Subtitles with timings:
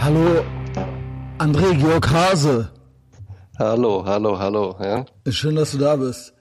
[0.00, 0.44] Hallo,
[1.38, 2.70] André Georg Hase.
[3.58, 4.76] Hallo, hallo, hallo.
[4.80, 5.04] Ja?
[5.30, 6.32] Schön, dass du da bist.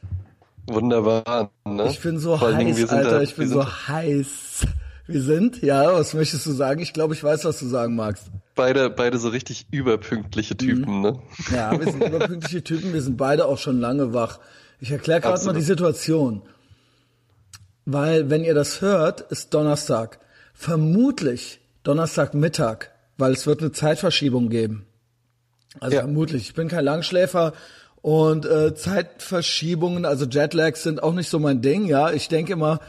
[0.67, 1.51] Wunderbar.
[1.65, 1.87] Ne?
[1.89, 3.09] Ich bin so Vor heiß, Dingen, Alter.
[3.11, 4.67] da- ich bin so sind heiß.
[5.07, 5.61] Wir sind?
[5.61, 6.81] Ja, was möchtest du sagen?
[6.81, 8.25] Ich glaube, ich weiß, was du sagen magst.
[8.55, 10.57] Beide, beide so richtig überpünktliche Mhm.
[10.57, 11.19] Typen, ne?
[11.53, 12.93] Ja, wir sind überpünktliche Typen.
[12.93, 14.39] Wir sind beide auch schon lange wach.
[14.79, 16.41] Ich erkläre gerade mal die Situation.
[17.85, 20.19] Weil, wenn ihr das hört, ist Donnerstag.
[20.53, 24.85] Vermutlich Donnerstagmittag, weil es wird eine Zeitverschiebung geben.
[25.79, 26.01] Also Ja.
[26.03, 26.43] vermutlich.
[26.43, 27.53] Ich bin kein Langschläfer
[28.01, 31.85] und äh, Zeitverschiebungen, also Jetlags sind auch nicht so mein Ding.
[31.85, 32.79] Ja, ich denke immer,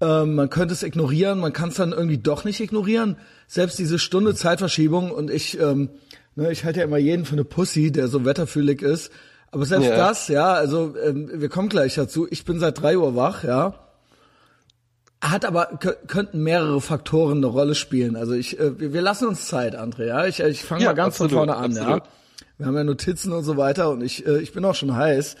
[0.00, 3.16] ähm, man könnte es ignorieren, man kann es dann irgendwie doch nicht ignorieren.
[3.46, 5.90] Selbst diese Stunde Zeitverschiebung und ich, ähm,
[6.36, 9.10] ne, ich halte ja immer jeden für eine Pussy, der so wetterfühlig ist.
[9.50, 9.96] Aber selbst Ja.
[9.96, 12.26] das, ja, also ähm, wir kommen gleich dazu.
[12.30, 13.74] Ich bin seit drei Uhr wach, ja.
[15.22, 18.16] Hat aber kö- könnten mehrere Faktoren eine Rolle spielen.
[18.16, 20.06] Also ich, äh, wir, lassen uns Zeit, André.
[20.06, 21.76] Ja, ich, ich fange Ja, mal ganz absolut, von vorne an.
[21.76, 22.02] absolut.
[22.04, 22.10] Ja,
[22.58, 25.36] wir haben ja Notizen und so weiter und ich, äh, ich bin auch schon heiß.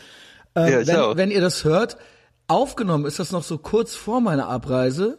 [0.54, 1.16] Äh, Ja, ich wenn, auch.
[1.16, 1.96] wenn ihr das hört,
[2.46, 5.18] aufgenommen ist das noch so kurz vor meiner Abreise.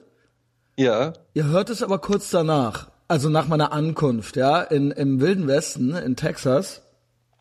[0.78, 5.48] Ja, Ihr hört es aber kurz danach, also nach meiner Ankunft, ja, in im wilden
[5.48, 6.82] Westen in Texas.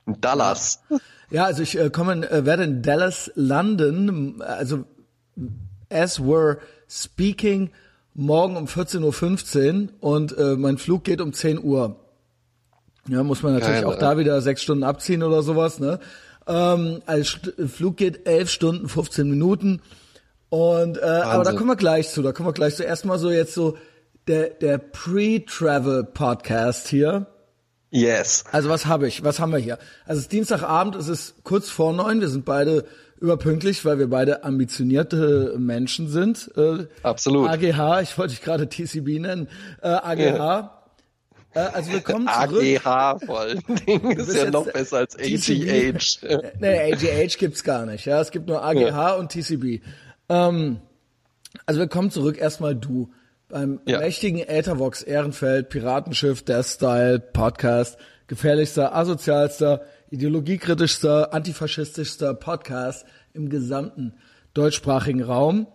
[0.06, 0.80] Dallas.
[1.30, 4.84] Ja, also ich äh, komme, in, äh, werde in Dallas landen, also
[5.90, 6.58] as we're
[6.90, 7.70] speaking,
[8.14, 11.94] morgen um 14.15 Uhr und äh, mein Flug geht um 10 Uhr.
[13.08, 16.00] Ja, muss man natürlich Geil, auch da wieder sechs Stunden abziehen oder sowas, ne?
[16.46, 19.80] Ähm, also St Flug geht elf Stunden, 15 Minuten.
[20.48, 22.82] Und äh, aber da kommen wir gleich zu, da kommen wir gleich zu.
[22.82, 23.76] Erstmal so jetzt so
[24.26, 27.26] der, der Pre-Travel-Podcast hier.
[27.90, 28.44] Yes.
[28.50, 29.24] Also was habe ich?
[29.24, 29.78] Was haben wir hier?
[30.04, 32.20] Also es ist Dienstagabend, es ist kurz vor neun.
[32.20, 32.84] Wir sind beide
[33.20, 36.50] überpünktlich, weil wir beide ambitionierte Menschen sind.
[36.56, 37.48] Äh, Absolut.
[37.48, 39.48] AGH, ich wollte dich gerade TCB nennen.
[39.82, 40.70] Äh, AGH.
[41.52, 42.62] Äh, also willkommen zurück.
[42.86, 45.96] AGH vor allen Dingen ist ja noch besser als TCB.
[45.96, 46.52] AGH.
[46.60, 48.04] Nee, AGH gibt's gar nicht.
[48.06, 49.82] Ja, es gibt nur AGH und TCB.
[50.28, 50.80] Ähm,
[51.66, 52.38] also willkommen zurück.
[52.38, 53.10] Erstmal du
[53.48, 53.98] beim Ja.
[53.98, 63.04] mächtigen Äthervox Ehrenfeld Piratenschiff Death Style Podcast, gefährlichster, asozialster, ideologiekritischster, antifaschistischster Podcast
[63.34, 64.14] im gesamten
[64.54, 65.66] deutschsprachigen Raum.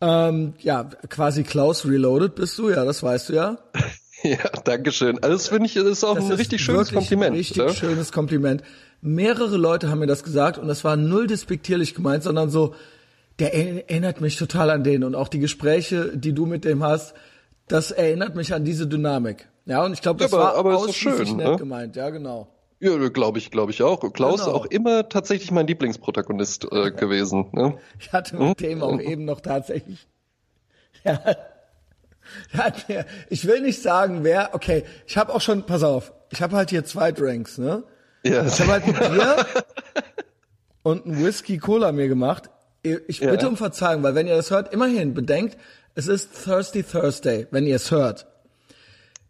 [0.00, 3.58] Ähm, ja, quasi Klaus Reloaded bist du, ja, das weißt du ja.
[4.24, 5.18] Ja, Dankeschön.
[5.20, 7.32] Also das finde ich, das ist auch Das ein ist richtig schönes Kompliment.
[7.32, 7.74] Ein richtig ne?
[7.74, 8.62] schönes Kompliment.
[9.00, 12.72] Mehrere Leute haben mir das gesagt und das war null despektierlich gemeint, sondern so,
[13.40, 16.84] der er- erinnert mich total an den und auch die Gespräche, die du mit dem
[16.84, 17.14] hast,
[17.66, 19.48] das erinnert mich an diese Dynamik.
[19.66, 21.56] Ja, und ich glaube, das Ja, aber- war aber ausschließlich schön, nett ne?
[21.56, 21.96] gemeint.
[21.96, 22.46] Ja, genau.
[22.84, 24.00] Ja, glaube ich, glaube ich auch.
[24.12, 24.56] Klaus Genau.
[24.56, 27.48] auch immer tatsächlich mein Lieblingsprotagonist äh, gewesen.
[27.52, 27.78] Ne?
[28.00, 30.08] Ich hatte mit dem auch eben noch tatsächlich.
[31.04, 31.20] Ja,
[32.88, 34.50] mir, ich will nicht sagen, wer.
[34.54, 35.64] Okay, ich habe auch schon.
[35.64, 37.84] Pass auf, ich habe halt hier zwei Drinks, ne?
[38.24, 39.46] Ja, Ich habe halt ein Bier
[40.82, 42.50] und ein Whisky Cola mir gemacht.
[42.82, 43.30] Ich Ja.
[43.30, 45.56] bitte um Verzeihung, weil wenn ihr das hört, immerhin bedenkt,
[45.94, 48.26] es ist Thirsty Thursday, wenn ihr es hört.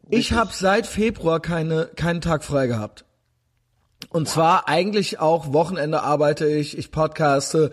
[0.08, 3.04] Ich habe seit Februar keine keinen Tag frei gehabt.
[4.10, 7.70] Und zwar eigentlich auch Wochenende arbeite ich, ich podcaste.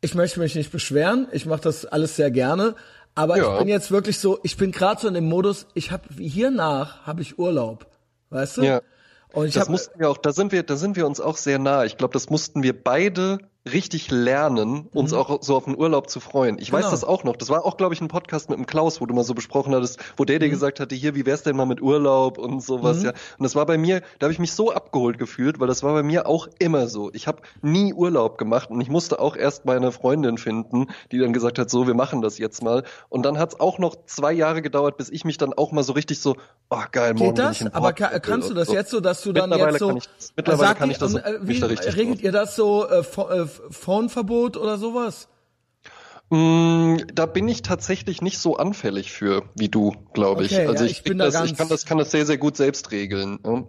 [0.00, 2.74] Ich möchte mich nicht beschweren, ich mache das alles sehr gerne,
[3.14, 3.52] aber Ja.
[3.54, 7.06] ich bin jetzt wirklich so, ich bin gerade so in dem Modus, ich habe hiernach
[7.06, 7.86] habe ich Urlaub,
[8.28, 8.62] weißt du?
[8.62, 8.82] Ja.
[9.32, 11.38] Und ich das habe mussten wir auch, da sind wir, da sind wir uns auch
[11.38, 11.84] sehr nah.
[11.84, 13.38] Ich glaube, das mussten wir beide
[13.70, 16.58] richtig lernen, uns auch so auf den Urlaub zu freuen.
[16.58, 16.82] Ich weiß Mhm.
[16.84, 16.90] Genau.
[16.90, 17.36] das auch noch.
[17.36, 19.74] Das war auch, glaube ich, ein Podcast mit dem Klaus, wo du mal so besprochen
[19.74, 20.50] hattest, wo der dir Mhm.
[20.50, 23.10] gesagt hatte, hier, wie wär's denn mal mit Urlaub und sowas, ja.
[23.38, 25.94] Und das war bei mir, da habe ich mich so abgeholt gefühlt, weil das war
[25.94, 27.10] bei mir auch immer so.
[27.14, 31.32] Ich habe nie Urlaub gemacht und ich musste auch erst meine Freundin finden, die dann
[31.32, 32.84] gesagt hat, so, wir machen das jetzt mal.
[33.08, 35.94] Und dann hat's auch noch zwei Jahre gedauert, bis ich mich dann auch mal so
[35.94, 36.36] richtig so,
[36.68, 37.56] oh geil, morgen Geht bin das?
[37.56, 38.74] ich in Aber Portugal ka kannst du das so.
[38.74, 41.20] jetzt so, dass du dann jetzt so kann ich mittlerweile kann die- ich das und,
[41.20, 42.24] äh, mich wie da richtig regelt drauf.
[42.24, 45.28] ihr das so äh, äh, Phoneverbot oder sowas?
[46.30, 50.52] Mm, Da bin ich tatsächlich nicht so anfällig für wie du, glaube ich.
[50.52, 52.26] Okay, Also ja, ich, ich bin da das, ganz- ich kann das, kann das sehr,
[52.26, 53.38] sehr gut selbst regeln.
[53.44, 53.64] Ja.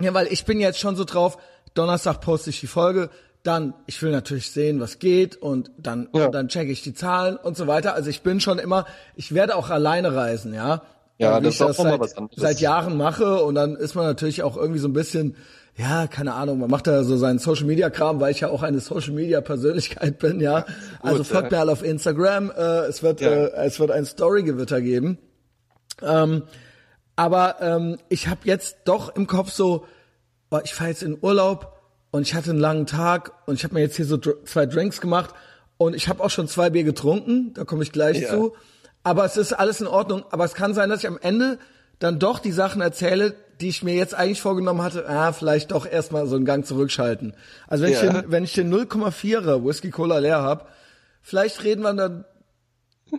[0.00, 1.38] Ja, weil ich bin jetzt schon so drauf,
[1.74, 3.10] Donnerstag poste ich die Folge,
[3.42, 6.26] dann, ich will natürlich sehen, was geht und dann, Ja.
[6.26, 7.94] und dann checke ich die Zahlen und so weiter.
[7.94, 8.84] Also ich bin schon immer,
[9.16, 10.82] ich werde auch alleine reisen, ja.
[11.18, 12.36] Ja, Wie das ich ist auch das seit, was anderes.
[12.40, 15.34] seit Jahren mache und dann ist man natürlich auch irgendwie so ein bisschen,
[15.78, 18.62] ja, keine Ahnung, man macht da so seinen Social Media Kram, weil ich ja auch
[18.62, 20.66] eine Social Media Persönlichkeit bin, ja.
[21.00, 21.58] also folgt ja.
[21.58, 23.30] mir alle auf Instagram, äh, es wird, Ja.
[23.30, 25.18] äh, es wird ein Story-Gewitter geben.
[26.02, 26.42] Ähm,
[27.16, 29.86] aber ähm, ich habe jetzt doch im Kopf so,
[30.50, 31.80] oh, ich fahre jetzt in Urlaub
[32.10, 34.66] und ich hatte einen langen Tag und ich habe mir jetzt hier so dr zwei
[34.66, 35.34] Drinks gemacht
[35.76, 38.30] und ich habe auch schon zwei Bier getrunken, da komme ich gleich Ja.
[38.30, 38.54] zu.
[39.04, 40.24] Aber es ist alles in Ordnung.
[40.30, 41.58] Aber es kann sein, dass ich am Ende
[41.98, 45.84] dann doch die Sachen erzähle, die ich mir jetzt eigentlich vorgenommen hatte, ah, vielleicht doch
[45.86, 47.34] erstmal so einen Gang zurückschalten.
[47.66, 48.02] Also wenn Ja.
[48.04, 50.68] ich den, wenn ich den 0,4er Whisky Cola leer hab,
[51.22, 52.24] vielleicht reden wir dann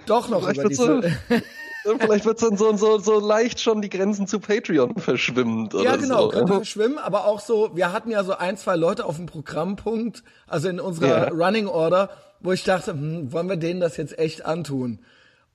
[0.05, 1.43] doch noch Vielleicht über wird's diese.
[1.99, 5.95] Vielleicht wird's dann so, so, so leicht schon die Grenzen zu Patreon verschwimmt oder Ja,
[5.95, 6.29] genau, so.
[6.29, 10.23] könnte verschwimmen, aber auch so, wir hatten ja so ein, zwei Leute auf dem Programmpunkt,
[10.45, 11.27] also in unserer Ja.
[11.29, 12.09] Running Order,
[12.41, 14.99] wo ich dachte, hm, wollen wir denen das jetzt echt antun?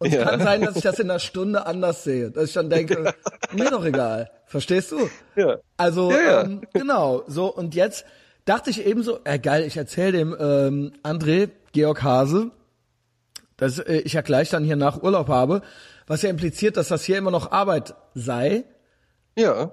[0.05, 0.25] Und es Ja.
[0.25, 3.15] kann sein, dass ich das in einer Stunde anders sehe, dass ich dann denke,
[3.53, 4.31] mir doch egal.
[4.47, 5.09] Verstehst du?
[5.37, 5.59] Ja.
[5.77, 6.43] Also, Ja, ja.
[6.43, 8.05] Ähm, genau, so, und jetzt
[8.45, 12.51] dachte ich ebenso, äh, geil, ich erzähle dem ähm, André, Georg Hase,
[13.57, 15.63] dass äh, ich ja gleich dann hier nach Urlaub habe,
[16.07, 18.65] was ja impliziert, dass das hier immer noch Arbeit sei
[19.39, 19.71] Ja.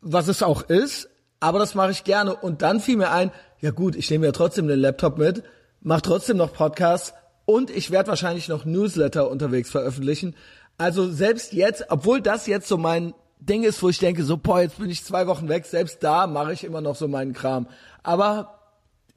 [0.00, 1.08] was es auch ist,
[1.40, 2.34] aber das mache ich gerne.
[2.34, 3.30] Und dann fiel mir ein,
[3.60, 5.42] ja gut, ich nehme ja trotzdem den Laptop mit,
[5.80, 7.14] mache trotzdem noch Podcasts
[7.46, 10.34] und ich werde wahrscheinlich noch Newsletter unterwegs veröffentlichen.
[10.78, 14.60] Also selbst jetzt, obwohl das jetzt so mein Ding ist, wo ich denke, so, boah,
[14.60, 17.68] jetzt bin ich zwei Wochen weg, selbst da mache ich immer noch so meinen Kram.
[18.02, 18.63] Aber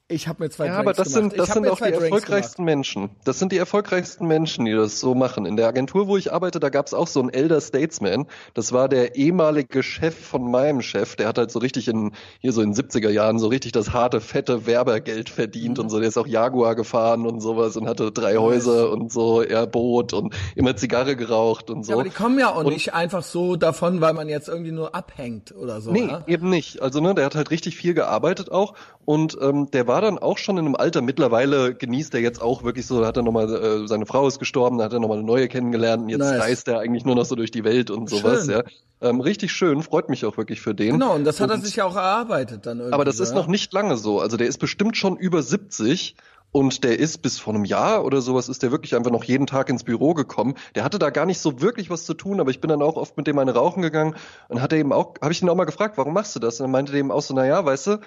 [0.09, 1.31] ich habe mir zwei Ja, Drinks aber das gemacht.
[1.31, 3.09] sind, das sind auch die Drinks erfolgreichsten Menschen.
[3.25, 5.45] Das sind die erfolgreichsten Menschen, die das so machen.
[5.45, 8.25] In der Agentur, wo ich arbeite, da gab's auch so einen Elder Statesman.
[8.54, 11.18] Das war der ehemalige Chef von meinem Chef.
[11.18, 13.92] Der hat halt so richtig in, hier so in den 70er Jahren so richtig das
[13.92, 16.00] harte, fette Werbergeld verdient und so.
[16.00, 20.13] Der ist auch Jaguar gefahren und sowas und hatte drei Häuser und so, er Boot
[20.13, 21.92] und immer Zigarre geraucht und so.
[21.92, 24.71] Ja, aber die kommen ja auch Und- nicht einfach so davon, weil man jetzt irgendwie
[24.71, 25.92] nur abhängt oder so.
[25.92, 26.24] Nee, ja?
[26.27, 26.81] eben nicht.
[26.81, 30.38] Also ne, der hat halt richtig viel gearbeitet auch und ähm, der war dann auch
[30.38, 31.02] schon in einem Alter.
[31.02, 33.02] Mittlerweile genießt er jetzt auch wirklich so.
[33.02, 35.48] Da hat er nochmal äh, seine Frau ist gestorben, da hat er nochmal eine neue
[35.48, 36.42] kennengelernt und jetzt Nice.
[36.42, 38.46] reist er eigentlich nur noch so durch die Welt und sowas.
[38.46, 38.56] Schön.
[38.56, 38.64] Ja,
[39.02, 39.82] ähm, richtig schön.
[39.84, 40.94] Freut mich auch wirklich für den.
[40.94, 42.94] Genau, und das hat er sich ja auch erarbeitet dann irgendwie.
[42.94, 43.36] Aber das ist ja?
[43.36, 44.20] noch nicht lange so.
[44.20, 46.16] Also der ist bestimmt schon über 70
[46.52, 49.48] und der ist bis vor einem Jahr oder sowas ist der wirklich einfach noch jeden
[49.48, 50.56] Tag ins Büro gekommen.
[50.76, 52.96] Der hatte da gar nicht so wirklich was zu tun, aber ich bin dann auch
[52.96, 54.16] oft mit dem eine rauchen gegangen
[54.48, 56.60] und hat er eben auch, habe ich ihn auch mal gefragt, warum machst du das?
[56.60, 58.00] Und dann meinte der eben auch so, na ja, weißt du,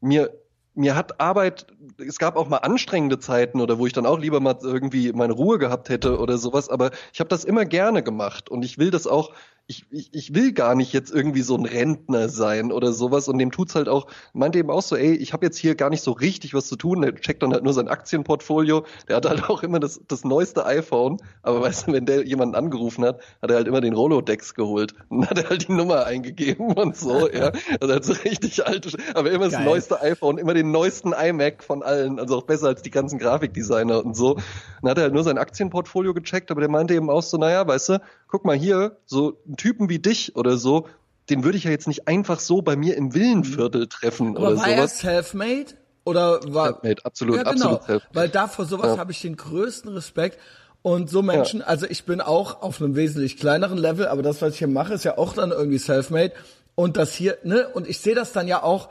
[0.00, 0.30] mir
[0.74, 1.66] mir hat Arbeit,
[1.98, 5.32] es gab auch mal anstrengende Zeiten oder wo ich dann auch lieber mal irgendwie meine
[5.32, 8.90] Ruhe gehabt hätte oder sowas, aber ich habe das immer gerne gemacht und ich will
[8.90, 9.32] das auch,
[9.70, 13.28] ich, ich, ich will gar nicht jetzt irgendwie so ein Rentner sein oder sowas.
[13.28, 15.90] Und dem tut's halt auch, meinte eben auch so, ey, ich habe jetzt hier gar
[15.90, 19.26] nicht so richtig was zu tun, der checkt dann halt nur sein Aktienportfolio, der hat
[19.26, 23.20] halt auch immer das, das neueste iPhone, aber weißt du, wenn der jemanden angerufen hat,
[23.40, 24.92] hat er halt immer den Rolodex geholt.
[25.08, 28.90] Und hat er halt die Nummer eingegeben und so, ja, also halt so richtig alte,
[29.14, 29.64] aber immer das Geil.
[29.64, 34.04] neueste iPhone, immer den neuesten iMac von allen, also auch besser als die ganzen Grafikdesigner
[34.04, 34.36] und so.
[34.82, 37.66] Dann hat er halt nur sein Aktienportfolio gecheckt, aber der meinte eben auch so, naja,
[37.66, 38.00] weißt du,
[38.30, 40.86] guck mal hier, so einen Typen wie dich oder so,
[41.28, 44.56] den würde ich ja jetzt nicht einfach so bei mir im Villenviertel treffen Aber oder
[44.58, 44.98] war er sowas.
[44.98, 45.66] self-made?
[46.04, 46.66] Oder war.
[46.72, 47.52] Self-made, absolut, ja, genau.
[47.52, 48.14] absolut self-made.
[48.14, 48.98] Weil da vor sowas Ja.
[48.98, 50.38] habe ich den größten Respekt.
[50.82, 54.54] Und so Menschen, also ich bin auch auf einem wesentlich kleineren Level, aber das, was
[54.54, 56.32] ich hier mache, ist ja auch dann irgendwie self-made.
[56.74, 58.88] Und das hier, ne, und ich sehe das dann ja auch,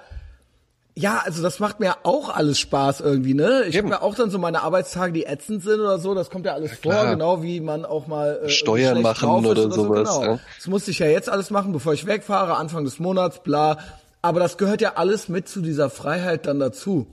[0.99, 3.63] ja, also das macht mir auch alles Spaß irgendwie, ne?
[3.67, 6.45] Ich habe ja auch dann so meine Arbeitstage, die ätzend sind oder so, das kommt
[6.45, 7.09] ja alles vor, klar.
[7.11, 10.23] genau wie man auch mal äh, Steuern machen oder so, sowas, Genau.
[10.33, 10.39] ja.
[10.57, 13.77] Das musste ich ja jetzt alles machen, bevor ich wegfahre, Anfang des Monats, bla.
[14.21, 17.07] Aber das gehört ja alles mit zu dieser Freiheit dann dazu.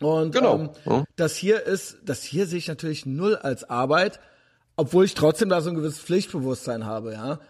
[0.00, 0.54] Und Genau.
[0.54, 1.04] ähm, Ja.
[1.16, 4.20] das hier ist, das hier sehe ich natürlich null als Arbeit,
[4.76, 7.40] obwohl ich trotzdem da so ein gewisses Pflichtbewusstsein habe, ja.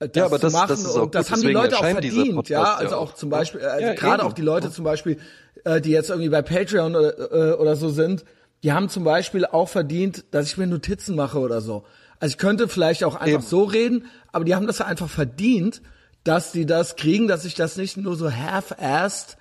[0.00, 1.76] Das Ja, aber zu das- machen das ist auch und das gut, haben die Leute
[1.76, 2.74] auch verdient, Podcast ja.
[2.74, 3.14] Also auch auch.
[3.14, 4.30] zum Beispiel, also Ja, gerade eben.
[4.30, 5.18] auch die Leute zum Beispiel,
[5.64, 8.24] äh, die jetzt irgendwie bei Patreon oder, äh, oder so sind,
[8.62, 11.84] die haben zum Beispiel auch verdient, dass ich mir Notizen mache oder so.
[12.18, 13.42] Also ich könnte vielleicht auch einfach Eben.
[13.42, 15.82] so reden, aber die haben das ja einfach verdient,
[16.24, 19.36] dass die das kriegen, dass ich das nicht nur so half-assed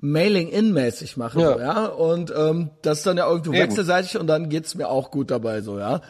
[0.00, 1.52] Mailing-in-mäßig mache, Ja.
[1.54, 1.86] so, ja.
[1.86, 3.62] Und ähm, das ist dann ja irgendwo Eben.
[3.62, 6.00] wechselseitig und dann geht's mir auch gut dabei, so, ja.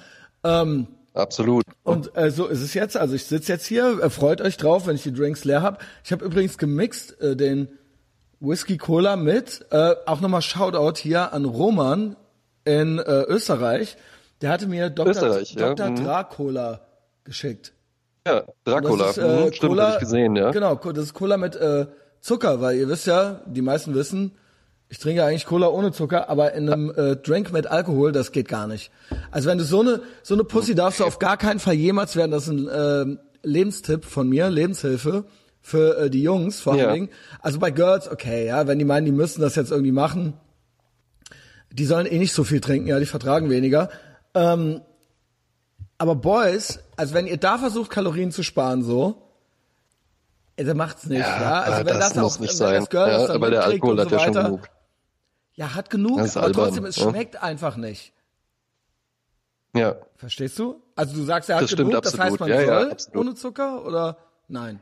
[0.45, 1.65] Ähm, Absolut.
[1.83, 2.97] und äh, so ist es jetzt.
[2.97, 5.83] Also ich sitze jetzt hier, freut euch drauf, wenn ich die Drinks leer hab.
[6.05, 7.69] Ich habe übrigens gemixt äh, den
[8.41, 9.65] Whisky Cola mit.
[9.71, 12.17] Äh, auch nochmal Shoutout hier an Roman
[12.65, 13.97] in äh, Österreich.
[14.41, 15.11] Der hatte mir Dr.
[15.11, 15.91] Österreich, ja, Dr.
[15.91, 16.05] mhm.
[16.05, 16.81] Dracula
[17.25, 17.73] geschickt.
[18.27, 20.51] Ja, Dracula, Das ist, äh, mhm, stimmt, Cola, hab ich gesehen, ja.
[20.51, 21.87] Genau, das ist Cola mit äh,
[22.21, 24.33] Zucker, weil ihr wisst ja, die meisten wissen,
[24.93, 28.47] ich trinke eigentlich Cola ohne Zucker, aber in einem äh, Drink mit Alkohol, das geht
[28.47, 28.91] gar nicht.
[29.31, 32.15] Also wenn du so eine so eine Pussy darfst du auf gar keinen Fall jemals
[32.15, 32.31] werden.
[32.31, 35.25] Das ist ein ähm, Lebenstipp von mir, Lebenshilfe
[35.63, 36.93] für äh, die Jungs vor allen Ja.
[36.93, 37.09] Dingen.
[37.41, 40.35] Also bei Girls, okay, ja, wenn die meinen, die müssen das jetzt irgendwie machen,
[41.73, 43.89] die sollen eh nicht so viel trinken, ja, die vertragen weniger.
[44.35, 44.83] Ähm,
[45.97, 49.23] aber Boys, also wenn ihr da versucht, Kalorien zu sparen, so,
[50.59, 51.41] dann macht's nicht, ja.
[51.41, 52.75] Ja, Also wenn das das, muss auch, nicht sein.
[52.75, 54.69] das Girl Ja, aber der Alkohol hat so ja schon weiter, genug.
[55.63, 57.09] Ja, hat genug, aber albern, trotzdem, es ja.
[57.09, 58.13] schmeckt einfach nicht.
[59.77, 59.95] Ja.
[60.17, 60.83] Verstehst du?
[60.97, 62.41] Also du sagst, er hat Das stimmt genug, das heißt, absolut.
[62.41, 63.17] man Ja, ja, soll absolut.
[63.27, 64.17] ohne Zucker oder
[64.49, 64.81] nein?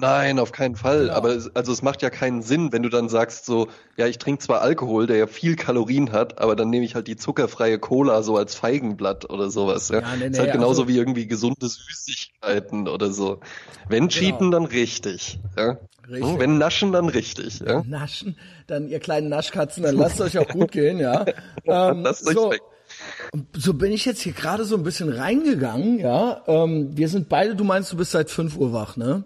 [0.00, 1.02] Nein, auf keinen Fall.
[1.04, 1.14] Genau.
[1.14, 4.18] Aber es, also es macht ja keinen Sinn, wenn du dann sagst so, ja, ich
[4.18, 7.78] trinke zwar Alkohol, der ja viel Kalorien hat, aber dann nehme ich halt die zuckerfreie
[7.78, 9.88] Cola so als Feigenblatt oder sowas.
[9.88, 13.40] Ja, Ja, nee, ist nee, halt genauso also- wie irgendwie gesunde Süßigkeiten oder so.
[13.88, 15.38] Wenn cheaten, dann richtig.
[15.56, 15.78] Ja?
[16.08, 16.24] Richtig.
[16.32, 17.60] Hm, Wenn naschen, dann richtig.
[17.60, 17.82] Ja?
[17.86, 18.36] Naschen,
[18.66, 21.26] dann ihr kleinen Naschkatzen, dann lasst euch auch gut gehen, ja.
[21.66, 22.62] Ähm, Lasst euch so, weg.
[23.54, 26.42] so bin ich jetzt hier gerade so ein bisschen reingegangen, ja.
[26.46, 29.24] Ähm, wir sind beide, du meinst, du bist seit 5 Uhr wach, ne?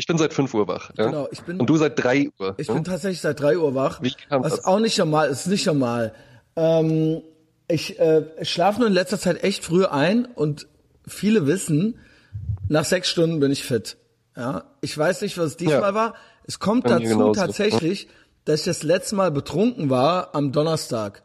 [0.00, 0.90] Ich bin seit 5 Uhr wach.
[0.96, 1.06] Ja?
[1.06, 2.54] Genau, ich bin- Und du seit 3 Uhr.
[2.56, 2.74] Ich ja?
[2.74, 4.00] bin tatsächlich seit 3 Uhr wach.
[4.00, 4.64] Wie kam was das?
[4.64, 6.14] auch nicht normal ist, nicht normal.
[6.54, 7.20] Ähm,
[7.66, 10.68] ich äh, schlafe nur in letzter Zeit echt früh ein und
[11.06, 11.98] viele wissen,
[12.68, 13.96] nach sechs Stunden bin ich fit.
[14.36, 15.94] Ja, ich weiß nicht, was es diesmal Ja.
[15.94, 16.14] war.
[16.44, 18.06] Es kommt mir dazu tatsächlich,
[18.44, 21.24] dass ich das letzte Mal betrunken war am Donnerstag.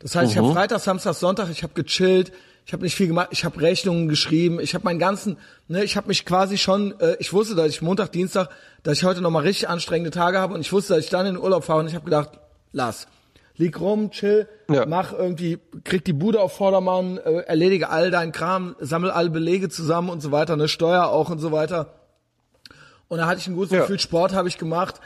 [0.00, 0.46] Das heißt, ich Mhm.
[0.46, 2.32] habe Freitag, Samstag, Sonntag, ich habe gechillt,
[2.68, 5.96] ich habe nicht viel gemacht, ich habe Rechnungen geschrieben, ich habe meinen ganzen, ne, ich
[5.96, 8.50] habe mich quasi schon, äh, ich wusste, dass ich Montag, Dienstag,
[8.82, 11.36] dass ich heute nochmal richtig anstrengende Tage habe und ich wusste, dass ich dann in
[11.36, 12.32] den Urlaub fahre und ich habe gedacht,
[12.72, 13.08] lass,
[13.56, 14.84] lieg rum, chill, Ja.
[14.84, 19.70] mach irgendwie, krieg die Bude auf Vordermann, äh, erledige all deinen Kram, sammel alle Belege
[19.70, 21.94] zusammen und so weiter, ne, Steuer auch und so weiter.
[23.08, 23.80] Und da hatte ich ein gutes Ja.
[23.80, 24.96] Gefühl, Sport habe ich gemacht.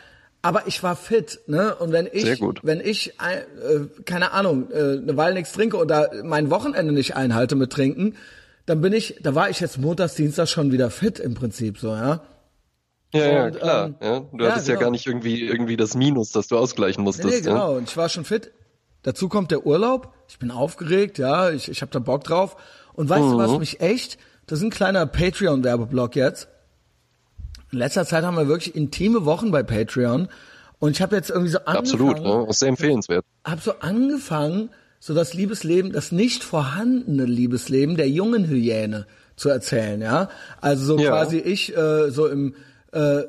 [0.45, 1.77] Aber ich war fit, ne?
[1.77, 6.51] Und wenn ich, wenn ich, äh, keine Ahnung, äh, eine Weile nichts trinke oder mein
[6.51, 8.17] Wochenende nicht einhalte mit Trinken,
[8.67, 11.89] dann bin ich, da war ich jetzt montags, Dienstag schon wieder fit im Prinzip so,
[11.95, 12.23] ja.
[13.15, 13.87] Ja, ja, Und, klar.
[13.87, 14.21] ähm, ja.
[14.33, 14.85] Du ja, hattest ja genau.
[14.87, 17.29] gar nicht irgendwie, irgendwie das Minus, das du ausgleichen Nee, musstest.
[17.29, 17.53] nee, Ja?
[17.53, 17.77] genau.
[17.77, 18.51] Und ich war schon fit.
[19.03, 20.13] Dazu kommt der Urlaub.
[20.29, 21.51] Ich bin aufgeregt, ja.
[21.51, 22.57] Ich, ich habe da Bock drauf.
[22.95, 23.39] Und weißt du, Mhm.
[23.39, 26.49] was mich echt, das ist ein kleiner Patreon-Werbeblock jetzt.
[27.73, 30.29] In letzter Zeit haben wir wirklich intime Wochen bei Patreon.
[30.79, 32.45] Und ich habe jetzt irgendwie so angefangen, Absolut, ja.
[32.51, 33.25] ist sehr empfehlenswert.
[33.45, 40.01] habe so angefangen, so das Liebesleben, das nicht vorhandene Liebesleben der jungen Hyäne zu erzählen,
[40.03, 40.29] ja.
[40.61, 41.11] Also so Ja.
[41.11, 42.55] quasi ich äh, so im
[42.93, 43.23] äh,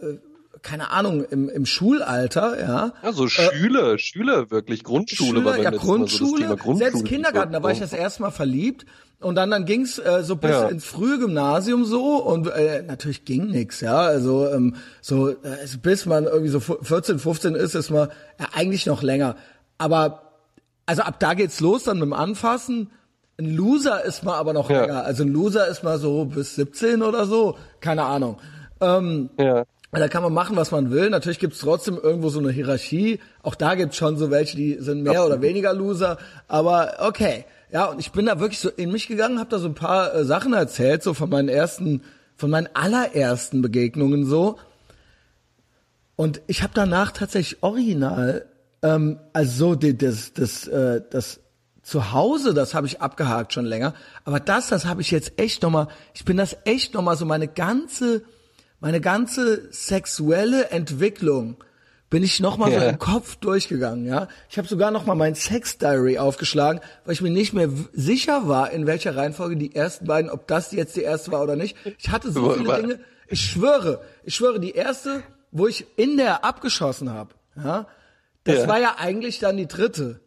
[0.63, 2.93] keine Ahnung im, im Schulalter, ja.
[3.03, 6.77] Ja, so Schüler, Schüler wirklich, Grundschule Schüler, war ja, Mal so Grundschule, Grundschule.
[6.77, 8.85] selbst Kindergarten, da war ich das erste Mal verliebt
[9.19, 10.67] und dann dann ging's äh, so bis Ja.
[10.67, 15.77] ins frühe Gymnasium so und äh, natürlich ging nix, ja, also ähm, so äh, also
[15.79, 19.35] bis man irgendwie so 14, 15 ist, ist man ja, eigentlich noch länger,
[19.77, 20.31] aber
[20.85, 22.89] also ab da geht's los dann mit dem Anfassen.
[23.39, 24.81] Ein Loser ist man aber noch Ja.
[24.81, 28.37] länger, also ein Loser ist mal so bis 17 oder so, keine Ahnung.
[28.81, 29.63] Ähm, Ja.
[29.99, 31.09] Da kann man machen, was man will.
[31.09, 33.19] Natürlich gibt's trotzdem irgendwo so eine Hierarchie.
[33.43, 36.17] Auch da gibt's schon so welche, die sind mehr oder weniger Loser.
[36.47, 37.45] Aber okay.
[37.71, 40.13] Ja, und ich bin da wirklich so in mich gegangen, habe da so ein paar
[40.13, 42.03] äh, Sachen erzählt, so von meinen ersten,
[42.37, 44.57] von meinen allerersten Begegnungen so.
[46.15, 48.45] Und ich habe danach tatsächlich original,
[48.83, 51.39] ähm, also so die, das, das, äh, das
[51.81, 53.93] Zuhause, das habe ich abgehakt schon länger.
[54.23, 57.47] Aber das, das habe ich jetzt echt nochmal, ich bin das echt nochmal so meine
[57.47, 58.23] ganze,
[58.83, 61.55] meine ganze sexuelle Entwicklung
[62.09, 62.89] bin ich nochmal so Ja.
[62.89, 64.27] im Kopf durchgegangen, ja.
[64.49, 68.71] Ich habe sogar nochmal mein Sex Diary aufgeschlagen, weil ich mir nicht mehr sicher war,
[68.71, 71.77] in welcher Reihenfolge die ersten beiden, ob das jetzt die erste war oder nicht.
[71.97, 72.99] Ich hatte so viele Dinge.
[73.29, 77.87] Ich schwöre, ich schwöre, die erste, wo ich in der abgeschossen habe, ja,
[78.43, 78.67] das Ja.
[78.67, 80.19] war ja eigentlich dann die dritte.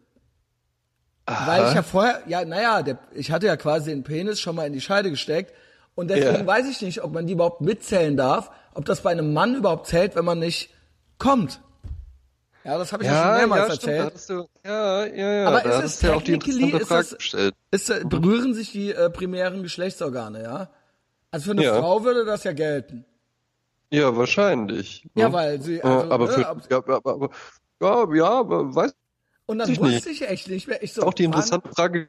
[1.27, 4.65] Weil ich ja vorher, ja, naja, der, ich hatte ja quasi den Penis schon mal
[4.65, 5.53] in die Scheide gesteckt.
[5.97, 6.47] Und deswegen Ja.
[6.47, 9.87] weiß ich nicht, ob man die überhaupt mitzählen darf, ob das bei einem Mann überhaupt
[9.87, 10.69] zählt, wenn man nicht
[11.17, 11.59] kommt.
[12.63, 14.05] Ja, das habe ich ja, schon Ja, mehrmals ja, stimmt, erzählt.
[14.05, 17.01] hattest du, ja, ja, ja, Aber da ist es ja auch die interessante ist Frage
[17.09, 17.55] das- gestellt.
[17.71, 20.69] Ist, äh, berühren sich die äh, primären Geschlechtsorgane, ja?
[21.31, 21.79] Also für eine Ja.
[21.79, 23.03] Frau würde das ja gelten.
[23.89, 25.07] Ja, wahrscheinlich.
[25.15, 25.33] Ja, ne?
[25.33, 27.29] weil sie, also, aber ne, für, ab- ja, aber, aber,
[27.81, 28.93] ja, ja, aber weiß
[29.47, 30.21] und dann ich wusste nicht.
[30.21, 30.83] ich echt nicht mehr.
[30.83, 32.07] Ich so, auch die interessante Frage,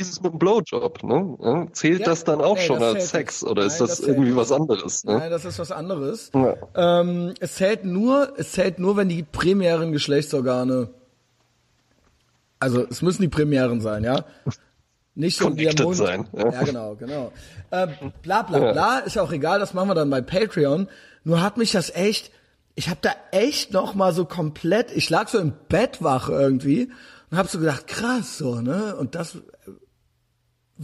[0.00, 1.36] dieses mit dem Blowjob, ne?
[1.40, 4.00] Ja, zählt Ja, das dann auch nee, schon als Sex oder Nein, ist das, das
[4.00, 4.36] irgendwie nicht.
[4.36, 5.04] was anderes?
[5.04, 5.18] Ne?
[5.18, 6.30] Nein, das ist was anderes.
[6.34, 6.56] Ja.
[7.00, 10.88] Ähm, es zählt nur, es zählt nur, wenn die primären Geschlechtsorgane,
[12.58, 14.24] also es müssen die primären sein, ja.
[15.14, 15.96] Nicht so wie der Mund.
[15.96, 16.50] sein, Ja.
[16.52, 16.62] ja.
[16.64, 17.32] genau, genau.
[17.70, 17.90] Ähm,
[18.22, 20.88] bla bla bla, ist ja auch egal, das machen wir dann bei Patreon.
[21.24, 22.30] Nur hat mich das echt,
[22.74, 26.90] ich habe da echt noch mal so komplett, ich lag so im Bett wach irgendwie
[27.30, 28.96] und habe so gedacht, krass so, ne?
[28.96, 29.36] Und das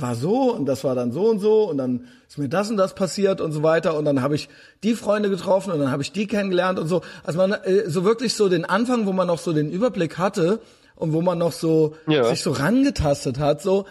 [0.01, 2.77] war so und das war dann so und so und dann ist mir das und
[2.77, 4.49] das passiert und so weiter und dann habe ich
[4.83, 7.03] die Freunde getroffen und dann habe ich die kennengelernt und so.
[7.25, 10.61] Also man äh, so wirklich so den Anfang, wo man noch so den Überblick hatte
[10.97, 12.25] und wo man noch so Ja.
[12.25, 13.87] sich so rangetastet hat, so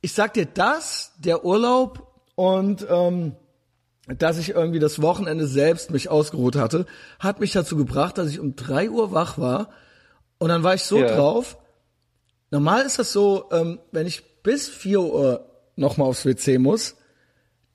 [0.00, 3.36] ich sag dir das, der Urlaub und ähm,
[4.18, 6.86] dass ich irgendwie das Wochenende selbst mich ausgeruht hatte,
[7.20, 9.68] hat mich dazu gebracht, dass ich um drei Uhr wach war
[10.38, 11.06] und dann war ich so Ja.
[11.16, 11.56] drauf.
[12.50, 15.46] Normal ist das so, ähm, wenn ich bis vier Uhr
[15.76, 16.96] nochmal aufs WC muss,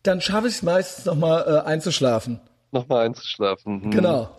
[0.03, 2.39] dann schaffe ich es meistens nochmal äh, einzuschlafen.
[2.71, 3.83] Nochmal einzuschlafen.
[3.83, 3.91] Hm.
[3.91, 4.29] Genau.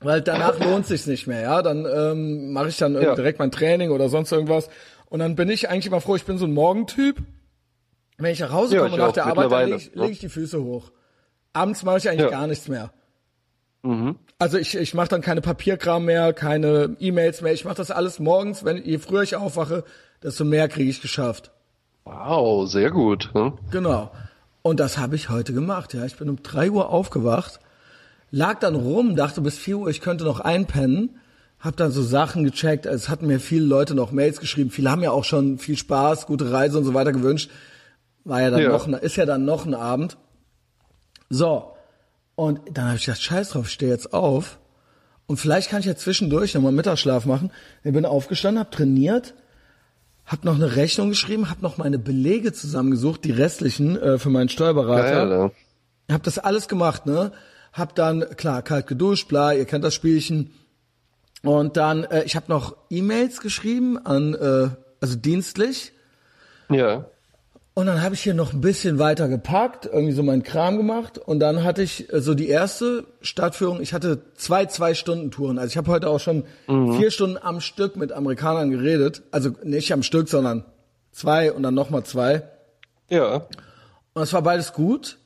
[0.00, 1.62] Weil danach lohnt sich's nicht mehr, ja.
[1.62, 3.14] Dann ähm, mache ich dann Ja.
[3.14, 4.68] direkt mein Training oder sonst irgendwas.
[5.06, 7.18] Und dann bin ich eigentlich immer froh, ich bin so ein Morgentyp.
[8.18, 10.28] Wenn ich nach Hause Ja, komme nach der Arbeit, dann lege ich, leg ich die
[10.28, 10.92] Füße hoch.
[11.52, 12.30] Abends mache ich eigentlich Ja.
[12.30, 12.92] gar nichts mehr.
[13.84, 14.16] Mhm.
[14.38, 17.52] Also ich, ich mache dann keine Papierkram mehr, keine E-Mails mehr.
[17.52, 18.64] Ich mache das alles morgens.
[18.64, 19.84] Wenn je früher ich aufwache,
[20.22, 21.50] desto mehr kriege ich geschafft.
[22.04, 23.30] Wow, sehr gut.
[23.34, 23.52] Hm?
[23.70, 24.10] Genau.
[24.62, 25.92] Und das habe ich heute gemacht.
[25.94, 27.60] Ja, ich bin um drei Uhr aufgewacht,
[28.30, 31.18] lag dann rum, dachte bis vier Uhr, ich könnte noch einpennen,
[31.60, 32.86] hab dann so Sachen gecheckt.
[32.86, 34.70] Es hatten mir viele Leute noch Mails geschrieben.
[34.70, 37.50] Viele haben ja auch schon viel Spaß, gute Reise und so weiter gewünscht.
[38.24, 38.68] War ja dann Ja.
[38.70, 40.16] noch, ist ja dann noch ein Abend.
[41.28, 41.73] So.
[42.36, 44.58] Und dann habe ich gedacht, scheiß drauf, ich stehe jetzt auf.
[45.26, 47.50] Und vielleicht kann ich ja zwischendurch nochmal Mittagsschlaf machen.
[47.82, 49.34] Ich bin aufgestanden, habe trainiert,
[50.26, 54.48] hab noch eine Rechnung geschrieben, hab noch meine Belege zusammengesucht, die restlichen äh, für meinen
[54.48, 55.26] Steuerberater.
[55.26, 55.52] Geil,
[56.08, 56.14] ja.
[56.14, 57.32] Hab das alles gemacht, ne?
[57.72, 60.50] Hab dann, klar, kalt geduscht, bla, ihr kennt das Spielchen.
[61.42, 64.68] Und dann, äh, ich habe noch E-Mails geschrieben an, äh,
[65.00, 65.92] also dienstlich.
[66.70, 67.06] Ja.
[67.76, 71.18] Und dann habe ich hier noch ein bisschen weiter gepackt, irgendwie so meinen Kram gemacht.
[71.18, 73.80] Und dann hatte ich äh, so die erste Stadtführung.
[73.80, 75.58] Ich hatte zwei Zwei-Stunden-Touren.
[75.58, 79.22] Also ich habe heute auch schon vier Stunden am Stück mit Amerikanern geredet.
[79.32, 80.64] Also nicht am Stück, sondern
[81.10, 82.44] zwei und dann nochmal zwei.
[83.10, 83.46] Ja.
[84.14, 85.18] Und es war beides gut.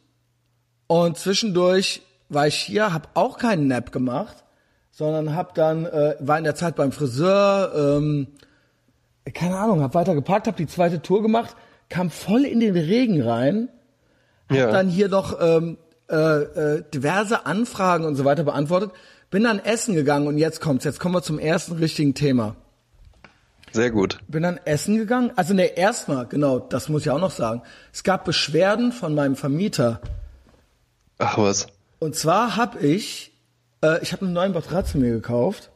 [0.86, 2.00] Und zwischendurch
[2.30, 4.44] war ich hier, habe auch keinen Nap gemacht,
[4.90, 8.28] sondern habe dann äh, war in der Zeit beim Friseur, ähm,
[9.34, 11.54] keine Ahnung, habe weiter gepackt, habe die zweite Tour gemacht,
[11.88, 13.68] kam voll in den Regen rein,
[14.50, 14.70] Ja.
[14.70, 15.78] dann hier noch ähm,
[16.10, 18.92] äh, äh, diverse Anfragen und so weiter beantwortet,
[19.30, 22.56] bin dann essen gegangen und jetzt kommt's, jetzt kommen wir zum ersten richtigen Thema.
[23.72, 24.18] Sehr gut.
[24.28, 27.62] Bin dann essen gegangen, also ne, erstmal, genau, das muss ich auch noch sagen.
[27.92, 30.00] Es gab Beschwerden von meinem Vermieter.
[31.18, 31.66] Ach was.
[31.98, 33.32] Und zwar habe ich,
[33.82, 35.70] äh, ich habe eine neue Matratze mir gekauft,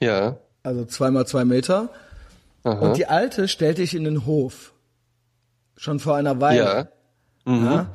[0.00, 0.36] Ja.
[0.62, 1.90] also zweimal zwei Meter.
[2.62, 2.78] Aha.
[2.78, 4.72] Und die alte stellte ich in den Hof.
[5.76, 6.88] Schon vor einer Weile.
[7.46, 7.52] Ja.
[7.52, 7.86] Ja?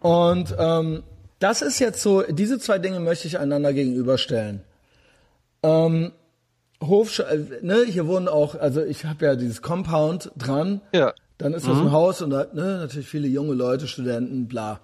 [0.00, 1.02] Und ähm,
[1.38, 4.62] das ist jetzt so, diese zwei Dinge möchte ich einander gegenüberstellen.
[5.62, 6.12] Ähm,
[6.82, 10.80] Hof, äh, ne, hier wohnen auch, also ich habe ja dieses Compound dran.
[10.92, 11.14] Ja.
[11.38, 14.80] Dann ist das ein Haus und da, ne, natürlich viele junge Leute, Studenten, bla.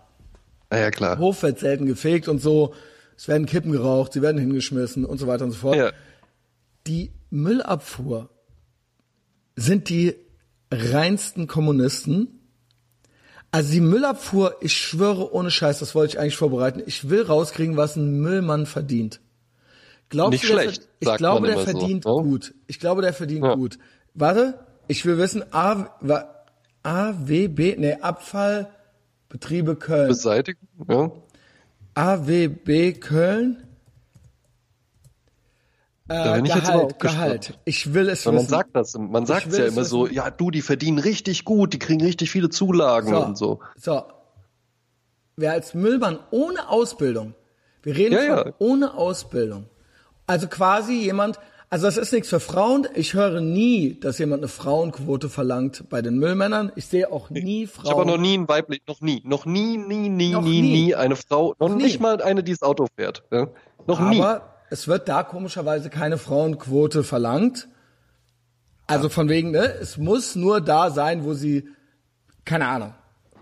[0.71, 1.19] Na ja, klar.
[1.19, 2.75] Hof wird selten gefegt und so.
[3.17, 5.77] Es werden Kippen geraucht, sie werden hingeschmissen und so weiter und so fort.
[5.77, 5.93] Ja.
[6.87, 8.29] Die Müllabfuhr
[9.55, 10.17] sind die
[10.73, 12.39] reinsten Kommunisten.
[13.51, 16.83] Also die Müllabfuhr, ich schwöre ohne Scheiß, das wollte ich eigentlich vorbereiten.
[16.87, 19.21] Ich will rauskriegen, was ein Müllmann verdient.
[20.09, 22.11] Glaubst Nicht du, schlecht, ver- Ich glaube, der so, verdient ne?
[22.13, 22.55] gut.
[22.67, 23.55] Ich glaube, der verdient Ja.
[23.55, 23.79] gut.
[24.15, 24.59] Warte,
[24.89, 26.29] ich will wissen, A, wa-
[26.83, 30.09] AWB, nee, Abfallbetriebe Köln.
[30.09, 30.69] Beseitigen.
[30.89, 31.11] Ja.
[31.95, 33.63] AWB Köln.
[36.09, 37.01] Da Äh, bin ich jetzt Gehalt, auch gespannt.
[37.23, 37.59] Gehalt.
[37.65, 38.51] Ich will es Weil man wissen.
[38.51, 40.15] sagt das, man sagt will ja es immer so, wissen.
[40.15, 43.61] ja, du, die verdienen richtig gut, die kriegen richtig viele Zulagen und so.
[43.77, 44.03] So.
[45.37, 47.35] Wer als Müllmann ohne Ausbildung,
[47.83, 48.53] wir reden Ja, von ja.
[48.59, 49.67] ohne Ausbildung,
[50.27, 51.39] also quasi jemand,
[51.71, 52.87] also das ist nichts für Frauen.
[52.95, 56.71] Ich höre nie, dass jemand eine Frauenquote verlangt bei den Müllmännern.
[56.77, 57.87] Ich sehe auch nie Frauen.
[57.87, 60.85] Ich habe noch nie ein weiblich, noch nie, noch nie, nie, nie, Noch nie, nie.
[60.85, 61.85] nie eine Frau, noch, Noch nie.
[61.85, 63.25] nicht mal eine, die das Auto fährt.
[63.33, 63.49] Ja?
[63.87, 64.21] Noch nie.
[64.21, 67.69] Aber es wird da komischerweise keine Frauenquote verlangt.
[68.87, 71.69] Also von wegen, ne, es muss nur da sein, wo sie,
[72.45, 72.95] keine Ahnung,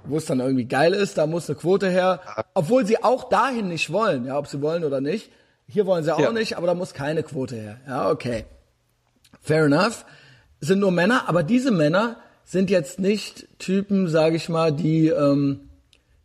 [0.04, 2.20] wo es dann irgendwie geil ist, da muss eine Quote her.
[2.54, 5.30] Obwohl sie auch dahin nicht wollen, ja, ob sie wollen oder nicht.
[5.66, 6.32] Hier wollen sie auch Ja.
[6.32, 7.80] nicht, aber da muss keine Quote her.
[7.86, 8.44] Ja, okay.
[9.40, 10.04] Fair enough.
[10.60, 15.70] Sind nur Männer, aber diese Männer sind jetzt nicht Typen, sage ich mal, die, ähm,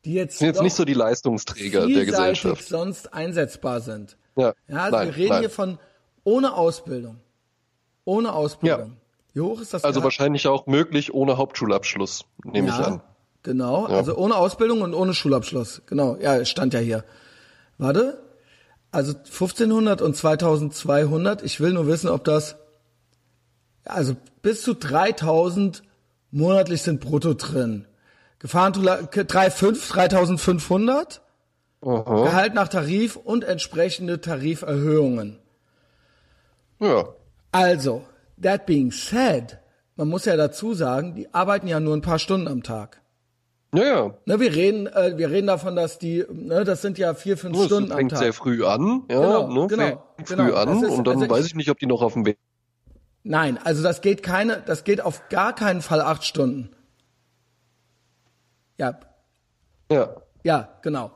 [0.03, 2.67] die jetzt, sind jetzt nicht so die Leistungsträger der Gesellschaft.
[2.67, 4.17] sonst einsetzbar sind.
[4.35, 5.39] Ja, Ja, also nein, wir reden nein.
[5.41, 5.79] hier von
[6.23, 7.19] ohne Ausbildung.
[8.03, 8.97] Ohne Ausbildung.
[9.33, 10.03] Wie hoch ist das Also Gehalt?
[10.05, 13.01] wahrscheinlich auch möglich ohne Hauptschulabschluss, nehme ich ja, an.
[13.43, 13.95] Genau, Ja.
[13.97, 15.81] also ohne Ausbildung und ohne Schulabschluss.
[15.87, 17.03] Genau, ja, es stand ja hier.
[17.77, 18.21] Warte,
[18.91, 21.43] also 1500 und 2200.
[21.43, 22.55] Ich will nur wissen, ob das,
[23.85, 25.83] ja, also bis zu 3000
[26.31, 27.85] monatlich sind brutto drin.
[28.39, 31.21] Gefahrentula 3,5, 3500.
[31.85, 32.23] Aha.
[32.23, 35.39] Gehalt nach Tarif und entsprechende Tariferhöhungen.
[36.79, 37.05] Ja.
[37.51, 38.03] Also,
[38.41, 39.59] that being said,
[39.95, 43.01] man muss ja dazu sagen, die arbeiten ja nur ein paar Stunden am Tag.
[43.73, 44.13] Ja, ja.
[44.25, 47.55] Ne, wir reden, äh, wir reden davon, dass die, ne, das sind ja vier, fünf
[47.57, 48.19] Das Stunden am fängt Tag.
[48.19, 49.83] sehr früh an, ja, Genau, ne, genau,
[50.15, 50.55] fängt früh genau.
[50.55, 52.37] an ist- und dann also weiß ich nicht, ob die noch auf dem Weg.
[53.23, 56.69] Nein, also das geht keine, das geht auf gar keinen Fall acht Stunden.
[58.77, 58.99] Ja,
[59.91, 60.15] Ja.
[60.43, 61.11] Ja, genau.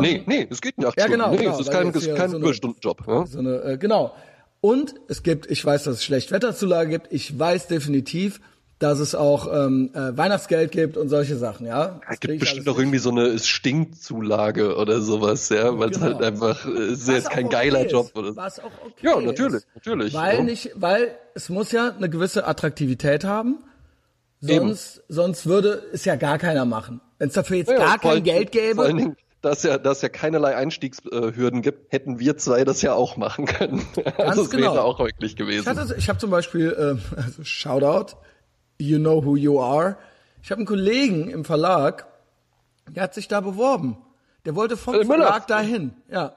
[0.00, 1.20] Nee, nee, es geht nicht acht ja, Stunden.
[1.20, 3.06] genau, nee, genau, es ist kein, ist kein so Überstundenjob.
[3.06, 3.26] Ja?
[3.26, 4.14] So eine, äh, genau.
[4.60, 7.08] Und es gibt, ich weiß, dass es Schlechtwetterzulage gibt.
[7.12, 8.40] Ich weiß definitiv,
[8.78, 12.00] dass es auch ähm, äh, Weihnachtsgeld gibt und solche Sachen, ja.
[12.10, 16.14] Es gibt bestimmt auch irgendwie so eine es Stinkt-Zulage oder sowas, ja, weil es Genau.
[16.14, 18.36] halt einfach, äh, es ist Was jetzt kein auch geiler okay Job ist, oder so.
[18.36, 19.68] Was auch okay Ja, natürlich, ist.
[19.74, 20.14] natürlich.
[20.14, 20.42] Weil ja.
[20.42, 23.58] nicht, weil es muss ja eine gewisse Attraktivität haben.
[24.42, 24.66] Eben.
[24.68, 27.00] Sonst, sonst würde es ja gar keiner machen.
[27.18, 29.16] Wenn es dafür jetzt Ja, gar kein Geld Vor allen gäbe.
[29.42, 33.84] Dass ja, dass ja keinerlei Einstiegshürden gibt, hätten wir zwei das ja auch machen können.
[34.16, 34.74] also es genau.
[34.74, 35.66] wäre auch möglich Ich gewesen.
[35.68, 38.16] hatte, ich habe zum Beispiel, ähm, also Shoutout,
[38.78, 39.96] you know who you are.
[40.42, 42.06] Ich habe einen Kollegen im Verlag,
[42.88, 43.96] der hat sich da beworben.
[44.44, 45.04] Der wollte vom Äh.
[45.04, 46.34] Verlag dahin, ja.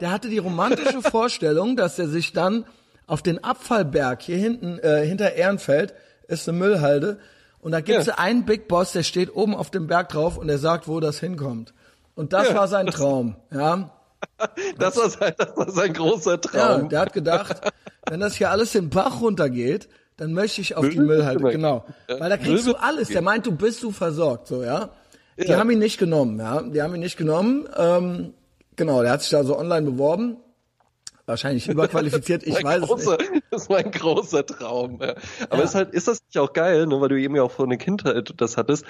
[0.00, 2.64] Der hatte die romantische Vorstellung, dass er sich dann
[3.06, 5.94] auf den Abfallberg hier hinten, äh, hinter Ehrenfeld,
[6.28, 7.18] ist eine Müllhalde,
[7.66, 8.14] und da gibt's Ja.
[8.18, 11.18] einen Big Boss, der steht oben auf dem Berg drauf und der sagt, wo das
[11.18, 11.74] hinkommt.
[12.14, 13.90] Und das Ja, war sein Traum, ja.
[14.78, 16.88] Das war sein, das war sein großer Ja, Traum.
[16.88, 17.60] der hat gedacht,
[18.08, 21.42] wenn das hier alles den Bach runtergeht, dann möchte ich auf die Müll- Müllhalde.
[21.42, 21.84] Müll- Genau.
[22.08, 23.08] Ja, Weil da kriegst Müll- du alles.
[23.08, 24.90] Der meint, du bist du versorgt, so, ja.
[25.38, 25.58] Die Ja.
[25.58, 26.62] haben ihn nicht genommen, ja.
[26.62, 27.68] Die haben ihn nicht genommen.
[27.76, 28.32] Ähm,
[28.76, 30.38] genau, der hat sich da so online beworben.
[31.26, 33.44] Wahrscheinlich überqualifiziert, ich weiß es großer, nicht.
[33.50, 35.00] Das ist mein großer Traum.
[35.02, 35.14] Ja.
[35.50, 35.64] Aber Ja.
[35.64, 37.78] ist halt, ist das nicht auch geil, ne, weil du eben ja auch von der
[37.78, 38.84] Kindheit das hattest?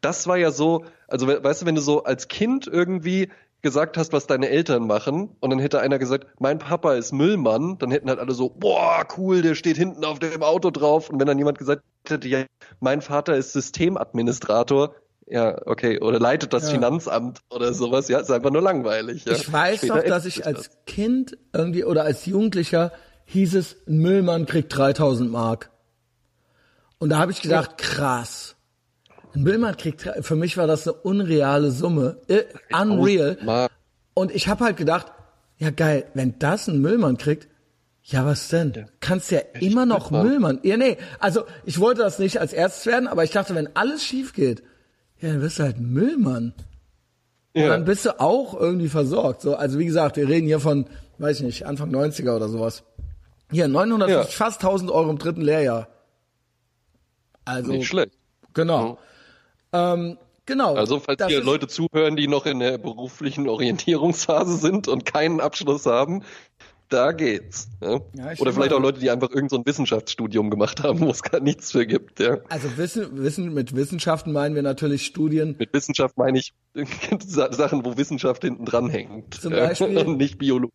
[0.00, 3.28] Das war ja so, also we- weißt du, wenn du so als Kind irgendwie
[3.62, 7.76] gesagt hast, was deine Eltern machen, und dann hätte einer gesagt, mein Papa ist Müllmann,
[7.78, 11.10] dann hätten halt alle so, boah, cool, der steht hinten auf dem Auto drauf.
[11.10, 12.44] Und wenn dann jemand gesagt hätte, ja,
[12.78, 14.94] mein Vater ist Systemadministrator,
[15.26, 16.70] ja, okay, oder leitet das Ja.
[16.70, 19.24] Finanzamt oder sowas, ja, ist einfach nur langweilig.
[19.24, 19.32] Ja.
[19.32, 22.92] Ich weiß Später noch, dass ich als Kind irgendwie oder als Jugendlicher
[23.26, 25.70] hieß es, ein Müllmann kriegt 3000 Mark.
[26.98, 28.56] Und da habe ich gedacht, krass.
[29.34, 32.18] Ein Müllmann kriegt, für mich war das eine unreale Summe.
[32.26, 33.68] Äh, unreal.
[34.14, 35.12] Und ich habe halt gedacht,
[35.58, 37.48] ja geil, wenn das ein Müllmann kriegt,
[38.02, 38.86] ja was denn?
[38.98, 40.28] Kannst ja immer noch Müllmann.
[40.28, 40.60] Müllmann.
[40.64, 44.04] Ja, nee, also ich wollte das nicht als erstes werden, aber ich dachte, wenn alles
[44.04, 44.64] schief geht,
[45.20, 46.52] ja, dann wirst du halt Müllmann.
[47.52, 47.68] Und Ja.
[47.68, 49.42] dann bist du auch irgendwie versorgt.
[49.42, 50.86] So, also wie gesagt, wir reden hier von,
[51.18, 52.84] weiß ich nicht, Anfang 90er oder sowas.
[53.50, 54.44] Hier, 950, Ja.
[54.46, 55.88] fast 1000 Euro im dritten Lehrjahr.
[57.44, 58.12] Also, Nicht schlecht.
[58.54, 58.98] genau.
[59.72, 60.74] Ähm, genau.
[60.74, 65.86] Also, falls hier Leute zuhören, die noch in der beruflichen Orientierungsphase sind und keinen Abschluss
[65.86, 66.22] haben,
[66.90, 67.68] da geht's.
[67.80, 68.00] Ja?
[68.14, 71.22] Ja, Oder vielleicht auch Leute, die einfach irgendein so ein Wissenschaftsstudium gemacht haben, wo es
[71.22, 72.20] gar nichts für gibt.
[72.20, 72.38] Ja?
[72.48, 76.52] Also Wissen, Wissen, mit Wissenschaften meinen wir natürlich Studien, Mit Wissenschaft meine ich
[77.26, 79.34] Sa- Sachen, wo Wissenschaft hinten dran hängt.
[79.34, 79.52] Zum?
[79.52, 80.74] Beispiel- Und nicht Biologie.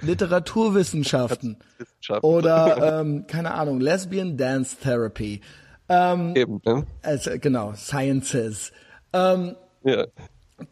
[0.00, 2.22] Literaturwissenschaften Wissenschaft.
[2.24, 5.40] oder, ähm, keine Ahnung, Lesbian Dance Therapy.
[5.88, 6.86] Ähm, Eben, ne?
[7.02, 8.72] also, genau, Sciences.
[9.12, 10.06] Ähm, Ja.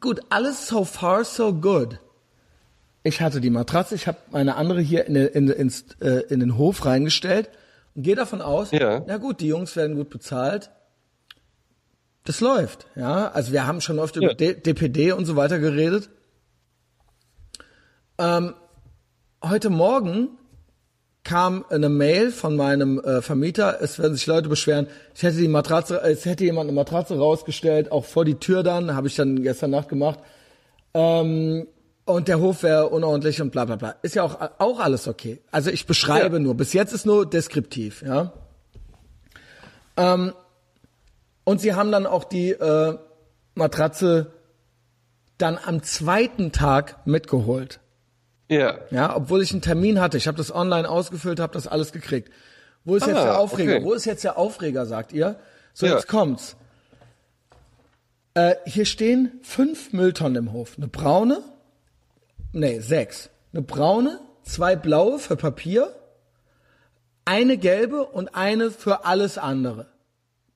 [0.00, 1.98] Gut, alles so far so good.
[3.02, 6.40] Ich hatte die Matratze, ich habe meine andere hier in, den- in, ins, äh, in
[6.40, 7.50] den Hof reingestellt
[7.94, 9.02] und gehe davon aus, Ja.
[9.06, 10.70] na gut, die Jungs werden gut bezahlt.
[12.24, 13.28] Das läuft, ja.
[13.32, 14.34] Also wir haben schon oft über Ja.
[14.34, 16.08] D DPD und so weiter geredet.
[18.18, 18.54] Ähm,
[19.42, 20.28] heute Morgen
[21.24, 25.48] kam eine Mail von meinem äh, Vermieter, es werden sich Leute beschweren, ich hätte die
[25.48, 29.42] Matratze, es hätte jemand eine Matratze rausgestellt, auch vor die Tür dann, habe ich dann
[29.42, 30.18] gestern Nacht gemacht.
[30.94, 31.66] Ähm,
[32.04, 33.94] und der Hof wäre unordentlich und bla bla bla.
[34.02, 35.40] Ist ja auch, auch alles okay.
[35.50, 36.42] Also ich beschreibe Ja.
[36.42, 36.56] nur.
[36.56, 38.32] Bis jetzt ist nur deskriptiv, ja.
[39.96, 40.32] Ähm,
[41.44, 42.98] und sie haben dann auch die äh,
[43.54, 44.32] Matratze
[45.38, 47.80] dann am zweiten Tag mitgeholt.
[48.48, 48.78] Ja.
[48.90, 50.16] Ja, obwohl ich einen Termin hatte.
[50.16, 52.30] Ich habe das online ausgefüllt, habe das alles gekriegt.
[52.84, 53.76] Wo ist jetzt Ah, der Aufreger?
[53.76, 53.84] okay.
[53.84, 55.36] Wo ist jetzt der Aufreger, sagt ihr?
[55.72, 55.94] So, Ja.
[55.94, 56.56] jetzt kommt's.
[58.34, 60.74] Äh, hier stehen fünf Mülltonnen im Hof.
[60.76, 61.42] Eine braune,
[62.52, 63.30] nee, sechs.
[63.52, 65.94] Eine braune, zwei blaue für Papier,
[67.24, 69.86] eine gelbe und eine für alles andere.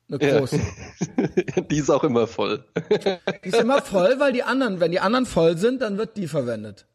[0.09, 0.39] Eine Ja.
[0.39, 0.61] große.
[1.71, 2.65] die ist auch immer voll.
[3.45, 6.29] Die ist immer voll, weil die anderen, wenn die anderen voll sind, dann wird die
[6.29, 6.87] verwendet.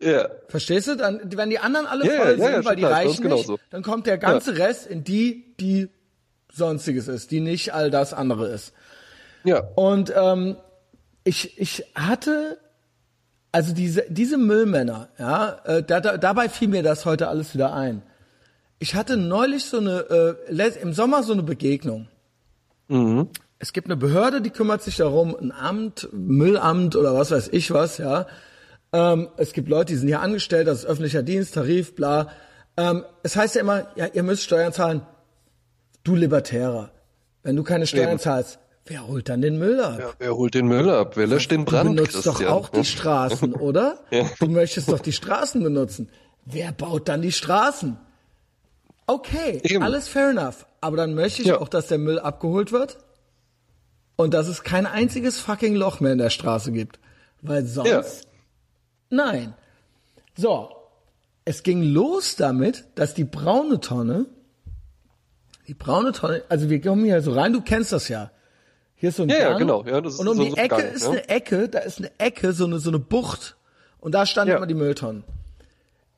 [0.00, 0.28] ja.
[0.48, 0.96] Verstehst du?
[0.96, 3.50] Dann, wenn die anderen alle Ja, voll ja, sind, ja, weil die klar, reichen nicht,
[3.70, 5.88] dann kommt der ganze Rest in die, die
[6.52, 8.74] sonstiges ist, die nicht all das andere ist.
[9.44, 9.60] Ja.
[9.74, 10.56] Und ähm,
[11.24, 12.58] ich, ich hatte,
[13.54, 17.72] also diese, diese Müllmänner, ja, äh, da, da, dabei fiel mir das heute alles wieder
[17.72, 18.02] ein.
[18.80, 22.08] Ich hatte neulich so eine, äh, im Sommer so eine Begegnung.
[22.88, 23.28] Mhm.
[23.60, 27.70] Es gibt eine Behörde, die kümmert sich darum, ein Amt, Müllamt oder was weiß ich
[27.70, 28.26] was, ja.
[28.92, 32.32] Ähm, es gibt Leute, die sind hier angestellt, das ist öffentlicher Dienst, Tarif, bla.
[32.76, 35.02] Ähm, es heißt ja immer, ja, ihr müsst Steuern zahlen.
[36.02, 36.90] Du Libertärer,
[37.44, 38.18] wenn du keine Steuern Eben.
[38.18, 39.98] zahlst, Wer holt dann den Müll ab?
[39.98, 41.16] Ja, wer holt den Müll ab?
[41.16, 41.90] Wer löscht den Brand?
[41.90, 42.52] Du benutzt doch Christian?
[42.52, 43.98] auch die Straßen, oder?
[44.10, 44.26] Ja.
[44.40, 46.10] Du möchtest doch die Straßen benutzen.
[46.44, 47.96] Wer baut dann die Straßen?
[49.06, 49.82] Okay, Eben.
[49.82, 50.66] alles fair enough.
[50.82, 51.60] Aber dann möchte ich Ja.
[51.60, 52.98] auch, dass der Müll abgeholt wird
[54.16, 56.98] und dass es kein einziges fucking Loch mehr in der Straße gibt.
[57.40, 58.26] Weil sonst,
[59.10, 59.54] nein.
[60.36, 60.70] So,
[61.46, 64.26] es ging los damit, dass die braune Tonne,
[65.68, 68.30] die braune Tonne, also wir kommen hier so rein, du kennst das ja.
[68.96, 69.58] Hier ist so ein Ja, ja, Gang.
[69.58, 69.84] genau.
[69.84, 71.10] Ja, das ist und um so- die so Ecke Gang, ist ja.
[71.10, 73.56] eine Ecke, da ist eine Ecke, so eine, so eine Bucht.
[73.98, 74.56] Und da standen Ja.
[74.58, 75.24] immer die Mülltonnen.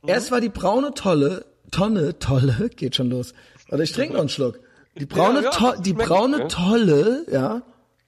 [0.03, 0.09] Mhm.
[0.09, 3.33] Erst war die braune Tolle, Tonne, Tolle, geht schon los.
[3.69, 4.61] Warte, ich trinke noch einen Schluck.
[4.99, 6.49] Die braune, Ja, ja, to die braune ja.
[6.49, 7.63] Tolle, ja,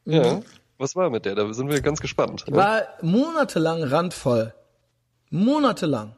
[0.05, 0.41] Ja.
[0.79, 1.35] Was war mit der?
[1.35, 2.45] Da sind wir ganz gespannt.
[2.47, 2.55] Ja.
[2.55, 4.55] war monatelang randvoll.
[5.31, 6.15] Monatelang.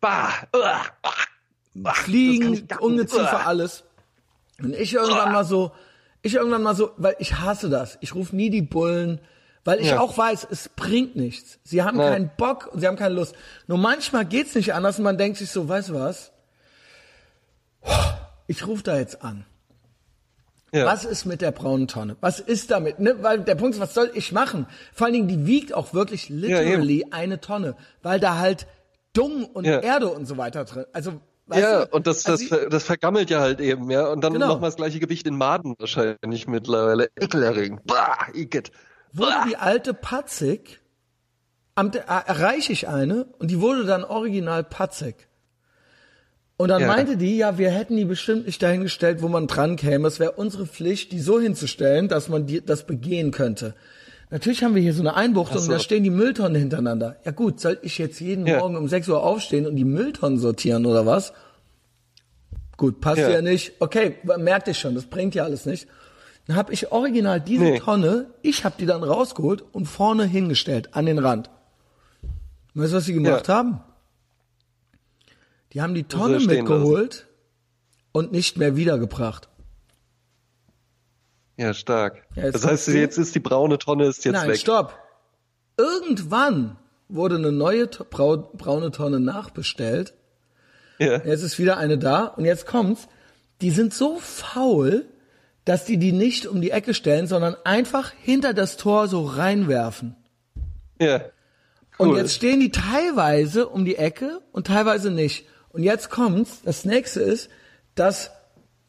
[0.00, 0.30] Bah.
[0.54, 1.92] Uah.
[1.94, 3.84] Fliegen, Ungeziefer, alles.
[4.60, 5.70] Und ich irgendwann mal so,
[6.22, 7.98] ich irgendwann mal so, weil ich hasse das.
[8.00, 9.20] Ich rufe nie die Bullen,
[9.64, 10.00] weil ich Ja.
[10.00, 11.58] auch weiß, es bringt nichts.
[11.64, 12.12] Sie haben Nein.
[12.12, 13.34] keinen Bock und sie haben keine Lust.
[13.66, 16.32] Nur manchmal geht's nicht anders und man denkt sich so, weißt du was?
[18.46, 19.44] Ich rufe da jetzt an.
[20.74, 20.86] Ja.
[20.86, 22.16] Was ist mit der braunen Tonne?
[22.20, 22.98] Was ist damit?
[22.98, 23.22] Ne?
[23.22, 24.66] Weil der Punkt ist, was soll ich machen?
[24.94, 28.66] Vor allen Dingen, die wiegt auch wirklich literally eine Tonne, weil da halt
[29.12, 29.80] Dung und Ja.
[29.80, 30.86] Erde und so weiter drin.
[30.94, 31.20] Also,
[31.60, 34.08] Ja, du, und das, also das, vergammelt ja halt eben, ja.
[34.08, 34.48] Und dann Genau.
[34.48, 37.08] nochmal das gleiche Gewicht in Maden wahrscheinlich mittlerweile.
[37.16, 37.80] Ekelerregend.
[37.84, 38.70] Bah, Igitt.
[39.12, 40.80] wurde die alte Patzig,
[41.74, 45.28] am, äh, erreiche ich eine und die wurde dann original Patzig.
[46.58, 46.86] Und dann Ja.
[46.88, 50.06] meinte die, ja, wir hätten die bestimmt nicht dahingestellt, wo man dran käme.
[50.06, 53.74] Es wäre unsere Pflicht, die so hinzustellen, dass man die, das begehen könnte.
[54.32, 55.70] Natürlich haben wir hier so eine Einbuchtung, so.
[55.70, 57.16] da stehen die Mülltonnen hintereinander.
[57.24, 58.60] Ja gut, soll ich jetzt jeden Ja.
[58.60, 61.34] Morgen um 6 Uhr aufstehen und die Mülltonnen sortieren oder was?
[62.78, 63.42] Gut, passt ja, Ja.
[63.42, 63.74] nicht.
[63.78, 65.86] Okay, merkte ich schon, das bringt ja alles nicht.
[66.46, 67.78] Dann habe ich original diese Nee.
[67.78, 71.50] Tonne, ich habe die dann rausgeholt und vorne hingestellt, an den Rand.
[72.74, 73.54] Weißt du, was sie gemacht Ja.
[73.54, 73.80] haben?
[75.74, 77.26] Die haben die Tonne mitgeholt
[78.12, 79.48] und nicht mehr wiedergebracht.
[81.62, 82.22] Ja, stark.
[82.34, 82.92] Ja, das heißt, du.
[82.92, 84.58] jetzt ist die braune Tonne ist jetzt Nein, weg.
[84.58, 84.98] stopp.
[85.76, 86.76] Irgendwann
[87.08, 90.14] wurde eine neue brau braune Tonne nachbestellt.
[90.98, 91.22] Ja.
[91.24, 93.08] Jetzt ist wieder eine da und jetzt kommt's.
[93.60, 95.06] Die sind so faul,
[95.64, 100.16] dass die die nicht um die Ecke stellen, sondern einfach hinter das Tor so reinwerfen.
[101.00, 101.22] Ja.
[101.98, 102.18] Und Cool.
[102.18, 105.46] jetzt stehen die teilweise um die Ecke und teilweise nicht.
[105.70, 107.50] Und jetzt kommt's, das nächste ist,
[107.94, 108.30] dass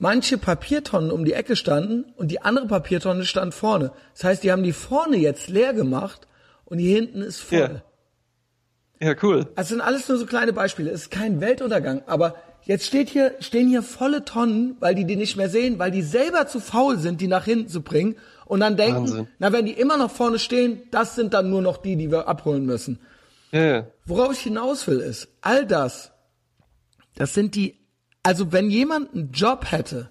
[0.04, 3.94] manche Papiertonnen um die Ecke standen und die andere Papiertonne stand vorne.
[4.13, 6.28] Das heißt, die haben die vorne jetzt leer gemacht
[6.66, 7.82] und die hinten ist voll.
[9.00, 9.08] Ja.
[9.08, 9.48] Ja, cool.
[9.56, 10.92] Das sind alles nur so kleine Beispiele.
[10.92, 15.16] Es ist kein Weltuntergang, aber jetzt steht hier, stehen hier volle Tonnen, weil die die
[15.16, 18.60] nicht mehr sehen, weil die selber zu faul sind, die nach hinten zu bringen und
[18.60, 19.28] dann denken, Wahnsinn.
[19.39, 22.28] na, wenn die immer noch vorne stehen, das sind dann nur noch die, die wir
[22.28, 23.00] abholen müssen.
[23.52, 23.88] Ja, ja.
[24.06, 26.12] Worauf ich hinaus will, ist, all das,
[27.16, 27.83] das sind die,
[28.23, 30.09] also wenn jemand einen Job hätte,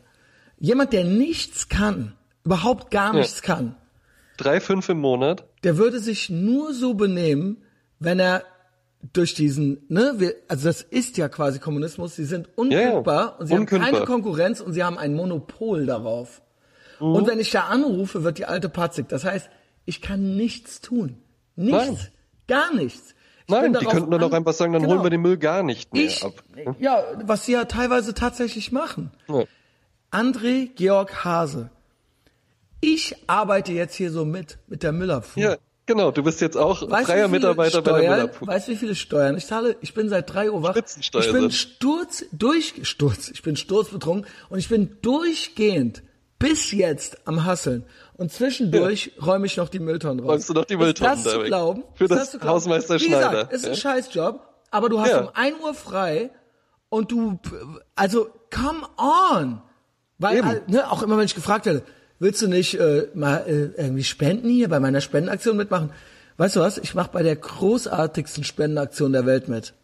[0.59, 3.77] jemand, der nichts kann, überhaupt gar nichts kann,
[4.37, 5.45] Drei, fünf im Monat.
[5.65, 7.63] der würde sich nur so benehmen,
[7.99, 8.45] wenn er
[9.13, 13.29] durch diesen, ne, wir, also das ist ja quasi Kommunismus, sie sind unkündbar ja.
[13.39, 13.91] und sie haben Unkündbar.
[13.91, 16.43] keine Konkurrenz und sie haben ein Monopol darauf.
[17.01, 19.09] Und wenn ich da anrufe, wird die alte patzig.
[19.09, 19.51] Das heißt,
[19.85, 21.17] ich kann nichts tun.
[21.57, 21.87] Nichts.
[21.87, 21.99] Nein.
[22.47, 23.15] Gar nichts.
[23.53, 24.95] Nein, die könnten dann auch einfach sagen, dann Genau.
[24.95, 26.43] holen wir den Müll gar nicht mehr Ich, ab.
[26.81, 29.11] ja, was sie ja teilweise tatsächlich machen.
[29.29, 29.45] Ja.
[30.11, 31.71] André Georg Hase.
[32.81, 35.43] Ich arbeite jetzt hier so mit, mit der Müllabfuhr.
[35.43, 36.11] ja, genau.
[36.11, 38.49] Du bist jetzt auch Weißt freier Mitarbeiter bei der Steuern, Müllabfuhr.
[38.49, 39.77] Weißt du, wie viele Steuern ich zahle?
[39.81, 40.75] Ich bin seit drei Uhr wach.
[40.77, 46.03] Ich bin sturz, durch, sturz, ich bin sturzbetrunken und ich bin durchgehend
[46.39, 47.85] bis jetzt am Hasseln.
[48.23, 50.31] Und zwischendurch räume ich noch die Mülltonnen raus.
[50.31, 51.83] Räumst du noch die Mülltonnen ist das da zu glauben?
[51.95, 52.55] Für Ist das zu glauben?
[52.55, 53.77] Hausmeister Wie gesagt, Schneider, ist ein ja?
[53.77, 55.21] Scheißjob, aber du hast Ja.
[55.23, 56.31] um 1 Uhr frei
[56.89, 57.41] und du,
[57.97, 59.61] also, come on!
[60.19, 61.83] Weil, halt, ne, auch immer wenn ich gefragt werde,
[62.21, 65.91] willst du nicht äh, mal äh, irgendwie spenden hier, bei meiner Spendenaktion mitmachen?
[66.37, 66.79] Weißt du was?
[66.79, 69.75] Ich mache bei der großartigsten Spendenaktion der Welt mit.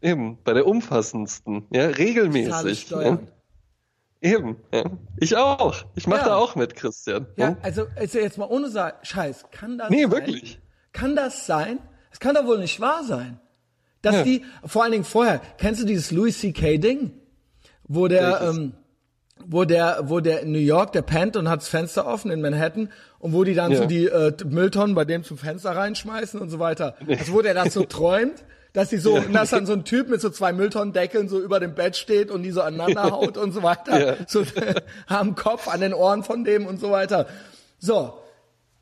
[0.00, 2.80] Eben, bei der umfassendsten, ja, regelmäßig.
[2.80, 3.18] Steuern.
[3.26, 3.32] Ja.
[4.22, 4.84] Eben, ja.
[5.18, 5.84] Ich auch.
[5.96, 6.26] Ich mache Ja.
[6.28, 7.26] da auch mit, Christian.
[7.36, 7.56] Ja, Hm?
[7.62, 10.12] also, also jetzt mal ohne Sa Scheiß, kann das Nee, sein?
[10.12, 10.60] wirklich.
[10.92, 11.78] Kann das sein?
[12.12, 13.40] Es kann doch wohl nicht wahr sein.
[14.00, 14.22] Dass Ja.
[14.22, 16.78] die, vor allen Dingen vorher, kennst du dieses Louis C.K.
[16.78, 17.12] Ding?
[17.84, 18.56] Wo der, Welches?
[18.56, 18.74] ähm,
[19.44, 22.40] wo der, wo der in New York, der pennt und hat das Fenster offen in
[22.40, 26.48] Manhattan und wo die dann so die äh, Mülltonnen bei dem zum Fenster reinschmeißen und
[26.48, 26.94] so weiter.
[27.08, 30.20] Also wo der das so träumt, dass die so, dass dann so ein Typ mit
[30.20, 33.62] so zwei Mülltonnendeckeln so über dem Bett steht und die so aneinander haut und so
[33.62, 34.06] weiter.
[34.06, 34.16] Ja.
[34.26, 34.44] So
[35.06, 37.26] am Kopf, an den Ohren von dem und so weiter.
[37.78, 38.14] So,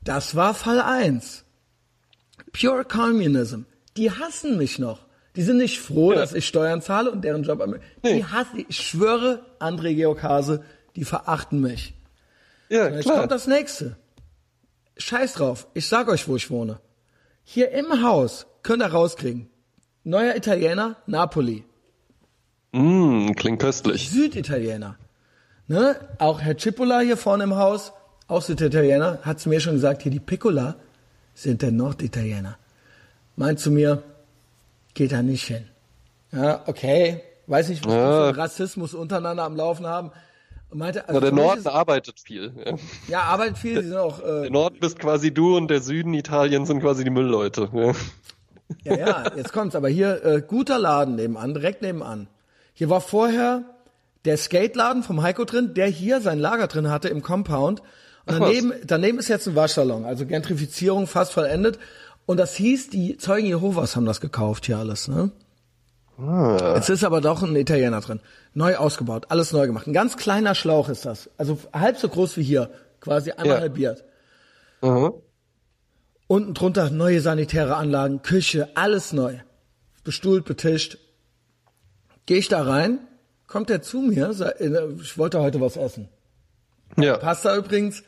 [0.03, 1.43] Das war Fall 1.
[2.53, 3.61] Pure Communism.
[3.97, 4.99] Die hassen mich noch.
[5.35, 6.19] Die sind nicht froh, Ja.
[6.19, 7.61] dass ich Steuern zahle und deren Job.
[7.61, 8.23] am- Die Nee.
[8.23, 10.63] hassen, ich schwöre, André Georgase,
[10.95, 11.93] die verachten mich.
[12.69, 13.19] Ja, Jetzt klar.
[13.19, 13.95] kommt das nächste.
[14.97, 15.67] Scheiß drauf.
[15.73, 16.79] Ich sag euch, wo ich wohne.
[17.43, 19.49] Hier im Haus könnt ihr rauskriegen.
[20.03, 21.63] Neuer Italiener, Napoli.
[22.71, 24.09] Mm, klingt köstlich.
[24.09, 24.95] Süditaliener.
[25.67, 25.95] Ne?
[26.19, 27.93] Auch Herr Cipolla hier vorne im Haus,
[28.27, 30.75] auch Süditaliener, hat zu mir schon gesagt, hier die Piccola
[31.33, 32.57] sind der Norditaliener.
[33.35, 34.03] Meint zu mir,
[34.93, 35.65] geht da nicht hin.
[36.31, 37.21] Ja, okay.
[37.47, 38.31] Weiß nicht, was Ja.
[38.31, 40.11] für Rassismus untereinander am Laufen haben.
[40.73, 42.53] Meinte, also Na, der Norden ist- arbeitet viel.
[42.65, 42.75] Ja.
[43.09, 46.13] ja, arbeitet viel, die sind auch, äh, Der Norden bist quasi du und der Süden
[46.13, 47.67] Italien sind quasi die Müllleute.
[47.73, 47.91] Ja.
[48.83, 49.75] Ja, ja, jetzt kommt's.
[49.75, 52.27] Aber hier äh, guter Laden nebenan, direkt nebenan.
[52.73, 53.63] Hier war vorher
[54.25, 57.81] der Skateladen vom Heiko drin, der hier sein Lager drin hatte im Compound.
[58.25, 61.79] Und daneben, daneben ist jetzt ein Waschsalon, also Gentrifizierung fast vollendet.
[62.27, 65.07] Und das hieß, die Zeugen Jehovas haben das gekauft hier alles.
[65.07, 65.31] Ne?
[66.19, 66.73] Ah.
[66.75, 68.19] Jetzt ist aber doch ein Italiener drin.
[68.53, 69.87] Neu ausgebaut, alles neu gemacht.
[69.87, 71.29] Ein ganz kleiner Schlauch ist das.
[71.37, 73.61] Also halb so groß wie hier, quasi einmal Ja.
[73.61, 74.03] halbiert.
[74.81, 75.13] Aha.
[76.31, 79.33] Unten drunter neue sanitäre Anlagen, Küche, alles neu.
[80.05, 80.97] Bestuhlt, betischt.
[82.25, 82.99] Gehe ich da rein,
[83.47, 84.31] kommt er zu mir,
[85.01, 86.07] ich wollte heute was essen.
[86.95, 87.17] Ja.
[87.17, 88.03] Pasta übrigens,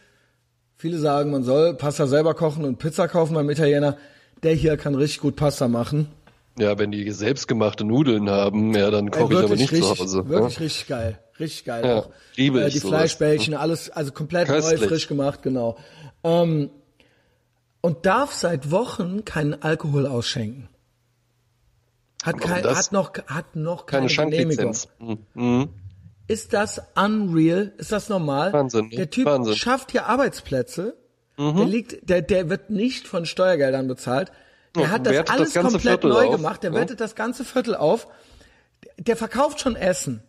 [0.78, 3.98] viele sagen, man soll Pasta selber kochen und Pizza kaufen beim Italiener.
[4.42, 6.08] Der hier kann richtig gut Pasta machen.
[6.58, 10.30] ja, wenn die selbstgemachte Nudeln haben, ja, dann koche ich aber nicht richtig, zu Hause.
[10.30, 10.64] Wirklich ja.
[10.64, 11.20] richtig geil.
[11.42, 12.10] Richtig geil Ja, auch.
[12.38, 12.90] liebe äh, Die sowas.
[13.00, 14.86] Fleischbällchen, alles, also komplett neu, Köstlich.
[14.86, 15.78] frisch gemacht, genau.
[16.24, 16.70] Ähm,
[17.84, 20.69] und darf seit Wochen keinen Alkohol ausschenken.
[22.24, 22.78] Hat, Warum kein, das?
[22.78, 24.74] hat noch, hat noch keine, Keine Genehmigung.
[25.00, 25.17] Mhm.
[25.34, 25.69] Mhm.
[26.28, 27.74] Ist das unreal?
[27.78, 28.54] Ist das normal?
[28.54, 29.54] Wahnsinn, Der Typ Wahnsinn.
[29.54, 29.58] Mhm.
[29.58, 30.96] schafft hier Arbeitsplätze.
[31.38, 34.32] Der liegt, der, der wird nicht von Steuergeldern bezahlt.
[34.76, 36.63] Der Ja, hat das das alles ganze komplett Viertel neu auf, gemacht.
[36.63, 36.78] Der ne?
[36.78, 38.08] wertet das ganze Viertel auf.
[39.00, 40.24] Der verkauft schon Essen.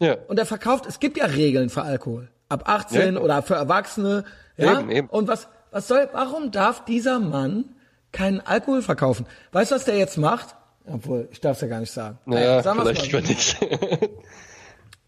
[0.00, 0.16] Ja.
[0.26, 2.28] Und er verkauft, es gibt ja Regeln für Alkohol.
[2.48, 3.20] Ab 18 Ja.
[3.20, 4.24] oder für Erwachsene.
[4.56, 4.80] Ja.
[4.80, 5.08] Eben, eben.
[5.08, 7.64] Und was, was soll, warum darf dieser Mann
[8.12, 9.26] keinen Alkohol verkaufen?
[9.52, 10.54] Weißt du, was der jetzt macht?
[10.86, 12.18] Obwohl, ich darf es ja gar nicht sagen.
[12.26, 13.22] Naja, sagen vielleicht mal.
[13.22, 13.56] nicht.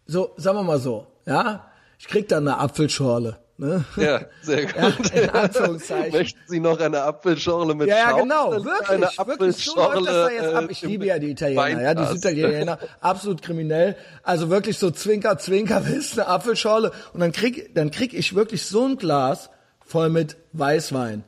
[0.06, 1.66] So, sagen wir mal so, ja.
[1.98, 3.38] Ich krieg dann eine Apfelschorle.
[3.58, 3.84] Ne?
[3.96, 4.74] ja, sehr gut.
[5.14, 6.12] Ja, in Anführungszeichen.
[6.18, 8.20] Möchten Sie noch eine Apfelschorle mit Ja, ja, Schaum?
[8.20, 10.64] genau, Eine wirklich, wirklich, so läuft das da jetzt ab.
[10.64, 12.04] äh, Ich liebe ja die Italiener, ja, die.
[12.04, 13.96] Süditaliener, absolut kriminell.
[14.22, 16.92] Also wirklich so Zwinker, Zwinker, willst eine Apfelschorle?
[17.14, 19.48] Und dann krieg, dann krieg ich wirklich so ein Glas
[19.86, 21.24] voll mit Weißwein.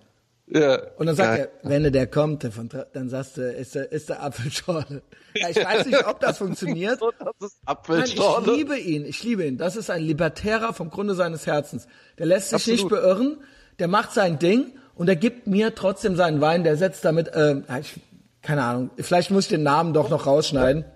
[0.51, 0.79] Ja.
[0.97, 1.51] Und dann sagt Geil.
[1.63, 5.03] er, wenn der kommt, der von, dann sagst du, ist der, ist der Apfelschorle.
[5.35, 6.99] Ja, ich weiß nicht, ob das funktioniert.
[7.01, 8.53] So, das ist Nein, ich Apfelschorle.
[8.55, 9.59] liebe ihn, ich liebe ihn.
[9.59, 11.87] Das ist ein Libertärer vom Grunde seines Herzens.
[12.19, 12.81] Der lässt sich Absolut.
[12.81, 13.37] nicht beirren,
[13.79, 17.65] der macht sein Ding und er gibt mir trotzdem seinen Wein, der setzt damit, ähm,
[17.69, 18.01] ja, ich,
[18.41, 20.87] keine Ahnung, vielleicht muss ich den Namen doch noch rausschneiden.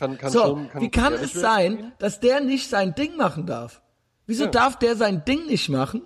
[0.00, 3.82] Kann, kann So, schon, wie kann es sein, dass der nicht sein Ding machen darf?
[4.26, 4.50] Wieso Ja.
[4.50, 6.02] darf der sein Ding nicht machen?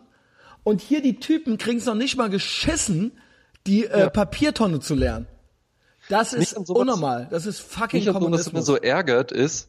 [0.65, 3.13] Und hier die Typen kriegen es noch nicht mal geschissen,
[3.67, 4.11] die äh, Ja.
[4.11, 5.27] Papiertonne zu lernen.
[6.09, 7.29] Das ist Nicht sowas- unnormal.
[7.31, 8.67] Das ist fucking Nicht, was mir Kommunismus.
[8.67, 9.69] so ärgert, ist,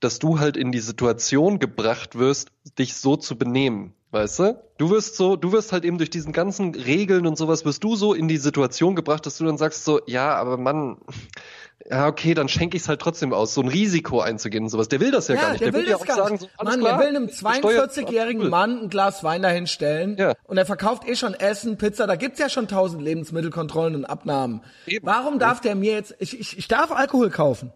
[0.00, 3.92] dass du halt in die Situation gebracht wirst, dich so zu benehmen.
[4.12, 4.62] Weißt du?
[4.78, 7.96] Du wirst so, du wirst halt eben durch diesen ganzen Regeln und sowas, wirst du
[7.96, 10.98] so in die Situation gebracht, dass du dann sagst so, ja, aber Mann,
[11.88, 14.88] ja, okay, dann schenke ich es halt trotzdem aus, so ein Risiko einzugehen und sowas.
[14.88, 15.60] Der will das ja, gar nicht.
[15.60, 16.40] der, will ja das auch gar sagen, nicht.
[16.42, 20.34] so, Mann, klar, der will einem besteuert- 42-jährigen Mann ein Glas Wein dahinstellen Ja.
[20.44, 24.62] und er verkauft eh schon Essen, Pizza, da gibt's ja schon tausend Lebensmittelkontrollen und Abnahmen.
[24.86, 25.06] Eben.
[25.06, 27.72] Warum darf der mir jetzt, ich, ich, ich darf Alkohol kaufen.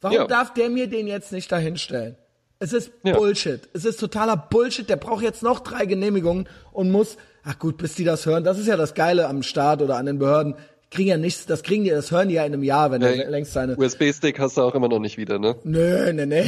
[0.00, 0.26] Warum Ja.
[0.26, 2.16] darf der mir den jetzt nicht dahinstellen?
[2.60, 3.14] Es ist Ja.
[3.16, 3.68] Bullshit.
[3.72, 4.88] Es ist totaler Bullshit.
[4.88, 8.44] Der braucht jetzt noch drei Genehmigungen und muss, ach gut, bis die das hören.
[8.44, 10.54] Das ist ja das Geile am Staat oder an den Behörden.
[10.94, 13.28] Kriegen ja nichts, das kriegen die, das hören die ja in einem Jahr, wenn er
[13.28, 15.56] längst seine, USB-Stick hast du auch immer noch nicht wieder, ne?
[15.64, 16.44] Nö, nee, nee.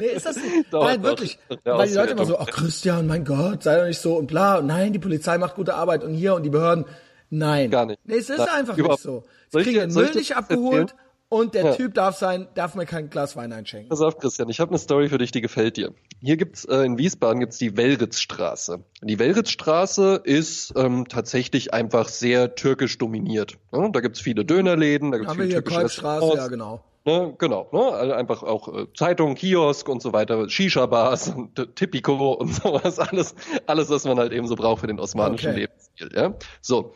[0.00, 0.36] nee, ist das?
[0.70, 1.10] Doch, Nein, doch.
[1.10, 1.38] wirklich.
[1.64, 4.26] Ja, Weil die Leute immer so, ach Christian, mein Gott, sei doch nicht so und
[4.26, 4.58] bla.
[4.58, 6.84] Und nein, die Polizei macht gute Arbeit und hier und die Behörden.
[7.30, 7.70] Nein.
[7.70, 8.00] Gar nicht.
[8.04, 9.24] Nee, es ist Nein, einfach überhaupt nicht so.
[9.50, 11.00] Soll Ich ich kriege dir- den soll Müll nicht abgeholt erzählen?
[11.32, 11.74] Und der Ja.
[11.74, 13.88] Typ darf sein, darf mir kein Glas Wein einschenken.
[13.88, 15.94] Pass auf, Christian, ich habe eine Story für dich, die gefällt dir.
[16.20, 18.84] Hier gibt's äh, in Wiesbaden gibt's die Wellritzstraße.
[19.00, 23.56] Die Wellritzstraße ist ähm, tatsächlich einfach sehr türkisch dominiert.
[23.72, 26.36] Ja, da gibt's viele Dönerläden, da gibt's Haben wir viele hier türkische Restaurants.
[26.36, 26.84] ja genau.
[27.06, 27.80] Ne, genau, ne?
[27.80, 32.98] Also einfach auch äh, Zeitung, Kiosk und so weiter, Shisha-Bars und äh, Tipico und sowas,
[32.98, 33.34] alles,
[33.66, 35.60] alles, was man halt eben so braucht für den osmanischen Okay.
[35.60, 36.10] Lebensstil.
[36.14, 36.34] Ja?
[36.60, 36.92] So,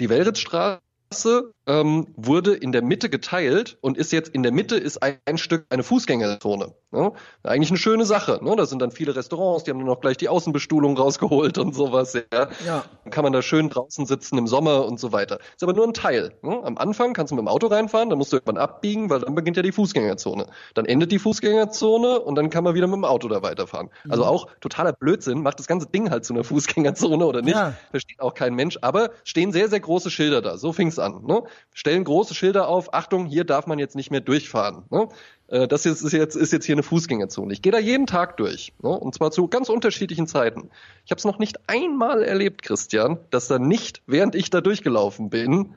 [0.00, 5.02] die Wellritzstraße ähm, wurde in der Mitte geteilt und ist jetzt in der Mitte ist
[5.02, 6.74] ein, ein Stück eine Fußgängerzone.
[6.90, 7.12] Ne?
[7.44, 8.40] Eigentlich eine schöne Sache.
[8.42, 8.56] Ne?
[8.56, 12.14] Da sind dann viele Restaurants, die haben dann auch gleich die Außenbestuhlung rausgeholt und sowas.
[12.14, 12.48] Ja.
[12.66, 12.84] ja.
[13.04, 15.38] Dann kann man da schön draußen sitzen im Sommer und so weiter.
[15.54, 16.32] Ist aber nur ein Teil.
[16.42, 16.60] Ne?
[16.64, 19.36] Am Anfang kannst du mit dem Auto reinfahren, dann musst du irgendwann abbiegen, weil dann
[19.36, 20.46] beginnt ja die Fußgängerzone.
[20.74, 23.90] Dann endet die Fußgängerzone und dann kann man wieder mit dem Auto da weiterfahren.
[24.04, 24.10] Mhm.
[24.10, 27.54] Also auch totaler Blödsinn, macht das ganze Ding halt zu einer Fußgängerzone oder nicht.
[27.54, 27.74] Ja.
[27.92, 28.78] Versteht auch kein Mensch.
[28.80, 30.56] Aber stehen sehr, sehr große Schilder da.
[30.56, 31.24] So fing's an.
[31.24, 31.44] Ne?
[31.72, 34.84] Stellen große Schilder auf, Achtung, hier darf man jetzt nicht mehr durchfahren.
[34.90, 35.08] Ne?
[35.48, 37.52] Äh, das ist jetzt, ist jetzt hier eine Fußgängerzone.
[37.52, 38.72] Ich gehe da jeden Tag durch.
[38.82, 38.90] Ne?
[38.90, 40.70] Und zwar zu ganz unterschiedlichen Zeiten.
[41.04, 45.30] Ich habe es noch nicht einmal erlebt, Christian, dass da nicht, während ich da durchgelaufen
[45.30, 45.74] bin,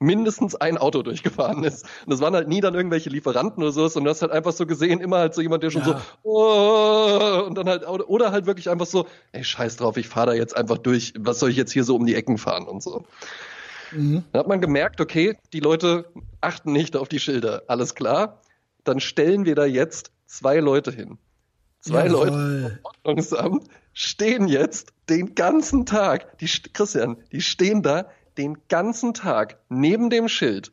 [0.00, 1.84] mindestens ein Auto durchgefahren ist.
[2.04, 4.52] Und das waren halt nie dann irgendwelche Lieferanten oder sowas, und du hast halt einfach
[4.52, 6.00] so gesehen, immer halt so jemand, der schon ja.
[6.22, 10.28] so, oh, und dann halt, oder halt wirklich einfach so, ey, scheiß drauf, ich fahre
[10.28, 12.82] da jetzt einfach durch, was soll ich jetzt hier so um die Ecken fahren und
[12.82, 13.04] so.
[13.92, 14.24] Mhm.
[14.32, 16.06] Dann hat man gemerkt, okay, die Leute
[16.40, 18.40] achten nicht auf die Schilder, alles klar
[18.88, 21.18] dann stellen wir da jetzt zwei Leute hin.
[21.80, 22.28] Zwei Jawohl.
[22.28, 28.06] Leute vom Ordnungsamt stehen jetzt den ganzen Tag, die, Christian, die stehen da
[28.38, 30.72] den ganzen Tag neben dem Schild.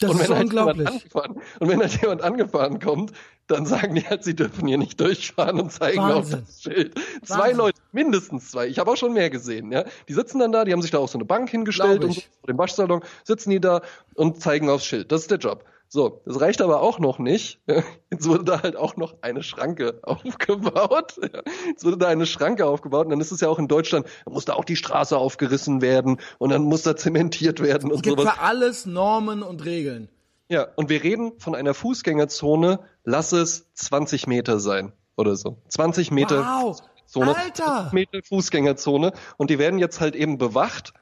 [0.00, 1.06] Das und ist halt unglaublich.
[1.14, 3.12] und wenn halt jemand angefahren kommt,
[3.46, 6.40] dann sagen die halt, sie dürfen hier nicht durchfahren und zeigen Wahnsinn.
[6.40, 6.94] auf das Schild.
[7.22, 7.56] Zwei Wahnsinn.
[7.58, 8.66] Leute, mindestens zwei.
[8.66, 9.70] Ich habe auch schon mehr gesehen.
[9.70, 12.14] Ja, die sitzen dann da, die haben sich da auch so eine Bank hingestellt und
[12.14, 13.82] vor dem Waschsalon sitzen die da
[14.14, 15.12] und zeigen aufs Schild.
[15.12, 15.64] Das ist der Job.
[15.94, 17.60] So, das reicht aber auch noch nicht.
[18.10, 21.20] Jetzt wurde da halt auch noch eine Schranke aufgebaut.
[21.68, 24.32] Jetzt wurde da eine Schranke aufgebaut und dann ist es ja auch in Deutschland, da
[24.32, 28.02] muss da auch die Straße aufgerissen werden und dann muss da zementiert werden und es
[28.02, 28.34] gibt sowas.
[28.34, 30.08] für alles Normen und Regeln.
[30.48, 35.58] Ja, und wir reden von einer Fußgängerzone, lass es 20 Meter sein oder so.
[35.68, 36.82] 20 Meter wow.
[37.06, 37.90] Zone, Alter!
[37.92, 40.92] Meter Fußgängerzone und die werden jetzt halt eben bewacht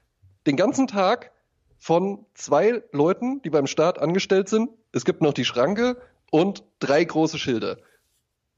[0.46, 1.32] den ganzen Tag
[1.78, 5.96] von zwei Leuten, die beim Staat angestellt sind es gibt noch die Schranke
[6.30, 7.78] und drei große Schilder.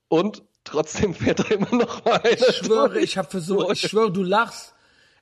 [0.09, 3.05] Und trotzdem fährt da immer noch mal einer Ich schwöre, durch.
[3.05, 4.75] ich habe versucht, ich schwöre, du lachst.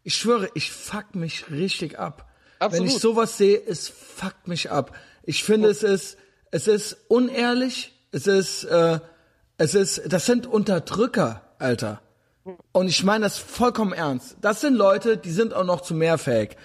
[0.03, 2.29] Ich schwöre, ich fuck mich richtig ab.
[2.59, 2.89] Absolut.
[2.89, 4.97] Wenn ich sowas sehe, es fuckt mich ab.
[5.23, 6.17] Ich finde, es ist,
[6.51, 7.93] es ist unehrlich.
[8.11, 9.01] Es ist, äh,
[9.59, 12.01] es ist, das sind Unterdrücker, Alter.
[12.73, 14.37] Und ich meine das vollkommen ernst.
[14.41, 16.57] Das sind Leute, die sind auch noch zu mehr fähig.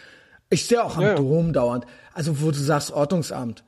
[0.49, 1.15] Ich sehe auch am ja.
[1.15, 1.85] Dom dauernd.
[2.13, 3.63] Also, wo du sagst Ordnungsamt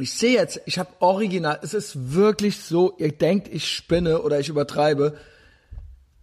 [0.00, 4.38] ich sehe jetzt, ich habe original, es ist wirklich so, ihr denkt, ich spinne oder
[4.40, 5.16] ich übertreibe.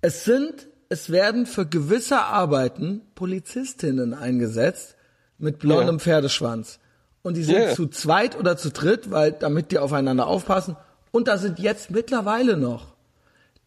[0.02, 4.96] Es sind, es werden für gewisse Arbeiten Polizistinnen eingesetzt
[5.38, 6.00] mit blondem ja.
[6.00, 6.80] Pferdeschwanz.
[7.22, 7.74] Und die sind ja.
[7.74, 10.76] zu zweit oder zu dritt, weil, damit die aufeinander aufpassen.
[11.12, 12.94] Und da sind jetzt mittlerweile noch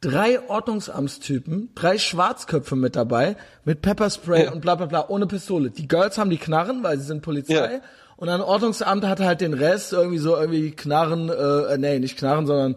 [0.01, 4.53] drei Ordnungsamtstypen, drei Schwarzköpfe mit dabei, mit Pepperspray ja.
[4.53, 5.71] und bla bla bla, ohne Pistole.
[5.71, 7.81] Die Girls haben die Knarren, weil sie sind Polizei.
[8.17, 12.47] Und ein Ordnungsamt hat halt den Rest irgendwie so irgendwie Knarren, äh, nee, nicht Knarren,
[12.47, 12.77] sondern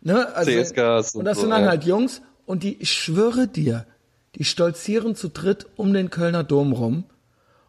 [0.00, 1.68] ne, also, CS-Gas und, und das so, sind dann ja.
[1.68, 3.86] halt Jungs und die, ich schwöre dir,
[4.34, 7.04] die stolzieren zu dritt um den Kölner Dom rum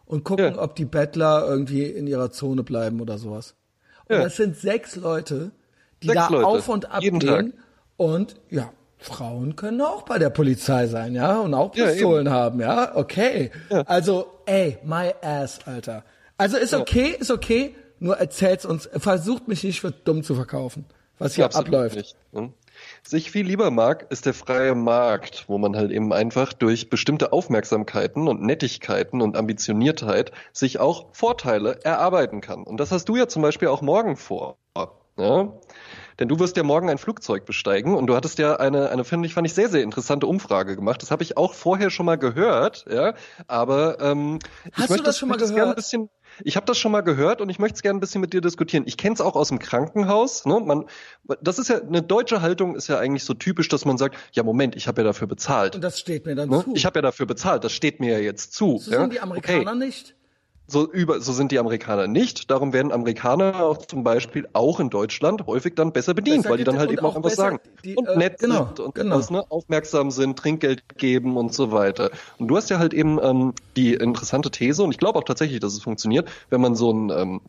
[0.04, 0.62] und gucken, ja.
[0.62, 3.54] ob die Bettler irgendwie in ihrer Zone bleiben oder sowas.
[4.08, 4.22] Und ja.
[4.22, 5.52] das sind sechs Leute,
[6.02, 6.46] die sechs da Leute.
[6.46, 7.64] auf und ab Jeden gehen Tag.
[7.96, 12.60] und ja, Frauen können auch bei der Polizei sein, ja, und auch Pistolen ja, haben,
[12.60, 13.50] ja, okay.
[13.70, 13.82] Ja.
[13.82, 16.04] Also, ey, my ass, Alter.
[16.42, 20.86] Also ist okay, ist okay, nur erzählt's uns, versucht mich nicht für dumm zu verkaufen,
[21.18, 21.96] was hier Absolut abläuft.
[21.96, 22.52] Nicht, ne?
[23.04, 26.90] Was ich viel lieber mag, ist der freie Markt, wo man halt eben einfach durch
[26.90, 32.64] bestimmte Aufmerksamkeiten und Nettigkeiten und Ambitioniertheit sich auch Vorteile erarbeiten kann.
[32.64, 34.56] Und das hast du ja zum Beispiel auch morgen vor.
[35.18, 35.52] Ja?
[36.18, 39.26] Denn du wirst ja morgen ein Flugzeug besteigen und du hattest ja eine, eine finde
[39.26, 41.02] ich, fand ich sehr, sehr interessante Umfrage gemacht.
[41.02, 43.14] Das habe ich auch vorher schon mal gehört, ja.
[43.46, 44.38] Aber ähm,
[44.72, 45.68] Hast ich möchte das schon mal gehört?
[45.68, 46.10] Ein bisschen,
[46.44, 48.40] ich habe das schon mal gehört und ich möchte es gerne ein bisschen mit dir
[48.40, 48.84] diskutieren.
[48.86, 50.44] Ich kenne es auch aus dem Krankenhaus.
[50.44, 50.60] Ne?
[50.60, 50.86] Man,
[51.40, 54.42] das ist ja eine deutsche Haltung, ist ja eigentlich so typisch, dass man sagt: Ja,
[54.42, 55.74] Moment, ich habe ja dafür bezahlt.
[55.74, 56.64] Und das steht mir dann ne?
[56.64, 56.72] zu.
[56.74, 57.64] Ich habe ja dafür bezahlt.
[57.64, 58.78] Das steht mir ja jetzt zu.
[58.78, 59.00] So ja?
[59.00, 59.78] sind die Amerikaner okay.
[59.78, 60.14] nicht
[60.72, 62.50] so über, so sind die Amerikaner nicht.
[62.50, 66.58] Darum werden Amerikaner auch zum Beispiel auch in Deutschland häufig dann besser bedient, besser weil
[66.58, 67.60] die dann halt eben auch, auch was sagen.
[67.84, 69.16] Die, und äh, nett genau, sind und genau.
[69.16, 72.10] was, ne, aufmerksam sind, Trinkgeld geben und so weiter.
[72.38, 75.60] Und du hast ja halt eben ähm, die interessante These, und ich glaube auch tatsächlich,
[75.60, 77.40] dass es funktioniert, wenn man so ein ähm,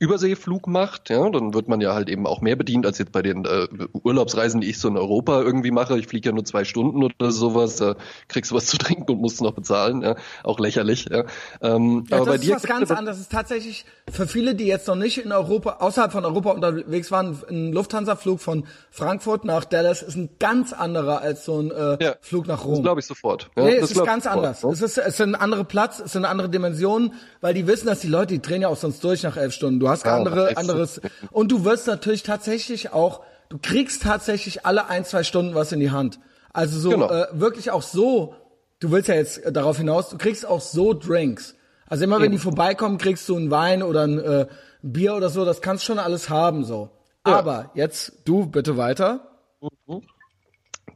[0.00, 3.20] Überseeflug macht, ja, dann wird man ja halt eben auch mehr bedient als jetzt bei
[3.20, 3.68] den äh,
[4.02, 5.98] Urlaubsreisen, die ich so in Europa irgendwie mache.
[5.98, 7.96] Ich fliege ja nur zwei Stunden oder sowas, da
[8.26, 11.06] kriegst du was zu trinken und musst noch bezahlen, ja, auch lächerlich.
[11.10, 11.24] Ja.
[11.60, 13.18] Ähm, Ja, aber das bei ist dir was ganz anderes.
[13.18, 17.10] Das ist tatsächlich für viele, die jetzt noch nicht in Europa, außerhalb von Europa unterwegs
[17.10, 22.02] waren, ein Lufthansa-Flug von Frankfurt nach Dallas ist ein ganz anderer als so ein äh,
[22.02, 22.82] Ja, Flug nach Das Rom.
[22.82, 23.50] glaube ich sofort.
[23.54, 24.64] Ja, nee, das es ist ganz sofort, anders.
[24.64, 24.70] ne?
[24.72, 28.08] Es ist, es sind andere Platz, es sind andere Dimensionen, weil die wissen, dass die
[28.08, 29.78] Leute, die drehen ja auch sonst durch nach elf Stunden.
[29.78, 31.00] Du hast Ja, andere, anderes.
[31.30, 35.80] Und du wirst natürlich tatsächlich auch, du kriegst tatsächlich alle ein, zwei Stunden was in
[35.80, 36.18] die Hand.
[36.52, 37.10] Also so, Genau.
[37.10, 38.34] äh, wirklich auch so,
[38.80, 41.54] du willst ja jetzt äh, darauf hinaus, du kriegst auch so Drinks.
[41.86, 42.32] Also immer wenn Eben.
[42.32, 44.46] die vorbeikommen, kriegst du einen Wein oder ein äh,
[44.82, 46.90] Bier oder so, das kannst schon alles haben, so.
[47.22, 49.26] Aber jetzt, du bitte weiter.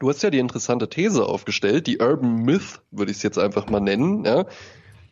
[0.00, 3.68] Du hast ja die interessante These aufgestellt, die Urban Myth, würde ich es jetzt einfach
[3.68, 4.46] mal nennen, ja.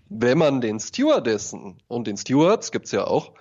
[0.08, 3.32] Wenn man den Stewardessen und den Stewards gibt's ja auch,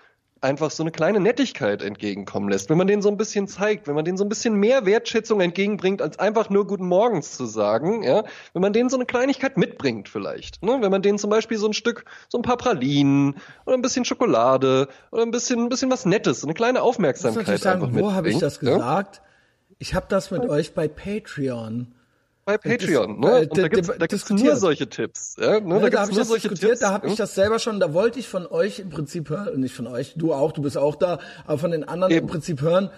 [0.42, 3.94] einfach so eine kleine Nettigkeit entgegenkommen lässt, wenn man denen so ein bisschen zeigt, wenn
[3.94, 8.04] man denen so ein bisschen mehr Wertschätzung entgegenbringt, als einfach nur Guten Morgens zu sagen,
[8.04, 8.24] ja,
[8.54, 10.80] wenn man denen so eine Kleinigkeit mitbringt vielleicht, ne?
[10.82, 13.36] wenn man denen zum Beispiel so ein Stück, so ein paar Pralinen
[13.66, 16.84] oder ein bisschen Schokolade oder ein bisschen, ein bisschen was Nettes, so eine kleine Ich
[16.84, 18.74] Aufmerksamkeit natürlich sagen, einfach wo habe ich das ja?
[18.74, 19.22] gesagt?
[19.78, 21.94] Ich habe das mit euch bei Patreon.
[22.58, 23.40] Bei Patreon, äh, ne?
[23.50, 24.48] Und da da gibt's diskutiert.
[24.48, 25.60] nur solche Tipps, ja?
[25.60, 25.62] Ne?
[25.62, 26.80] Ne, Da da habe ich das diskutiert, Tipps.
[26.80, 27.24] da habe ich ja?
[27.24, 30.34] das selber schon, da wollte ich von euch im Prinzip hören, nicht von euch, du
[30.34, 32.22] auch, du bist auch da, aber von den anderen Eben.
[32.28, 32.90] im Prinzip hören,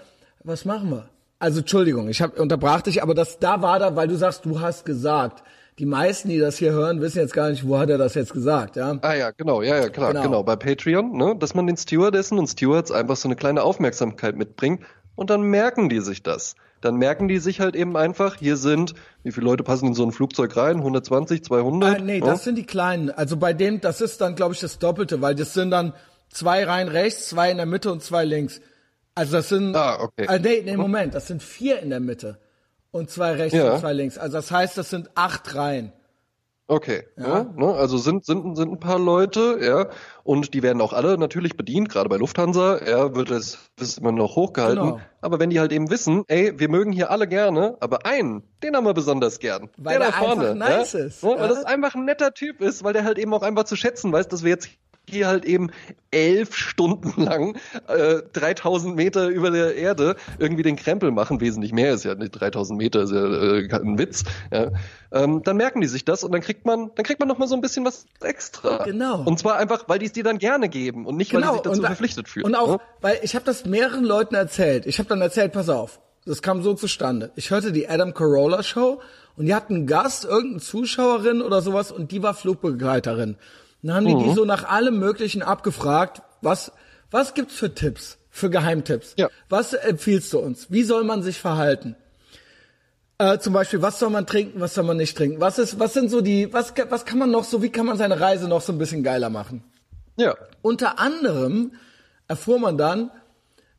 [0.44, 1.10] was machen wir?
[1.40, 4.62] Also Entschuldigung, ich hab, unterbrach dich, aber das da war da, weil du sagst, du
[4.62, 5.44] hast gesagt.
[5.80, 8.32] Die meisten, die das hier hören, wissen jetzt gar nicht, wo hat er das jetzt
[8.32, 9.00] gesagt, ja?
[9.02, 10.22] Ah ja, genau, ja, ja, klar, Genau.
[10.24, 10.44] genau.
[10.44, 14.84] Bei Patreon, ne, dass man den Stewardessen und Stewards einfach so eine kleine Aufmerksamkeit mitbringt
[15.16, 16.56] und dann merken die sich das.
[16.84, 20.04] Dann merken die sich halt eben einfach, hier sind, wie viele Leute passen in so
[20.04, 20.78] ein Flugzeug rein?
[20.78, 22.00] 120, 200?
[22.00, 22.26] Äh, nee, ja?
[22.26, 23.10] das sind die kleinen.
[23.10, 25.94] Also bei dem, das ist dann, glaube ich, das Doppelte, weil das sind dann
[26.30, 28.60] zwei Reihen rechts, zwei in der Mitte und zwei links.
[29.16, 29.76] Also das sind.
[29.76, 30.26] Ah, okay.
[30.28, 32.38] Äh, nee, nee, Moment, das sind vier in der Mitte
[32.92, 33.76] und zwei rechts Ja.
[33.76, 34.18] und zwei links.
[34.18, 35.94] Also das heißt, das sind acht Reihen.
[36.74, 37.44] Okay, ja.
[37.56, 39.90] ne, also sind, sind, sind ein paar Leute, ja,
[40.24, 44.12] und die werden auch alle natürlich bedient, gerade bei Lufthansa, ja, wird es ist immer
[44.12, 44.84] noch hochgehalten.
[44.84, 45.00] Genau.
[45.22, 48.76] Aber wenn die halt eben wissen, ey, wir mögen hier alle gerne, aber einen, den
[48.76, 49.70] haben wir besonders gern.
[49.78, 51.36] Weil der der da vorne, einfach nice ja, ist, ne.
[51.38, 54.12] Weil das einfach ein netter Typ ist, weil der halt eben auch einfach zu schätzen
[54.12, 54.70] weiß, dass wir jetzt
[55.10, 55.70] hier halt eben
[56.12, 61.94] elf Stunden lang äh, 3000 Meter über der Erde irgendwie den Krempel machen, wesentlich mehr
[61.94, 64.24] ist ja nicht 3000 Meter, ist ja äh, ein Witz.
[64.52, 64.72] Ja.
[65.12, 67.48] Ähm, dann merken die sich das und dann kriegt man, dann kriegt man noch mal
[67.48, 68.84] so ein bisschen was extra.
[68.84, 69.24] Genau.
[69.24, 71.62] Und zwar einfach, weil die es dir dann gerne geben und nicht, weil die sich
[71.62, 72.46] dazu da- verpflichtet fühlen.
[72.46, 72.80] Und auch, ne?
[73.02, 74.86] weil ich habe das mehreren Leuten erzählt.
[74.86, 77.32] Ich habe dann erzählt, pass auf, das kam so zustande.
[77.36, 79.02] Ich hörte die Adam Carolla Show
[79.36, 83.36] und die hatten einen Gast, irgendeine Zuschauerin oder sowas und die war Flugbegleiterin.
[83.84, 84.24] Dann haben die Mhm.
[84.24, 86.72] die so nach allem Möglichen abgefragt, was,
[87.12, 89.14] was gibt's für Tipps, für Geheimtipps?
[89.18, 89.30] Ja.
[89.50, 90.72] Was empfiehlst du uns?
[90.72, 91.96] Wie soll man sich verhalten?
[93.20, 95.40] Äh, zum Beispiel, was soll man trinken, was soll man nicht trinken?
[95.40, 97.98] Was ist, was sind so die, was, was kann man noch so, wie kann man
[97.98, 99.64] seine Reise noch so ein bisschen geiler machen?
[100.16, 100.36] Ja.
[100.62, 101.74] Unter anderem
[102.28, 103.12] erfuhr man dann,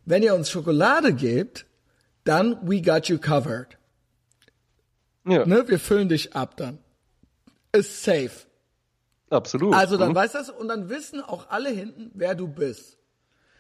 [0.05, 1.67] wenn ihr uns Schokolade gebt,
[2.25, 3.79] dann we got you covered.
[5.27, 5.47] Ja.
[5.47, 5.65] Ne?
[5.67, 6.79] Wir füllen dich ab dann.
[7.73, 8.31] Ist safe.
[9.35, 9.75] Absolut.
[9.75, 10.15] Also dann Mhm.
[10.15, 12.99] weiß das und dann wissen auch alle hinten, wer du bist.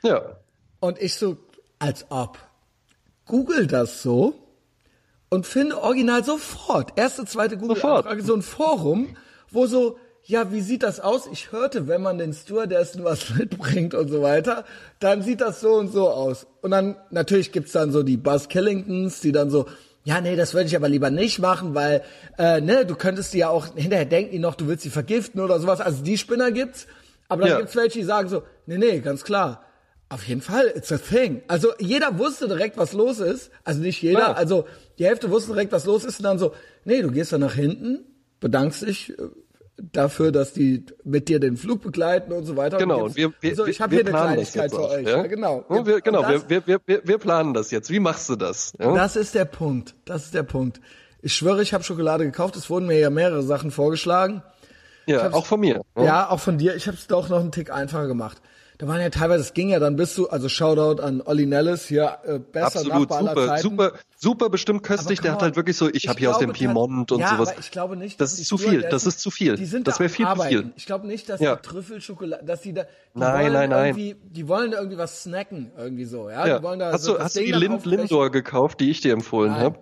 [0.02, 0.36] Ja.
[0.80, 1.36] Und ich so,
[1.78, 2.38] als ob.
[3.26, 4.34] Google das so
[5.30, 9.16] und finde original sofort, erste, zweite Google-Anfrage, so ein Forum,
[9.50, 11.26] wo so, ja, wie sieht das aus?
[11.32, 14.64] Ich hörte, wenn man den Stewardessen was mitbringt und so weiter,
[15.00, 16.46] dann sieht das so und so aus.
[16.62, 19.66] Und dann, natürlich gibt's dann so die Buzz Killingtons, die dann so,
[20.04, 22.02] ja, nee, das würde ich aber lieber nicht machen, weil,
[22.38, 25.40] äh, ne, du könntest die ja auch, hinterher denken die noch, du willst sie vergiften
[25.40, 25.80] oder sowas.
[25.80, 26.86] Also die Spinner gibt's.
[27.28, 27.58] Aber dann Ja.
[27.58, 29.64] gibt's welche, die sagen so, nee, nee, ganz klar.
[30.10, 31.42] Auf jeden Fall, it's a thing.
[31.48, 33.50] Also jeder wusste direkt, was los ist.
[33.64, 34.36] Also nicht jeder, Klar.
[34.36, 34.66] also
[34.98, 36.18] die Hälfte wusste direkt, was los ist.
[36.20, 36.52] Und dann so,
[36.84, 38.04] nee, du gehst dann nach hinten,
[38.40, 39.22] bedankst dich äh,
[39.76, 42.78] dafür, dass die mit dir den Flug begleiten und so weiter.
[42.78, 44.82] Genau, Und wir, wir, so, ich habe wir hier eine planen das Kleinigkeit jetzt für
[44.82, 45.06] auch, euch.
[45.06, 45.16] Ja?
[45.18, 45.64] Ja, genau.
[45.68, 47.90] Wir, Und genau, das, wir, wir, wir, wir planen das jetzt.
[47.90, 48.72] Wie machst du das?
[48.78, 48.94] Ja?
[48.94, 49.94] das ist der Punkt.
[50.04, 50.80] Das ist der Punkt.
[51.22, 52.56] Ich schwöre, ich habe Schokolade gekauft.
[52.56, 54.42] Es wurden mir ja mehrere Sachen vorgeschlagen.
[55.06, 55.82] ja auch von mir.
[55.96, 56.76] Ja, auch von dir.
[56.76, 58.40] Ich habe es doch noch einen Tick einfacher gemacht.
[58.78, 61.86] Da waren ja teilweise, es ging ja dann bis zu, also Shoutout an Olli Nellis,
[61.86, 63.62] hier äh, besser Absolut, Nachbar aller super, Zeiten.
[63.62, 65.20] super, super bestimmt köstlich.
[65.20, 67.50] Der hat halt wirklich so, ich, habe hier aus dem Piemont und ja, sowas.
[67.50, 69.54] Aber ich glaube nicht, Das ist die zu viel, das ist zu viel.
[69.54, 70.48] Die sind Das da wäre viel zu Arbeiten.
[70.50, 70.72] viel.
[70.74, 71.54] Ich glaube nicht, dass Ja.
[71.54, 72.88] die Trüffelschokolade, dass die da, die
[73.20, 73.86] Nein, nein, nein.
[73.96, 76.44] irgendwie, die wollen da irgendwie was snacken, irgendwie so, ja.
[76.44, 76.58] Ja.
[76.58, 77.86] Die wollen da Hast so du, hast du Ding die dann Lind.
[77.86, 79.78] Lindor gekauft, die ich dir empfohlen habe?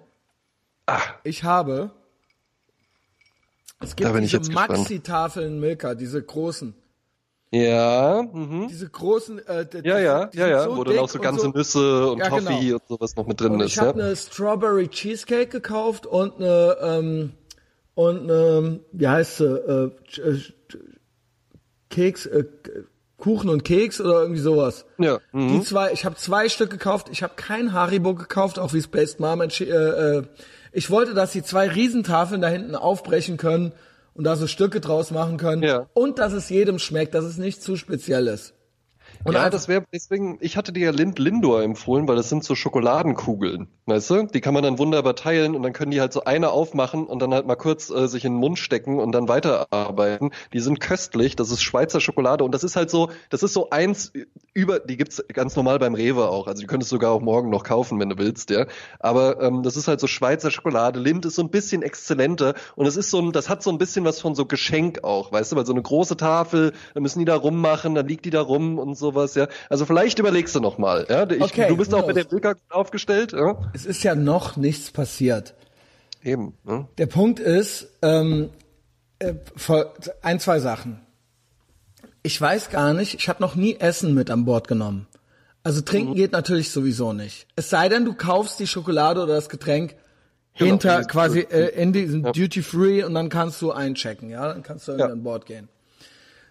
[1.25, 1.93] Ich habe,
[3.81, 4.53] es gibt ich diese.
[4.53, 6.75] Maxi-Tafeln Milka, diese großen.
[7.55, 8.67] Ja, mhm.
[8.69, 11.23] Diese großen, äh, die, Ja, ja, die ja, ja, so wo dann auch so und
[11.23, 12.77] ganze Nüsse und Ja, Toffee genau.
[12.77, 13.87] und sowas noch mit drin Und ist, ich ja.
[13.87, 17.33] habe eine Strawberry Cheesecake gekauft und eine ähm,
[17.95, 19.91] und eine, wie heißt sie, äh,
[20.23, 20.41] äh,
[21.91, 22.45] Keks, äh,
[23.19, 24.87] Kuchen und Keks oder irgendwie sowas.
[24.97, 25.63] Ja, Die mhm.
[25.63, 27.09] zwei, ich habe zwei Stück gekauft.
[27.13, 29.43] Ich habe kein Haribo gekauft, auch wie Spaced Mom.
[29.43, 30.23] Äh, äh,
[30.73, 33.73] ich wollte, dass die zwei Riesentafeln da hinten aufbrechen können
[34.15, 35.63] und da so Stücke draus machen können.
[35.63, 35.89] Ja.
[35.95, 38.55] Und dass es jedem schmeckt, dass es nicht zu speziell ist.
[39.25, 42.43] Und ja, das wäre deswegen, ich hatte dir ja Lind Lindor empfohlen, weil das sind
[42.43, 44.23] so Schokoladenkugeln, weißt du?
[44.27, 47.21] Die kann man dann wunderbar teilen und dann können die halt so eine aufmachen und
[47.21, 50.33] dann halt mal kurz äh, sich in den Mund stecken und dann weiterarbeiten.
[50.53, 53.71] Die sind köstlich, das ist Schweizer Schokolade und das ist halt so, das ist so
[53.71, 54.13] eins
[54.55, 57.49] über, die gibt's ganz normal beim Rewe auch, also die könntest du sogar auch morgen
[57.49, 58.67] noch kaufen, wenn du willst, ja.
[58.99, 60.99] Aber ähm, das ist halt so Schweizer Schokolade.
[60.99, 63.79] Lind ist so ein bisschen exzellenter und es ist so ein, das hat so ein
[63.79, 67.21] bisschen was von so Geschenk auch, weißt du, weil so eine große Tafel, dann müssen
[67.21, 69.49] die da rummachen, dann liegt die da rum und sowas, ja.
[69.69, 71.29] Also vielleicht überlegst du noch mal, ja.
[71.31, 73.57] Ich, Okay, du bist auch mit der Wilka gut aufgestellt, ja.
[73.75, 75.55] es ist ja noch nichts passiert.
[76.23, 76.87] Eben, ne?
[76.99, 78.51] Der Punkt ist, ähm,
[79.19, 79.35] äh,
[80.23, 81.01] ein, zwei Sachen.
[82.23, 85.07] Ich weiß gar nicht, ich habe noch nie Essen mit an Bord genommen.
[85.65, 87.47] Also trinken geht natürlich sowieso nicht.
[87.57, 89.95] Es sei denn, du kaufst die Schokolade oder das Getränk
[90.55, 94.63] Genau, hinter quasi äh, in diesem Duty Free und dann kannst du einchecken, ja, dann
[94.63, 95.13] kannst du irgendwie Ja.
[95.13, 95.69] an Bord gehen.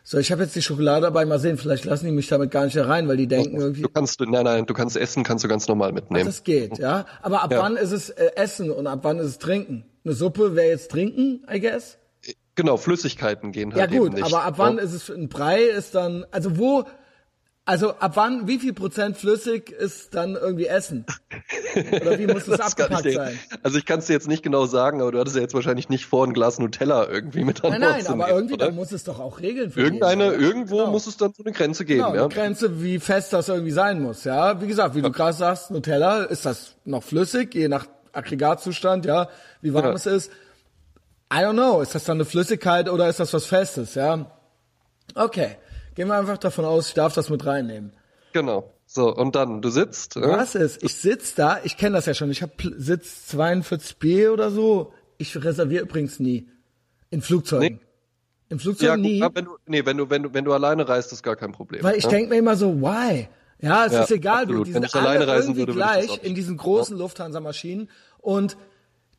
[0.03, 2.65] So, ich habe jetzt die Schokolade dabei, mal sehen, vielleicht lassen die mich damit gar
[2.65, 5.47] nicht rein, weil die denken irgendwie, Du kannst, nein, nein, du kannst essen, kannst du
[5.47, 6.25] ganz normal mitnehmen.
[6.25, 7.05] das geht, ja.
[7.21, 7.59] Aber ab Ja.
[7.59, 9.85] wann ist es äh, Essen und ab wann ist es Trinken?
[10.03, 11.97] Eine Suppe wäre jetzt Trinken, I guess.
[12.55, 14.25] Genau, Flüssigkeiten gehen Ja halt gut, eben nicht.
[14.25, 14.81] aber ab wann ne?
[14.81, 16.83] ist es ein Brei ist dann, also wo,
[17.63, 21.05] also ab wann, wie viel Prozent flüssig ist dann irgendwie Essen?
[21.75, 23.39] Oder wie muss Das ich abgepackt sein?
[23.63, 25.87] Also ich kann es dir jetzt nicht genau sagen, aber du hattest ja jetzt wahrscheinlich
[25.87, 28.65] nicht vor, ein Glas Nutella irgendwie mit an Nein, nein, aber nehmen, irgendwie, oder?
[28.67, 30.39] da muss es doch auch Regeln für Irgendeine, oder?
[30.39, 30.91] irgendwo Genau.
[30.91, 32.21] muss es dann so eine Grenze geben, Genau, ja.
[32.25, 34.59] eine Grenze, wie fest das irgendwie sein muss, ja.
[34.59, 39.29] Wie gesagt, wie du gerade sagst, Nutella, ist das noch flüssig, je nach Aggregatzustand, ja,
[39.61, 39.93] wie warm Ja.
[39.93, 40.31] es ist.
[41.33, 44.25] I don't know, ist das dann eine Flüssigkeit oder ist das was Festes, ja?
[45.15, 45.55] Okay,
[45.95, 47.93] gehen wir einfach davon aus, ich darf das mit reinnehmen.
[48.33, 48.71] Genau.
[48.85, 50.37] So, und dann, du sitzt, ja?
[50.37, 50.83] Was ist?
[50.83, 54.93] Ich sitz da, ich kenne das ja schon, ich habe Sitz 42b oder so.
[55.17, 56.47] Ich reserviere übrigens nie.
[57.09, 57.75] In Flugzeugen.
[57.75, 57.79] Nee.
[58.49, 59.21] Im Flugzeug Ja, gut, nie.
[59.33, 61.83] wenn du, nee, wenn du, wenn du, wenn du alleine reist, ist gar kein Problem.
[61.83, 62.09] Weil ich ja?
[62.09, 63.29] denk mir immer so, why?
[63.61, 64.59] Ja, es Ja, ist egal, absolut.
[64.61, 68.57] du, die Wenn sind alle reisen irgendwie würde, gleich in diesen großen Lufthansa-Maschinen und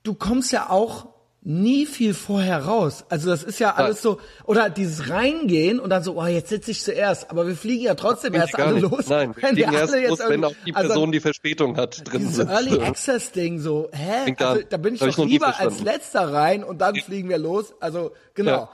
[0.03, 1.12] du kommst ja auch
[1.45, 3.05] nie viel vorher raus.
[3.09, 6.71] Also das ist ja alles so, oder dieses Reingehen und dann so, oh, jetzt sitze
[6.71, 8.83] ich zuerst, aber wir fliegen ja trotzdem erst alle nicht.
[8.83, 9.09] los.
[9.09, 12.29] Nein, wir wenn fliegen erst los, wenn auch die also Person, die Verspätung hat, drin
[12.29, 12.49] sitzt.
[12.49, 14.35] Early Access Ding so, hä?
[14.39, 17.75] Also, da bin ich doch ich lieber als letzter rein und dann fliegen wir los.
[17.81, 18.51] Also, genau.
[18.51, 18.71] Ja.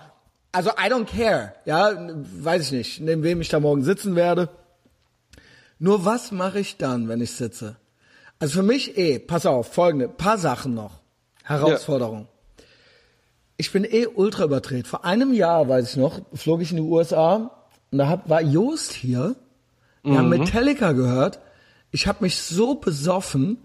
[0.52, 1.54] Also, I don't care.
[1.64, 4.50] Ja, weiß ich nicht, neben wem ich da morgen sitzen werde.
[5.78, 7.76] Nur was mache ich dann, wenn ich sitze?
[8.40, 11.00] Also für mich eh, pass auf, folgende, paar Sachen noch.
[11.44, 12.28] Herausforderung.
[13.58, 14.86] Ich bin eh ultra überdreht.
[14.86, 17.50] Vor einem Jahr, weiß ich noch, flog ich in die USA
[17.90, 19.34] und da hab, war Joost hier.
[20.04, 21.40] Wir haben Metallica gehört.
[21.90, 23.58] Ich habe mich so besoffen.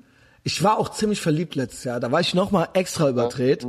[0.43, 1.99] Ich war auch ziemlich verliebt letztes Jahr.
[1.99, 3.65] Da war ich noch mal extra überdreht,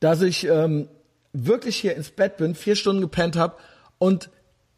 [0.00, 0.88] dass ich ähm,
[1.32, 3.56] wirklich hier ins Bett bin, vier Stunden gepennt habe
[3.98, 4.30] und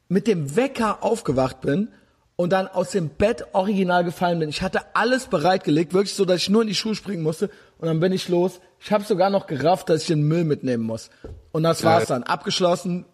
[0.09, 1.89] mit dem Wecker aufgewacht bin
[2.37, 4.49] und dann aus dem Bett original gefallen bin.
[4.49, 7.87] Ich hatte alles bereitgelegt, wirklich so, dass ich nur in die Schuhe springen musste und
[7.87, 8.61] dann bin ich los.
[8.85, 11.09] Ich habe sogar noch gerafft, dass ich den Müll mitnehmen muss.
[11.53, 11.93] Und das Geil.
[11.93, 12.23] war's dann.
[12.23, 13.07] Abgeschlossen,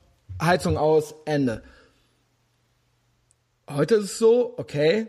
[0.42, 1.62] Heizung aus, Ende.
[3.70, 5.06] Heute ist es so, okay,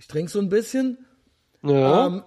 [0.00, 1.06] ich trinke so ein bisschen.
[1.62, 2.08] Ja.
[2.08, 2.22] Ähm,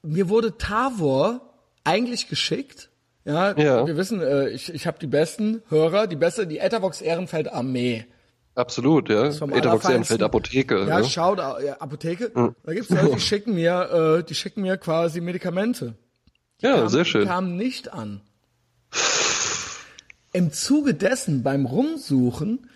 [0.00, 1.42] mir wurde Tavor
[1.84, 2.88] eigentlich geschickt.
[3.26, 3.86] Ja, Ja.
[3.86, 8.06] wir wissen, äh, ich, ich habe die besten Hörer, die beste, die Etavox Ehrenfeld Armee.
[8.54, 9.26] Absolut, ja.
[9.26, 9.84] Etavox.
[9.90, 10.86] Ehrenfeld Apotheke.
[10.86, 11.04] Ja, ne?
[11.04, 12.32] schaut, ja, Apotheke.
[12.64, 15.96] Da gibt's Leute, die schicken mir, äh, die schicken mir quasi Medikamente.
[16.62, 17.26] Ja Kam- sehr schön.
[17.28, 18.20] Kam nicht an.
[20.32, 22.70] Im Zuge dessen beim Rumsuchen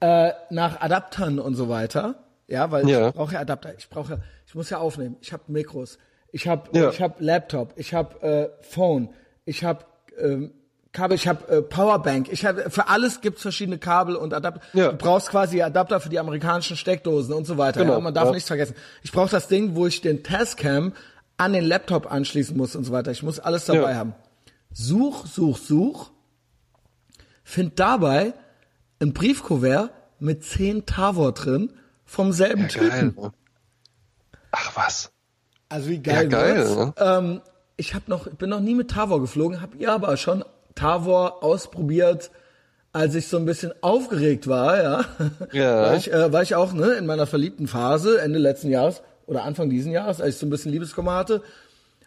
[0.00, 2.16] äh, nach Adaptern und so weiter,
[2.48, 3.08] ja, weil Ja.
[3.08, 5.98] ich brauche ja Adapter, ich brauche, ja- ich muss ja aufnehmen, ich habe Mikros,
[6.32, 6.90] ich habe, Ja.
[6.90, 9.08] ich habe Laptop, ich habe äh, Phone,
[9.46, 9.84] ich habe
[10.18, 10.52] ähm,
[10.92, 14.60] Kabel, ich habe äh, Powerbank, ich habe für alles gibt's verschiedene Kabel und Adapter.
[14.74, 14.90] Ja.
[14.92, 17.80] Du brauchst quasi Adapter für die amerikanischen Steckdosen und so weiter.
[17.80, 18.32] Genau, ja, man darf ja.
[18.32, 18.74] nichts vergessen.
[19.02, 20.92] Ich brauche das Ding, wo ich den Tascam
[21.36, 23.10] an den Laptop anschließen muss und so weiter.
[23.10, 23.96] Ich muss alles dabei Ja.
[23.96, 24.14] haben.
[24.72, 26.10] Such, such, such.
[27.44, 28.34] Find dabei
[29.00, 31.72] ein Briefkuvert mit 10 Tavor drin
[32.04, 32.88] vom selben Ja, Typen.
[32.88, 33.12] geil.
[33.16, 33.32] ne?
[34.52, 35.10] Ach was.
[35.68, 36.76] Also wie geil, Ja, geil, wird's?
[36.76, 36.94] ne?
[36.98, 37.40] Ähm,
[37.76, 42.30] ich hab noch, bin noch nie mit Tavor geflogen, hab ihr aber schon Tavor ausprobiert.
[42.92, 45.04] als ich so ein bisschen aufgeregt war, ja,
[45.52, 45.82] Ja.
[45.82, 49.44] war, ich, äh, war ich auch ne, in meiner verliebten Phase Ende letzten Jahres oder
[49.44, 51.42] Anfang diesen Jahres, als ich so ein bisschen Liebeskummer hatte.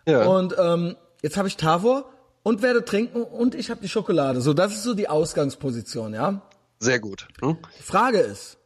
[0.05, 0.26] Ja.
[0.26, 2.09] Und ähm, jetzt habe ich Tavor
[2.43, 4.41] und werde trinken und ich habe die Schokolade.
[4.41, 6.41] So, das ist so die Ausgangsposition, ja.
[6.80, 7.28] Sehr gut.
[7.41, 7.57] Hm?
[7.78, 8.57] Die Frage ist,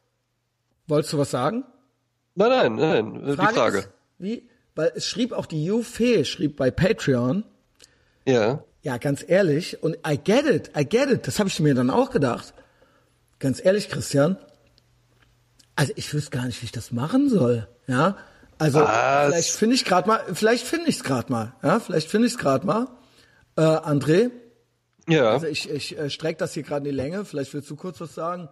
[0.88, 1.64] wolltest du was sagen?
[2.36, 3.24] Nein, nein, nein.
[3.24, 3.80] äh, die Frage.
[3.80, 3.90] Ist,
[4.20, 4.48] wie?
[4.76, 7.44] Weil es schrieb auch die Jufe, schrieb bei Patreon,
[8.26, 8.64] Ja.
[8.82, 11.90] ja, ganz ehrlich, und I get it, I get it, das habe ich mir dann
[11.90, 12.54] auch gedacht.
[13.40, 14.38] Ganz ehrlich, Christian,
[15.76, 18.16] also ich wüsste gar nicht, wie ich das machen soll, ja.
[18.64, 19.26] Also Was?
[19.28, 22.34] vielleicht finde ich gerade mal, vielleicht finde ich es gerade mal, ja, vielleicht finde ich
[22.34, 22.88] es gerade mal.
[23.58, 24.32] Äh, André,
[25.10, 25.32] Ja.
[25.32, 28.00] also ich, ich äh, strecke das hier gerade in die Länge, vielleicht willst du kurz
[28.00, 28.48] was sagen.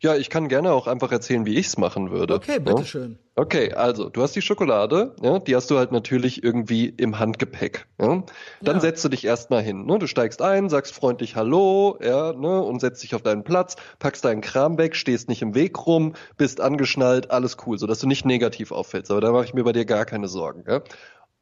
[0.00, 2.34] Ja, ich kann gerne auch einfach erzählen, wie ich's machen würde.
[2.34, 2.58] Okay, Ja?
[2.58, 3.18] bitteschön.
[3.34, 7.86] Okay, also du hast die Schokolade, ja, die hast du halt natürlich irgendwie im Handgepäck.
[7.98, 8.22] Ja?
[8.60, 8.80] Dann Ja.
[8.80, 9.86] setzt du dich erstmal hin.
[9.86, 9.98] Ne?
[9.98, 14.24] Du steigst ein, sagst freundlich Hallo, ja, ne, und setzt dich auf deinen Platz, packst
[14.26, 18.26] deinen Kram weg, stehst nicht im Weg rum, bist angeschnallt, alles cool, sodass du nicht
[18.26, 19.10] negativ auffällst.
[19.10, 20.64] Aber da mache ich mir bei dir gar keine Sorgen.
[20.68, 20.82] Ja?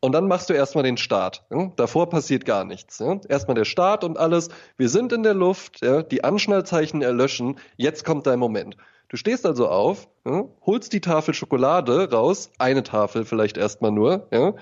[0.01, 1.44] Und dann machst du erstmal den Start.
[1.51, 1.70] Ja?
[1.76, 2.98] Davor passiert gar nichts.
[2.98, 3.20] Ja?
[3.28, 4.48] Erstmal der Start und alles.
[4.76, 6.03] Wir sind in der Luft, ja?
[6.03, 7.59] die Anschnallzeichen erlöschen.
[7.76, 8.76] Jetzt kommt dein Moment.
[9.09, 10.09] Du stehst also auf,
[10.64, 14.55] holst die Tafel Schokolade raus, eine Tafel vielleicht erstmal nur, ja?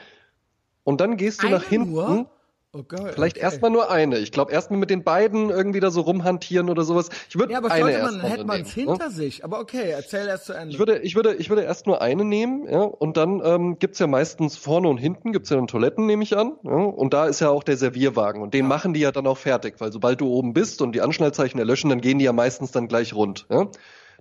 [0.84, 1.92] und dann gehst du Eine nach hinten.
[1.92, 2.26] nur?
[2.74, 3.12] Oh geil.
[3.14, 3.44] Vielleicht okay.
[3.44, 4.18] erstmal nur eine.
[4.18, 7.08] Ich glaube, erstmal mit den beiden irgendwie da so rumhantieren oder sowas.
[7.30, 8.92] Ich würde Ja, aber eine man, hätte man es nehmen, ne?
[8.92, 9.42] hinter sich.
[9.42, 10.74] Aber okay, erzähl erst zu Ende.
[10.74, 13.98] Ich würde, ich würde, ich würde erst nur eine nehmen, ja, und dann ähm, gibt's
[14.00, 17.26] ja meistens vorne und hinten gibt's ja dann Toiletten, nehme ich an, ja, und da
[17.26, 20.20] ist ja auch der Servierwagen und den machen die ja dann auch fertig, weil sobald
[20.20, 23.46] du oben bist und die Anschnallzeichen erlöschen, dann gehen die ja meistens dann gleich rund,
[23.50, 23.68] ja.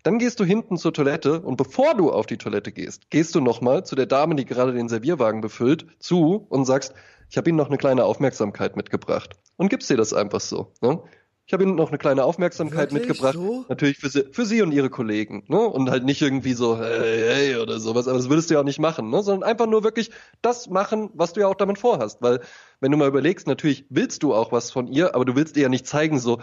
[0.04, 3.42] Dann gehst du hinten zur Toilette und bevor du auf die Toilette gehst, gehst du
[3.42, 6.94] nochmal zu der Dame, die gerade den Servierwagen befüllt, zu und sagst,
[7.30, 10.72] ich habe Ihnen noch eine kleine Aufmerksamkeit mitgebracht und gibst dir das einfach so.
[10.82, 11.02] Ne?
[11.46, 13.08] Ich habe Ihnen noch eine kleine Aufmerksamkeit Wirklich?
[13.08, 13.36] mitgebracht.
[13.36, 13.66] So?
[13.70, 15.46] Natürlich für sie, für sie und ihre Kollegen.
[15.48, 15.60] Ne?
[15.60, 18.66] Und halt nicht irgendwie so, hey, hey oder sowas, aber das würdest du ja auch
[18.66, 19.24] nicht machen, ne?
[19.24, 22.22] sondern einfach nur wirklich das machen, was du ja auch damit vorhast.
[22.22, 22.42] Weil,
[22.82, 25.64] wenn du mal überlegst, natürlich willst du auch was von ihr, aber du willst ihr
[25.64, 26.40] ja nicht zeigen, so,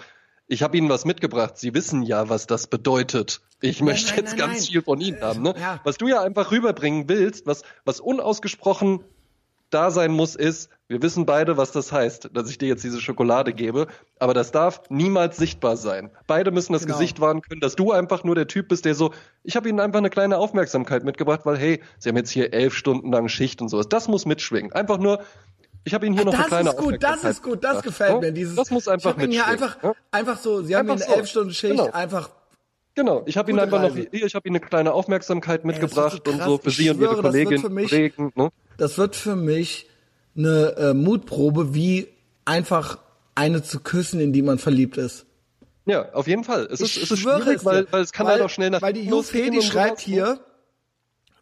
[0.47, 3.41] ich habe ihnen was mitgebracht, sie wissen ja, was das bedeutet.
[3.61, 4.63] Ich möchte nein, jetzt nein, ganz nein.
[4.73, 5.43] viel von ihnen haben.
[5.43, 5.55] Ne?
[5.59, 5.81] Ja.
[5.85, 9.05] Was du ja einfach rüberbringen willst, was, was unausgesprochen
[9.71, 13.01] da sein muss, ist, wir wissen beide, was das heißt, dass ich dir jetzt diese
[13.01, 13.89] Schokolade gebe,
[14.21, 16.11] aber das darf niemals sichtbar sein.
[16.27, 16.97] Beide müssen das Genau.
[16.99, 19.81] Gesicht wahren können, dass du einfach nur der Typ bist, der so, ich habe ihnen
[19.81, 23.63] einfach eine kleine Aufmerksamkeit mitgebracht, weil hey, sie haben jetzt hier elf Stunden lang Schicht
[23.63, 23.89] und sowas.
[23.89, 24.73] Das muss mitschwingen.
[24.73, 25.25] Einfach nur,
[25.85, 28.21] ich habe ihnen hier noch das eine ist gut, das ist gut, das mitgebracht, gefällt
[28.21, 28.33] mir.
[28.33, 29.93] Dieses, das muss einfach ich hab ihn hier einfach, ja?
[30.11, 31.19] einfach so, sie haben Einfach eine so.
[31.21, 31.91] elf Stunden Schicht, Genau.
[31.91, 32.31] einfach
[32.97, 34.09] Genau, ich habe ihnen Gute einfach noch, Reise.
[34.13, 36.77] hier, ich habe ihnen eine kleine Aufmerksamkeit das wird so mitgebracht und so für Ich
[36.77, 38.33] sie und ihre schwöre, das wird Kolleginnen für und mich- Kollegen.
[38.37, 38.49] Ne?
[38.79, 39.89] das wird für mich
[40.37, 42.09] eine äh, Mutprobe, wie
[42.45, 42.99] einfach
[43.35, 45.27] eine zu küssen, in die man verliebt ist.
[45.87, 46.67] Ja, auf jeden Fall.
[46.71, 48.81] Es ist, es ist schwierig, es weil, weil es kann weil, halt auch schnell nach
[48.81, 50.05] Weil die hinten Jufe, losgehen die und schreibt ne?
[50.15, 50.41] hier,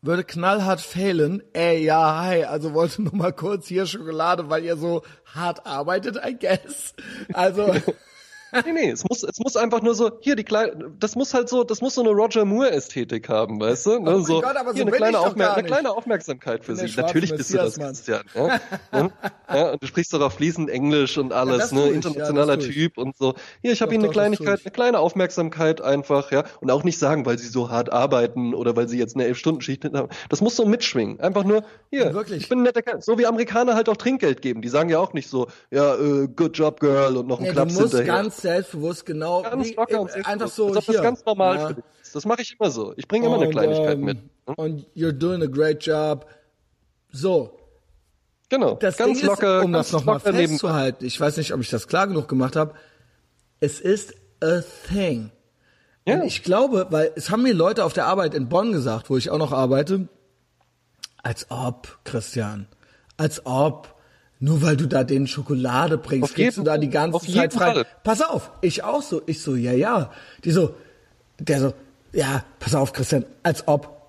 [0.03, 1.43] würde knallhart fehlen.
[1.53, 6.19] Ey, ja, hi, also wollte nur mal kurz hier Schokolade, weil ihr so hart arbeitet,
[6.25, 6.95] I guess.
[7.33, 7.73] Also,
[8.53, 11.49] Nee, nee, es muss, es muss einfach nur so, hier die kleine, das muss halt
[11.49, 13.99] so, das muss so eine Roger Moore-Ästhetik haben, weißt du?
[14.01, 14.17] Ne?
[14.17, 16.93] Oh so, Gott, aber so hier eine bin kleine, Aufmer- eine kleine Aufmerksamkeit für sie.
[16.97, 18.23] Natürlich bist du das, Christian.
[18.35, 18.61] Ja?
[18.93, 19.11] ja?
[19.55, 19.71] ja?
[19.73, 21.81] Und du sprichst doch auch fließend Englisch und alles, ne?
[21.81, 22.67] tue ich, Internationaler ja.
[22.67, 23.35] Typ und so.
[23.63, 26.45] Hier, ich habe ihnen eine Kleinigkeit, eine kleine Aufmerksamkeit einfach, ja.
[26.61, 29.85] Und auch nicht sagen, weil sie so hart arbeiten oder weil sie jetzt eine Elf-Stunden-Schicht
[29.85, 30.09] haben.
[30.29, 31.21] Das muss so mitschwingen.
[31.21, 32.43] Einfach nur, hier, Wirklich.
[32.43, 33.01] ich bin ein netter Kerl.
[33.01, 34.63] So wie Amerikaner halt auch Trinkgeld geben.
[34.63, 37.53] Die sagen ja auch nicht so, ja, äh, good job, girl und noch nee, du
[37.53, 38.05] Klaps hinterher.
[38.43, 40.29] Selbstbewusst genau, Ganz locker und selbstbewusst.
[40.29, 40.95] einfach so ob hier.
[40.95, 41.69] das ganz normal ja.
[41.69, 42.15] für dich ist.
[42.15, 42.93] Das mache ich immer so.
[42.97, 44.19] Ich bringe immer eine Und, Kleinigkeit ähm, mit.
[44.47, 44.55] Hm?
[44.57, 46.27] Und you're doing a great job.
[47.11, 47.59] So,
[48.53, 48.75] Genau.
[48.75, 51.71] das ganz Ding locker, ist, um ganz das nochmal festzuhalten, ich weiß nicht, ob ich
[51.71, 52.75] das klar genug gemacht habe,
[53.61, 55.31] es ist a thing.
[56.07, 56.17] Ja.
[56.17, 59.17] Und ich glaube, weil es haben mir Leute auf der Arbeit in Bonn gesagt, wo
[59.17, 60.07] ich auch noch arbeite,
[61.23, 62.67] als ob, Christian,
[63.17, 63.92] als ob,
[64.43, 67.75] nur weil du da den Schokolade bringst, Auf kriegst du da die ganze Zeit frei.
[67.75, 67.87] Fall.
[68.03, 70.11] Pass auf, ich auch so, ich so, ja, ja.
[70.45, 70.75] Die so,
[71.39, 71.75] der so,
[72.13, 74.03] ja, pass auf, Christian, als ob,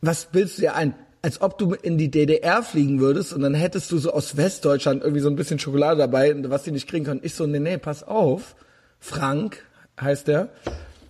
[0.00, 0.96] was bildest du dir ein?
[1.22, 5.02] Als ob du in die DDR fliegen würdest und dann hättest du so aus Westdeutschland
[5.02, 7.20] irgendwie so ein bisschen Schokolade dabei, was die nicht kriegen können.
[7.22, 8.56] Ich so, nee, nee, pass auf.
[8.98, 9.64] Frank
[10.00, 10.48] heißt der.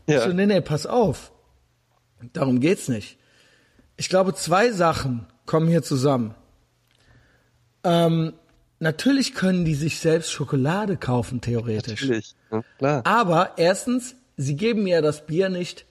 [0.05, 0.20] Ich Ja.
[0.20, 1.32] so, nee, nee, pass auf.
[2.34, 3.16] Darum geht's nicht.
[3.97, 6.34] Ich glaube, zwei Sachen kommen hier zusammen.
[7.85, 8.32] Ähm,
[8.80, 12.03] natürlich können die sich selbst Schokolade kaufen, theoretisch.
[12.03, 12.35] Natürlich.
[12.51, 13.03] Ja, klar.
[13.07, 15.87] Aber erstens, sie geben mir das Bier nicht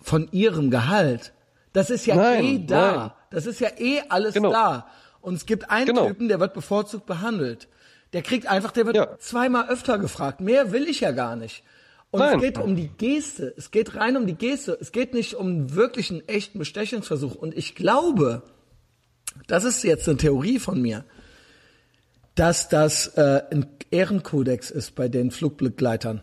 [0.00, 1.32] von ihrem Gehalt.
[1.72, 2.96] Das ist ja Nein, eh da.
[2.96, 3.10] nein.
[3.30, 4.52] Das ist ja eh alles Genau.
[4.52, 4.86] da.
[5.20, 6.06] Und es gibt einen Genau.
[6.06, 7.68] Typen, der wird bevorzugt behandelt.
[8.12, 9.18] Der kriegt einfach, der wird Ja.
[9.18, 10.40] zweimal öfter gefragt.
[10.40, 11.64] Mehr will ich ja gar nicht.
[12.12, 12.36] Und Nein.
[12.36, 13.52] es geht um die Geste.
[13.56, 14.78] Es geht rein um die Geste.
[14.80, 17.34] Es geht nicht um einen wirklichen, echten Bestechungsversuch.
[17.34, 18.42] Und ich glaube,
[19.46, 21.04] das ist jetzt eine Theorie von mir,
[22.34, 26.22] dass das äh, ein Ehrenkodex ist bei den Flugbegleitern.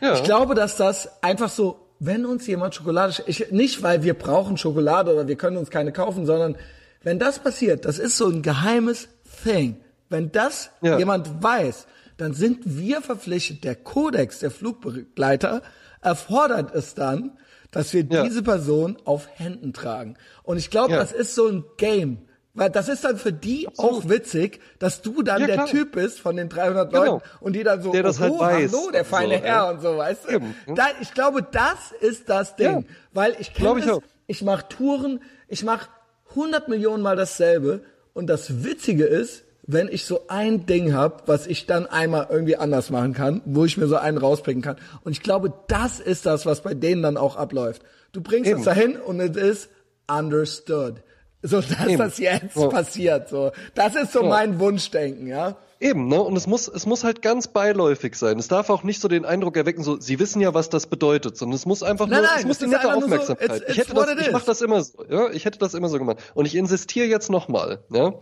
[0.00, 0.14] Ja.
[0.14, 4.14] Ich glaube, dass das einfach so, wenn uns jemand Schokolade, sch- ich, nicht weil wir
[4.14, 6.56] brauchen Schokolade oder wir können uns keine kaufen, sondern
[7.02, 9.08] wenn das passiert, das ist so ein geheimes
[9.44, 9.76] Thing.
[10.08, 10.98] Wenn das Ja.
[10.98, 11.86] jemand weiß,
[12.16, 15.62] dann sind wir verpflichtet, der Kodex der Flugbegleiter
[16.00, 17.32] erfordert es dann,
[17.72, 18.22] dass wir Ja.
[18.22, 20.16] diese Person auf Händen tragen.
[20.44, 20.98] Und ich glaube, Ja.
[20.98, 22.18] das ist so ein Game.
[22.54, 25.64] Weil das ist dann für die auch witzig, dass du dann Ja, der.
[25.64, 27.04] Typ bist von den 300 Genau.
[27.14, 29.54] Leuten und die dann so, Der das halt oh, weiß hallo, der feine so, Herr
[29.54, 29.70] ja.
[29.70, 30.28] und so, weißt du?
[30.34, 30.74] Eben, hm.
[30.74, 32.84] Da, ich glaube, das ist das Ding.
[33.14, 35.88] Weil ich kenne ich ich mache Touren, ich mache
[36.30, 41.46] 100 Millionen Mal dasselbe und das Witzige ist, wenn ich so ein Ding hab, was
[41.46, 44.76] ich dann einmal irgendwie anders machen kann, wo ich mir so einen rauspicken kann.
[45.04, 47.82] Und ich glaube, das ist das, was bei denen dann auch abläuft.
[48.12, 48.58] Du bringst Eben.
[48.60, 49.68] es dahin und es ist
[50.08, 51.02] understood.
[51.44, 51.98] So, dass Eben.
[51.98, 52.68] das jetzt Ja.
[52.68, 53.28] passiert.
[53.28, 54.28] So, das ist so Ja.
[54.28, 55.56] mein Wunschdenken, ja.
[55.80, 56.20] Eben, ne?
[56.22, 58.38] Und es muss, es muss halt ganz beiläufig sein.
[58.38, 61.36] Es darf auch nicht so den Eindruck erwecken, so, sie wissen ja, was das bedeutet,
[61.36, 63.48] sondern es muss einfach Nein, nur, nein, es muss ist nette nur so, Aufmerksamkeit.
[63.50, 65.30] it's- ich hätte it's das, ich mach das immer so, ja?
[65.30, 66.18] Ich hätte das immer so gemacht.
[66.34, 68.12] Und ich insistiere jetzt nochmal, ja?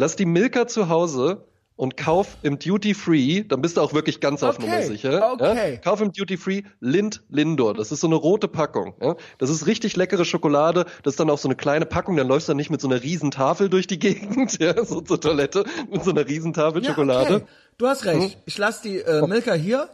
[0.00, 1.44] Lass die Milka zu Hause
[1.74, 5.32] und kauf im Duty Free, dann bist du auch wirklich ganz auf Okay, Nummer sicher.
[5.32, 5.72] okay.
[5.74, 5.76] Ja?
[5.80, 7.74] Kauf im Duty Free Lind Lindor.
[7.74, 8.94] Das ist so eine rote Packung.
[9.02, 9.16] Ja?
[9.38, 10.84] Das ist richtig leckere Schokolade.
[11.02, 12.16] Das ist dann auch so eine kleine Packung.
[12.16, 15.00] Dann läufst du dann nicht mit so einer riesen Tafel durch die Gegend, ja, so
[15.00, 17.34] zur Toilette mit so einer riesen Tafel Ja, Schokolade.
[17.34, 17.44] Okay.
[17.76, 18.38] Du hast recht.
[18.46, 19.88] Ich lasse die äh, Milka hier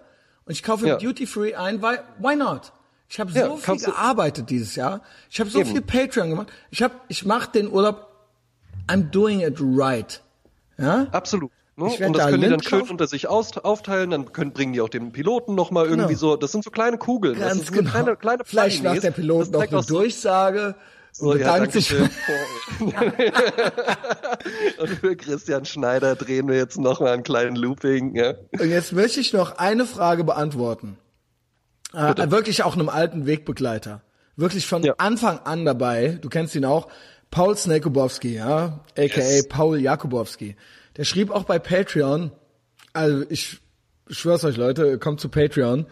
[0.44, 0.96] und ich kaufe im Ja.
[0.98, 2.72] Duty Free ein, weil why not?
[3.08, 5.00] Ich habe so viel gearbeitet dieses Jahr.
[5.30, 5.70] Ich habe so Eben.
[5.70, 6.48] viel Patreon gemacht.
[6.70, 8.08] Ich habe ich mache den Urlaub
[8.88, 10.22] I'm doing it right.
[10.78, 11.06] Ja?
[11.12, 11.50] Absolut.
[11.76, 11.86] Ne?
[11.86, 12.92] Und das da können die dann schön kaufen.
[12.92, 16.18] unter sich aus, aufteilen, dann können, bringen die auch den Piloten nochmal irgendwie Genau.
[16.18, 17.36] so, das sind so kleine Kugeln.
[17.38, 17.90] das Ganz ist genau.
[17.90, 20.76] kleine, kleine Vielleicht macht der Pilot Das noch eine Durchsage
[21.10, 21.92] So, und ja, bedankt danke sich.
[24.78, 28.14] Und für Christian Schneider drehen wir jetzt nochmal einen kleinen Looping.
[28.16, 28.34] Ja.
[28.52, 30.98] Und jetzt möchte ich noch eine Frage beantworten.
[31.92, 34.02] Äh, wirklich auch einem alten Wegbegleiter.
[34.36, 34.94] Wirklich von Ja.
[34.98, 36.18] Anfang an dabei.
[36.20, 36.88] Du kennst ihn auch.
[37.34, 39.48] Paul Snekobowski, ja, aka Yes.
[39.48, 40.54] Paul Jakubowski.
[40.96, 42.30] Der schrieb auch bei Patreon,
[42.92, 43.58] also ich
[44.08, 45.86] schwör's euch Leute, kommt zu Patreon.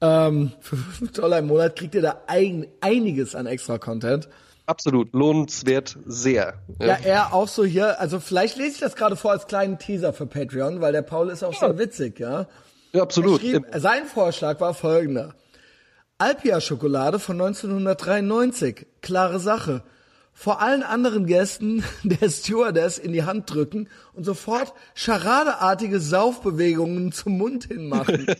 [0.00, 4.30] Ähm, für 5 Dollar im Monat kriegt ihr da ein, einiges an extra Content.
[4.64, 6.54] Absolut, lohnenswert sehr.
[6.80, 10.14] Ja, er auch so hier, also vielleicht lese ich das gerade vor als kleinen Teaser
[10.14, 12.46] für Patreon, weil der Paul ist auch sehr witzig, ja.
[12.94, 13.42] Ja, absolut.
[13.42, 15.34] Schrieb, sein Vorschlag war folgender.
[16.16, 18.86] Alpia-Schokolade von 1993.
[19.02, 19.82] Klare Sache.
[20.40, 27.38] Vor allen anderen Gästen der Stewardess in die Hand drücken und sofort charadeartige Saufbewegungen zum
[27.38, 28.24] Mund hin machen.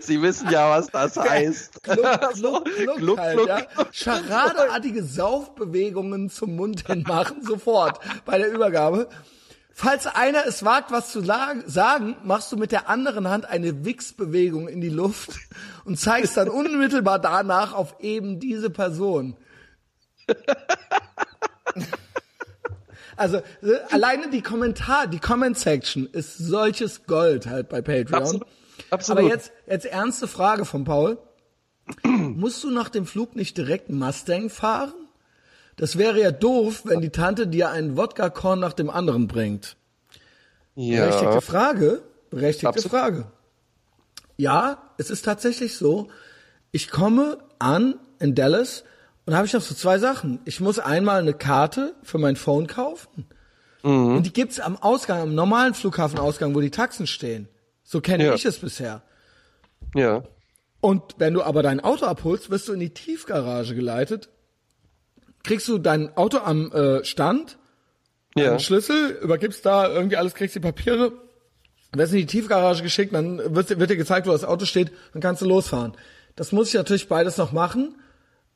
[0.00, 1.82] Sie wissen ja, was das heißt.
[1.82, 2.64] Kluck, kluck,
[2.98, 3.48] Gluck, halt, gluck.
[3.48, 3.66] ja.
[3.90, 9.08] Charadeartige Saufbewegungen zum Mund hin machen, sofort bei der Übergabe.
[9.76, 14.68] Falls einer es wagt, was zu sagen, machst du mit der anderen Hand eine Wichsbewegung
[14.68, 15.32] in die Luft
[15.84, 19.36] und zeigst dann unmittelbar danach auf eben diese Person.
[23.16, 28.14] Also äh, alleine die Kommentar, die Comment Section ist solches Gold halt bei Patreon.
[28.14, 28.46] Absolut.
[28.90, 29.20] Absolut.
[29.20, 31.18] Aber jetzt jetzt ernste Frage von Paul.
[32.04, 35.03] Musst du nach dem Flug nicht direkt Mustang fahren?
[35.76, 39.76] Das wäre ja doof, wenn die Tante dir einen Wodka-Korn nach dem anderen bringt.
[40.76, 41.40] Berechtigte Ja.
[41.40, 42.02] Frage.
[42.30, 42.90] Berechtigte Absolut.
[42.90, 43.26] Frage.
[44.36, 46.08] Ja, es ist tatsächlich so.
[46.72, 48.84] Ich komme an in Dallas
[49.26, 50.40] und habe ich noch so zwei Sachen.
[50.44, 53.26] Ich muss einmal eine Karte für mein Phone kaufen.
[53.82, 54.16] Mhm.
[54.16, 57.48] Und die gibt's am Ausgang, am normalen Flughafenausgang, wo die Taxen stehen.
[57.84, 58.34] So kenne Ja.
[58.34, 59.02] ich es bisher.
[59.94, 60.24] Ja.
[60.80, 64.28] Und wenn du aber dein Auto abholst, wirst du in die Tiefgarage geleitet.
[65.44, 67.58] Kriegst du dein Auto am äh, Stand,
[68.34, 68.50] Ja.
[68.50, 71.12] einen Schlüssel, übergibst da irgendwie alles, kriegst die Papiere,
[71.92, 75.22] wirst in die Tiefgarage geschickt, dann wird, wird dir gezeigt, wo das Auto steht, dann
[75.22, 75.92] kannst du losfahren.
[76.34, 77.94] Das muss ich natürlich beides noch machen.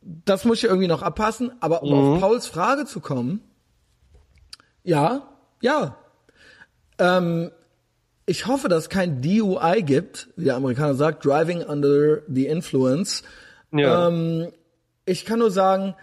[0.01, 1.53] Das muss ich irgendwie noch abpassen.
[1.61, 3.41] Aber um auf Pauls Frage zu kommen,
[4.83, 5.29] ja,
[5.61, 5.97] ja.
[6.99, 7.51] Ähm,
[8.27, 13.23] ich hoffe, dass es kein DUI gibt, wie der Amerikaner sagt, Driving Under the Influence.
[13.73, 14.09] Ja.
[14.09, 14.53] Ähm,
[15.05, 15.95] ich kann nur sagen,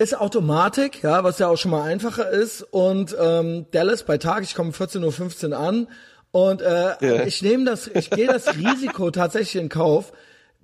[0.00, 2.62] ist Automatik, ja, was ja auch schon mal einfacher ist.
[2.62, 5.88] Und ähm, Dallas bei Tag, ich komme 14.15 Uhr an
[6.32, 7.24] und äh, Ja.
[7.26, 10.12] ich nehme das, ich gehe das Risiko tatsächlich in Kauf.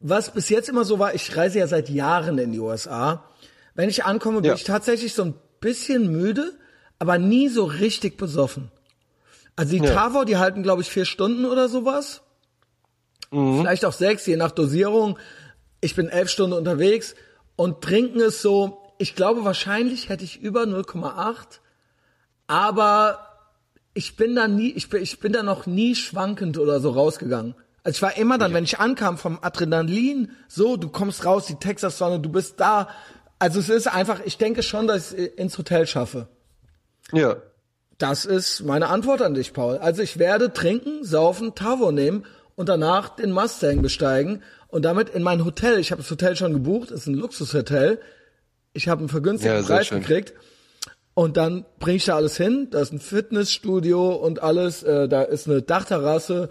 [0.00, 3.24] Was bis jetzt immer so war, ich reise ja seit Jahren in die USA.
[3.74, 4.54] Wenn ich ankomme, bin Ja.
[4.54, 6.52] ich tatsächlich so ein bisschen müde,
[6.98, 8.70] aber nie so richtig besoffen.
[9.54, 9.92] Also die Ja.
[9.92, 12.22] Tavor, die halten, glaube ich, vier Stunden oder sowas.
[13.30, 13.60] Mhm.
[13.60, 15.18] Vielleicht auch sechs, je nach Dosierung.
[15.82, 17.14] Ich bin elf Stunden unterwegs
[17.56, 21.60] und trinken ist so, ich glaube, wahrscheinlich hätte ich über 0,8,
[22.46, 23.18] aber
[23.94, 27.54] ich bin da nie, ich bin, ich bin da noch nie schwankend oder so rausgegangen.
[27.82, 31.54] Also ich war immer dann, wenn ich ankam vom Adrenalin, so, du kommst raus, die
[31.54, 32.88] Texas-Sonne, du bist da.
[33.38, 36.28] Also es ist einfach, ich denke schon, dass ich es ins Hotel schaffe.
[37.12, 37.36] Ja.
[37.98, 39.78] Das ist meine Antwort an dich, Paul.
[39.78, 45.22] Also ich werde trinken, saufen, Tavo nehmen und danach den Mustang besteigen und damit in
[45.22, 45.78] mein Hotel.
[45.78, 48.00] Ich habe das Hotel schon gebucht, ist ein Luxushotel.
[48.76, 50.00] Ich habe einen vergünstigten Ja, Preis schön.
[50.00, 50.34] gekriegt.
[51.14, 52.68] Und dann bringe ich da alles hin.
[52.70, 54.82] Da ist ein Fitnessstudio und alles.
[54.82, 56.50] Äh, da ist eine Dachterrasse.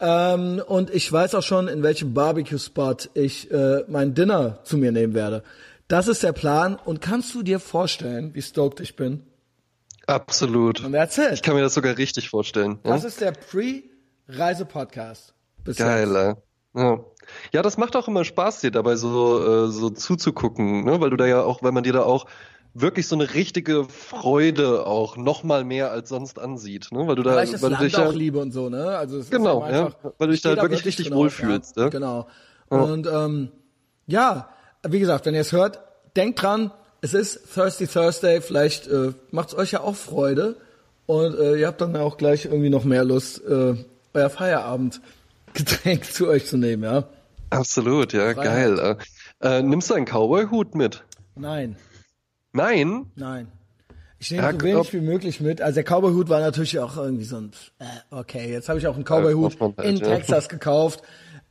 [0.00, 4.90] Ähm, und ich weiß auch schon, in welchem Barbecue-Spot ich äh, mein Dinner zu mir
[4.90, 5.42] nehmen werde.
[5.88, 6.76] Das ist der Plan.
[6.82, 9.22] Und kannst du dir vorstellen, wie stoked ich bin?
[10.06, 10.82] Absolut.
[10.82, 11.32] Und that's it.
[11.32, 12.78] Ich kann mir das sogar richtig vorstellen.
[12.84, 12.92] Ja?
[12.92, 15.34] Das ist der Pre-Reise-Podcast.
[15.64, 16.16] Bis Geil, jetzt.
[16.16, 16.34] ey.
[16.82, 17.00] Ja.
[17.52, 21.00] Ja, das macht auch immer Spaß, dir dabei so, äh, so zuzugucken, ne?
[21.00, 22.26] weil du da ja auch, weil man dir da auch
[22.74, 27.06] wirklich so eine richtige Freude auch noch mal mehr als sonst ansieht, ne?
[27.06, 28.68] weil du da, Weil ich das weil du Land dich ja, auch liebe und so,
[28.68, 28.96] ne?
[28.96, 30.12] Also es Genau, ist einfach, ja.
[30.18, 31.84] Weil du dich ich steh da wirklich richtig auf, wohlfühlst, Ja.
[31.84, 31.88] ja.
[31.88, 32.26] Genau.
[32.68, 33.48] Und ähm,
[34.06, 34.48] ja,
[34.86, 35.80] wie gesagt, wenn ihr es hört,
[36.16, 36.70] denkt dran,
[37.00, 40.56] es ist Thirsty Thursday, vielleicht äh, macht es euch ja auch Freude
[41.06, 43.74] und äh, ihr habt dann auch gleich irgendwie noch mehr Lust, äh,
[44.12, 47.04] euer Feierabendgetränk zu euch zu nehmen, ja?
[47.50, 48.76] Absolut, ja, Freiheit.
[48.76, 48.98] geil.
[49.40, 51.04] Äh, äh, nimmst du einen Cowboy-Hut mit?
[51.34, 51.76] Nein.
[52.52, 53.10] Nein?
[53.16, 53.48] Nein.
[54.18, 55.60] Ich nehme Ja, so wenig wie möglich mit.
[55.60, 58.94] Also der Cowboy-Hut war natürlich auch irgendwie so ein, äh, okay, jetzt habe ich auch
[58.94, 60.06] einen Cowboy-Hut halt, in ja.
[60.16, 61.02] Texas gekauft.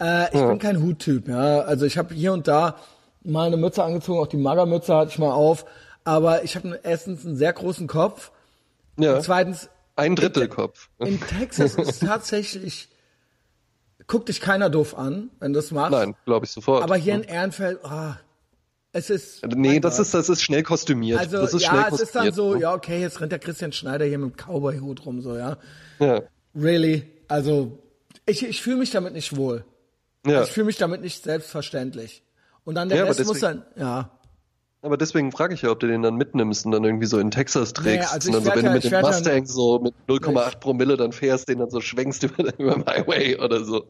[0.02, 1.60] Äh, ich bin kein Huttyp, ja.
[1.62, 2.76] Also ich habe hier und da
[3.24, 5.66] mal eine Mütze angezogen, auch die Magermütze hatte ich mal auf.
[6.04, 8.32] Aber ich habe erstens einen sehr großen Kopf.
[8.98, 9.16] Ja.
[9.16, 10.89] Und zweitens, Ein Drittelkopf.
[11.00, 12.89] in Texas ist tatsächlich,
[14.08, 15.91] guckt dich keiner doof an, wenn du das machst.
[15.91, 16.84] Nein, glaube ich sofort.
[16.84, 18.18] Aber hier in Ehrenfeld, ah,
[18.91, 19.45] es ist.
[19.45, 20.06] nee, das Gott.
[20.06, 21.20] ist, das ist schnell kostümiert.
[21.20, 22.62] Also das ist schnell ja, es ist dann kostümiert, so, ne?
[22.62, 25.58] ja okay, jetzt rennt der Christian Schneider hier mit dem Cowboy-Hut rum, so ja.
[25.99, 26.22] Ja.
[26.56, 27.06] Really?
[27.28, 27.80] Also
[28.26, 29.66] ich, ich fühle mich damit nicht wohl.
[30.26, 30.43] Ja.
[30.43, 32.24] Ich fühle mich damit nicht selbstverständlich.
[32.64, 34.14] Und dann der Ja, Rest muss dann, ja.
[34.86, 37.32] Aber deswegen frage ich ja, ob du den dann mitnimmst und dann irgendwie so in
[37.32, 38.14] Texas trägst.
[38.14, 41.12] also und dann so, wenn ja- du mit dem Mustang so mit 0,8 Promille dann
[41.12, 43.86] fährst, den dann so schwenkst über, über dem Highway oder so.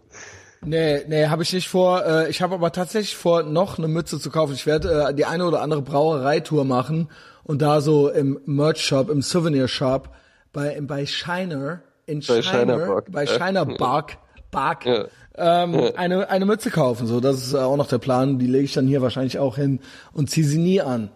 [0.62, 2.06] Nee, nee, habe ich nicht vor.
[2.06, 4.54] Äh, ich habe aber tatsächlich vor, noch eine Mütze zu kaufen.
[4.54, 7.10] Ich werde äh, die eine oder andere Brauereitour machen
[7.43, 10.10] und da so im Merch-Shop, im Souvenir-Shop
[10.54, 13.12] bei, bei Shiner, in Bei Shiner, Shiner Bark.
[13.12, 13.26] bei.
[13.28, 14.18] Shiner Bark,
[14.50, 15.06] Bark Ja.
[15.38, 17.07] Ähm, eine, eine Mütze kaufen.
[17.07, 18.39] So, das ist äh, auch noch der Plan.
[18.39, 19.79] Die lege ich dann hier wahrscheinlich auch hin
[20.13, 21.09] und ziehe sie nie an.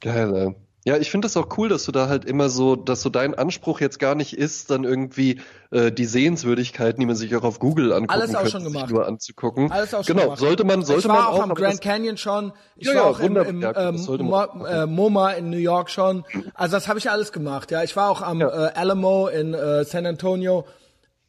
[0.00, 0.54] Geil, ey.
[0.84, 3.34] Ja, ich finde das auch cool, dass du da halt immer so, dass so dein
[3.34, 5.40] Anspruch jetzt gar nicht ist, dann irgendwie
[5.70, 8.90] äh, die Sehenswürdigkeiten, die man sich auch auf Google angucken Alles auch könnte, schon gemacht.
[8.90, 9.70] nur anzugucken.
[9.70, 10.38] Alles auch schon genau, gemacht.
[10.40, 11.42] sollte man, sollte ich war man auch, auch.
[11.42, 12.52] am Grand Canyon schon.
[12.76, 14.32] Ich Ja, war ja, auch im, im das ähm,
[14.66, 16.24] äh, MoMA in New York schon.
[16.54, 17.70] Also das habe ich alles gemacht.
[17.70, 18.68] Ja, ich war auch am Ja.
[18.68, 20.64] äh, Alamo in äh, San Antonio.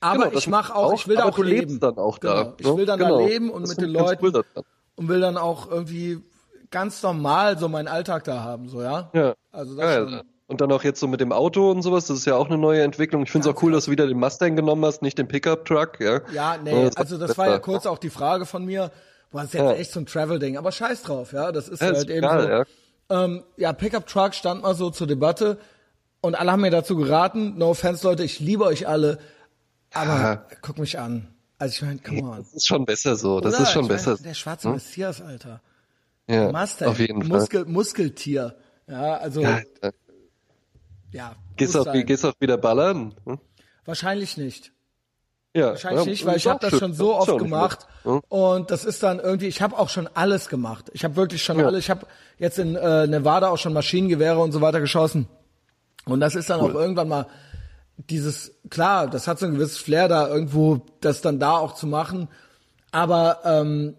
[0.01, 1.79] Aber Genau, das ich mache auch, ich will da auch leben.
[1.79, 2.53] dann auch da, Genau.
[2.59, 2.77] Ich ne?
[2.77, 3.19] will dann Genau.
[3.19, 4.63] da leben und Das mit den cool Leuten daran.
[4.95, 6.19] und will dann auch irgendwie
[6.71, 9.09] ganz normal so meinen Alltag da haben, so ja.
[9.13, 9.33] Ja.
[9.51, 10.07] Also das Geil.
[10.09, 10.21] schon.
[10.47, 12.57] Und dann auch jetzt so mit dem Auto und sowas, das ist ja auch eine
[12.57, 13.21] neue Entwicklung.
[13.23, 15.99] Ich finde es auch cool, dass du wieder den Mustang genommen hast, nicht den Pickup-Truck,
[15.99, 16.21] ja.
[16.33, 18.89] Ja, nee, ist also das war ja kurz auch die Frage von mir.
[19.31, 19.73] Das ist jetzt Ja.
[19.73, 21.51] echt so ein Travel-Ding, aber scheiß drauf, ja.
[21.51, 22.49] Das ist Ja, halt ist eben egal, so.
[22.49, 22.63] ja.
[23.25, 25.57] Ähm, ja, Pickup Truck stand mal so zur Debatte
[26.21, 27.55] und alle haben mir dazu geraten.
[27.57, 29.19] No offense, Leute, ich liebe euch alle,
[29.93, 30.45] aber Ja.
[30.61, 31.27] guck mich an.
[31.57, 32.37] Also ich meine, come on.
[32.37, 33.39] Das ist schon besser so.
[33.41, 33.63] Das Oder?
[33.63, 34.17] ist schon ich mein, besser.
[34.17, 35.61] Der schwarze Messias, Alter.
[36.27, 37.39] ja, Mustang, auf jeden Fall.
[37.39, 38.55] Muskel, Muskeltier.
[38.87, 39.91] Ja, also Ja, ja.
[41.11, 41.35] ja.
[41.57, 43.13] Gehst auch, gehst auch wieder ballern?
[43.25, 43.39] Hm?
[43.85, 44.71] Wahrscheinlich nicht.
[45.53, 48.05] Ja, Wahrscheinlich ja, nicht, weil ich habe das schon so oft gemacht schlecht.
[48.05, 48.21] Hm?
[48.29, 50.91] und das ist dann irgendwie, ich habe auch schon alles gemacht.
[50.93, 51.65] Ich habe wirklich schon Ja.
[51.65, 52.05] alles, ich habe
[52.37, 55.27] jetzt in äh, Nevada auch schon Maschinengewehre und so weiter geschossen.
[56.05, 56.71] Und das ist dann Cool.
[56.71, 57.25] auch irgendwann mal
[58.07, 61.85] dieses, klar, das hat so ein gewisses Flair da irgendwo, das dann da auch zu
[61.87, 62.27] machen,
[62.91, 63.95] aber ähm,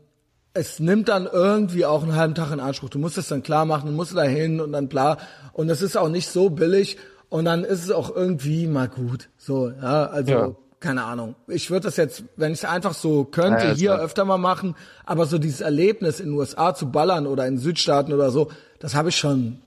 [0.52, 2.88] es nimmt dann irgendwie auch einen halben Tag in Anspruch.
[2.88, 5.18] Du musst es dann klar machen, du musst da hin und dann bla.
[5.52, 6.96] Und es ist auch nicht so billig
[7.28, 9.28] und dann ist es auch irgendwie mal gut.
[9.38, 10.50] So, ja, also Ja.
[10.80, 11.36] keine Ahnung.
[11.46, 14.74] Ich würde das jetzt, wenn ich es einfach so könnte, Ja, hier öfter mal machen,
[15.04, 18.96] aber so dieses Erlebnis in den USA zu ballern oder in Südstaaten oder so, das
[18.96, 19.60] habe ich schon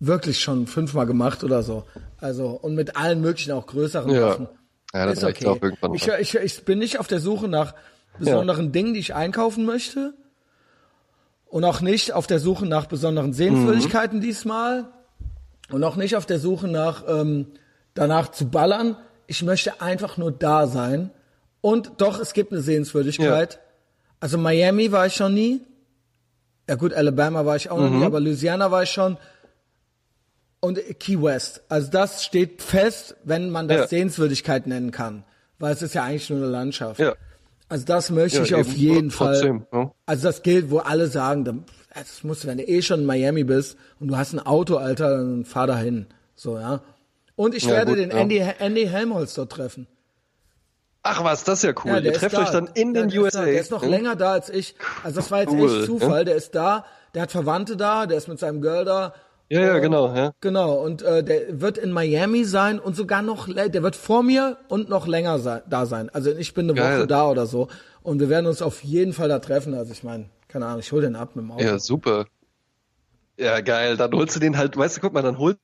[0.00, 1.84] wirklich schon fünfmal gemacht oder so.
[2.20, 4.30] Also und mit allen möglichen auch größeren Ja.
[4.32, 4.48] Sachen.
[4.94, 5.46] Ja, das ist okay.
[5.46, 7.74] auch irgendwann Ich, ich, ich bin nicht auf der Suche nach
[8.18, 10.14] besonderen Dingen, die ich einkaufen möchte.
[11.46, 14.88] Und auch nicht auf der Suche nach besonderen Sehenswürdigkeiten diesmal.
[15.70, 17.46] Und auch nicht auf der Suche nach ähm,
[17.94, 18.96] danach zu ballern.
[19.26, 21.10] ich möchte einfach nur da sein.
[21.60, 23.60] Und doch, es gibt eine Sehenswürdigkeit.
[24.20, 25.60] Also Miami war ich schon nie.
[26.68, 29.16] Ja gut, Alabama war ich auch noch nie, aber Louisiana war ich schon.
[30.60, 31.62] Und Key West.
[31.68, 33.86] Also das steht fest, wenn man das Ja.
[33.88, 35.24] Sehenswürdigkeit nennen kann.
[35.58, 36.98] Weil es ist ja eigentlich nur eine Landschaft.
[37.00, 37.14] Ja.
[37.68, 39.80] Also das möchte Ja, ich auf jeden Trotzdem, Fall.
[39.82, 39.92] ja.
[40.06, 43.44] Also das gilt, wo alle sagen, das musst du, wenn du eh schon in Miami
[43.44, 46.06] bist und du hast ein Auto, Alter, dann fahr dahin.
[46.34, 46.80] So, ja.
[47.36, 48.10] Und ich werde gut, den.
[48.10, 49.86] Andy, Andy Helmholtz dort treffen.
[51.02, 52.04] Ach was, das ist ja cool.
[52.04, 52.42] Ihr trefft da.
[52.42, 53.40] euch dann in den USA.
[53.40, 53.44] Da.
[53.46, 53.90] Der ist noch Hm?
[53.90, 54.74] länger da als ich.
[55.04, 56.24] Also das war jetzt Cool, echt Zufall.
[56.24, 56.84] Der ist da,
[57.14, 59.14] der hat Verwandte da, der ist mit seinem Girl da.
[59.50, 60.14] Ja, ja, genau.
[60.14, 60.32] Ja.
[60.40, 64.58] Genau, und äh, der wird in Miami sein und sogar noch, der wird vor mir
[64.68, 66.10] und noch länger sein, da sein.
[66.10, 66.98] Also ich bin eine Geil.
[66.98, 67.68] Woche da oder so
[68.02, 69.74] und wir werden uns auf jeden Fall da treffen.
[69.74, 71.62] Also ich meine, keine Ahnung, ich hol den ab mit dem Auto.
[71.64, 72.26] ja, super.
[73.38, 73.96] Ja, geil.
[73.96, 75.58] Dann holst du den halt, weißt du, guck mal, dann holst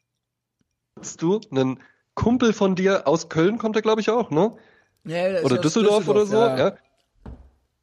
[1.19, 1.81] du einen
[2.15, 4.57] Kumpel von dir aus Köln, kommt er, glaube ich, auch, ne?
[5.05, 6.57] Ja, Oder aus Düsseldorf, oder so, ja.
[6.57, 6.77] ja.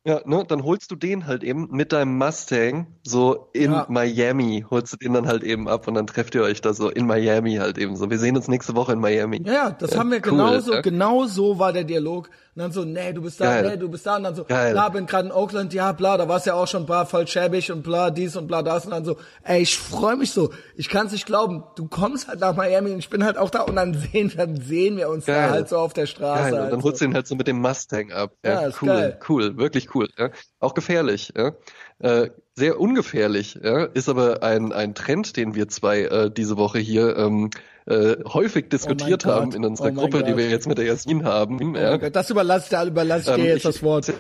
[0.04, 3.86] Ja, ne, dann holst du den halt eben mit deinem Mustang so in Ja.
[3.88, 6.89] Miami, holst du den dann halt eben ab und dann trefft ihr euch da so
[6.89, 8.10] in Miami halt eben so.
[8.10, 9.43] Wir sehen uns nächste Woche in Miami.
[9.45, 10.82] Ja, ja, das haben wir cool, genauso, ja.
[10.82, 12.30] genau so war der Dialog.
[12.54, 13.70] Und dann so, nee, du bist da, Geil.
[13.70, 14.18] nee, du bist da.
[14.18, 14.74] Und dann so, Geil.
[14.74, 17.72] bla, bin gerade in Oakland, ja, bla, da war's ja auch schon bla, voll schäbig
[17.72, 18.84] und bla, dies und bla, das.
[18.84, 20.52] Und dann so, ey, ich freue mich so.
[20.76, 21.64] Ich kann's nicht glauben.
[21.78, 24.60] Du kommst halt nach Miami und ich bin halt auch da und dann sehen, dann
[24.60, 26.52] sehen wir uns da halt so auf der Straße.
[26.52, 26.88] Geil, und dann so.
[26.88, 28.34] holst du ihn halt so mit dem Mustang ab.
[28.43, 30.07] Ja, Ja, cool, cool, wirklich cool.
[30.17, 30.29] Ja.
[30.59, 31.33] Auch gefährlich.
[31.37, 31.53] Ja.
[31.99, 36.79] Äh, sehr ungefährlich, ja, ist aber ein, ein Trend, den wir zwei äh, diese Woche
[36.79, 37.49] hier ähm,
[37.85, 39.33] äh, häufig diskutiert Gott.
[39.33, 40.37] haben in unserer Oh Gruppe, die Gott.
[40.37, 41.75] wir jetzt mit der Jasmin haben.
[41.75, 44.13] Oh Gott, Das überlasse ich dir, überlasse ich Ähm, dir jetzt ich- das Wort.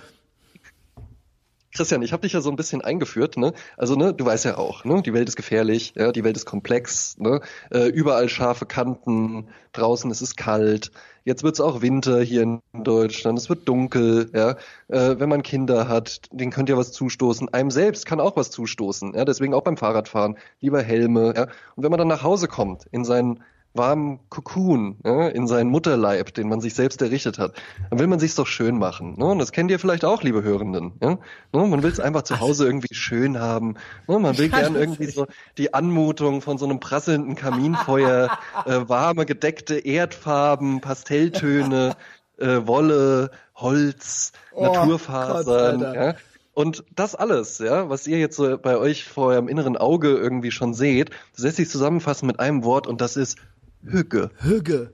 [1.73, 3.53] Christian, ich habe dich ja so ein bisschen eingeführt, ne?
[3.77, 5.01] Also ne, du weißt ja auch, ne?
[5.01, 7.39] Die Welt ist gefährlich, ja, die Welt ist komplex, ne?
[7.69, 10.91] Äh, überall scharfe Kanten, draußen ist es kalt.
[11.23, 14.51] Jetzt wird's auch Winter hier in Deutschland, es wird dunkel, ja.
[14.87, 17.49] Äh, wenn man Kinder hat, denen könnt ihr was zustoßen.
[17.53, 19.23] Einem selbst kann auch was zustoßen, ja.
[19.25, 21.43] Deswegen auch beim Fahrradfahren lieber Helme, ja.
[21.75, 23.43] Und wenn man dann nach Hause kommt in seinen
[23.73, 27.53] warmen Kokon, ja, in seinen Mutterleib, den man sich selbst errichtet hat,
[27.89, 29.15] dann will man sich's doch schön machen.
[29.17, 29.25] Ne?
[29.25, 30.93] Und das kennt ihr vielleicht auch, liebe Hörenden.
[31.01, 31.11] Ja?
[31.53, 31.67] Ne?
[31.67, 33.75] Man will's einfach zu Hause irgendwie schön haben.
[34.07, 34.19] Ne?
[34.19, 39.79] Man will gern irgendwie so die Anmutung von so einem prasselnden Kaminfeuer, äh, warme, gedeckte
[39.79, 41.95] Erdfarben, Pastelltöne,
[42.37, 45.79] äh, Wolle, Holz, Oh, Naturfasern.
[45.79, 46.15] Gott, ja?
[46.53, 50.51] Und das alles, ja, was ihr jetzt so bei euch vor eurem inneren Auge irgendwie
[50.51, 53.37] schon seht, das lässt sich zusammenfassen mit einem Wort und das ist
[53.83, 54.29] Hügge.
[54.37, 54.91] Hügge.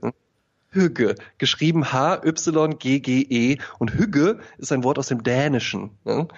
[0.70, 5.90] Hügge, geschrieben H-Y-G-G-E und Hügge ist ein Wort aus dem Dänischen.
[6.04, 6.28] Ne?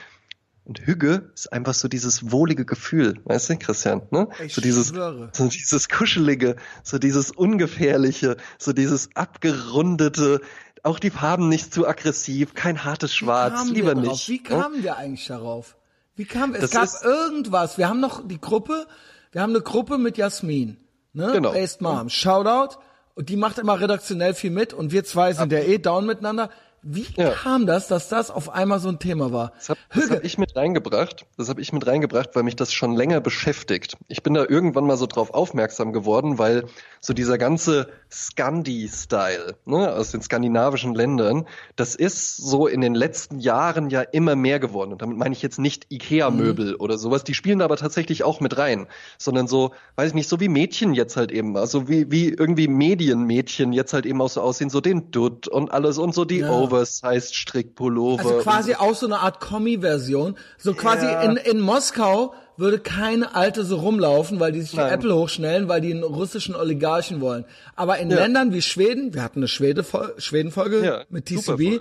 [0.65, 4.03] Und Hügge ist einfach so dieses wohlige Gefühl, weißt du, Christian?
[4.11, 4.29] Ne?
[4.45, 5.31] Ich so dieses, schwöre.
[5.33, 10.41] so dieses kuschelige, so dieses ungefährliche, so dieses abgerundete,
[10.85, 14.29] auch die Farben nicht zu aggressiv, kein hartes Schwarz, lieber nicht.
[14.29, 14.43] Wie ne?
[14.43, 15.77] kamen wir eigentlich darauf?
[16.15, 16.71] Wie kam es?
[16.71, 17.79] Das gab irgendwas.
[17.79, 18.87] Wir haben noch die Gruppe,
[19.33, 20.77] wir haben eine Gruppe mit Jasmin,
[21.13, 21.33] ne?
[21.33, 21.53] Genau.
[21.53, 22.09] Based Mom.
[22.09, 22.77] Shoutout.
[23.15, 26.51] Und die macht immer redaktionell viel mit und wir zwei sind ja eh down miteinander.
[26.83, 27.31] Wie Ja.
[27.31, 29.53] kam das, dass das auf einmal so ein Thema war?
[29.59, 31.27] Das habe hab ich mit reingebracht.
[31.37, 33.97] Das habe ich mit reingebracht, weil mich das schon länger beschäftigt.
[34.09, 36.65] Ich bin da irgendwann mal so drauf aufmerksam geworden, weil
[37.01, 43.39] so dieser ganze Scandi-Style ne, aus den skandinavischen Ländern, das ist so in den letzten
[43.39, 44.93] Jahren ja immer mehr geworden.
[44.93, 47.25] Und damit meine ich jetzt nicht Ikea-Möbel oder sowas.
[47.25, 48.87] Die spielen da aber tatsächlich auch mit rein,
[49.19, 52.69] sondern so, weiß ich nicht, so wie Mädchen jetzt halt eben, also wie wie irgendwie
[52.69, 56.39] Medienmädchen jetzt halt eben auch so aussehen, so den Dutt und alles und so die
[56.39, 56.51] Ja.
[56.71, 58.25] Oversized Strickpullover.
[58.25, 60.37] Also quasi auch so eine Art Kommi-Version.
[60.59, 61.23] So quasi Ja.
[61.23, 64.93] in, in Moskau würde keine Alte so rumlaufen, weil die sich die Nein.
[64.93, 67.45] Apple hochschnellen, weil die einen russischen Oligarchen wollen.
[67.75, 68.19] Aber in Ja.
[68.19, 69.85] Ländern wie Schweden, wir hatten eine Schwede
[70.19, 71.81] Schweden-Folge Ja, mit TCB,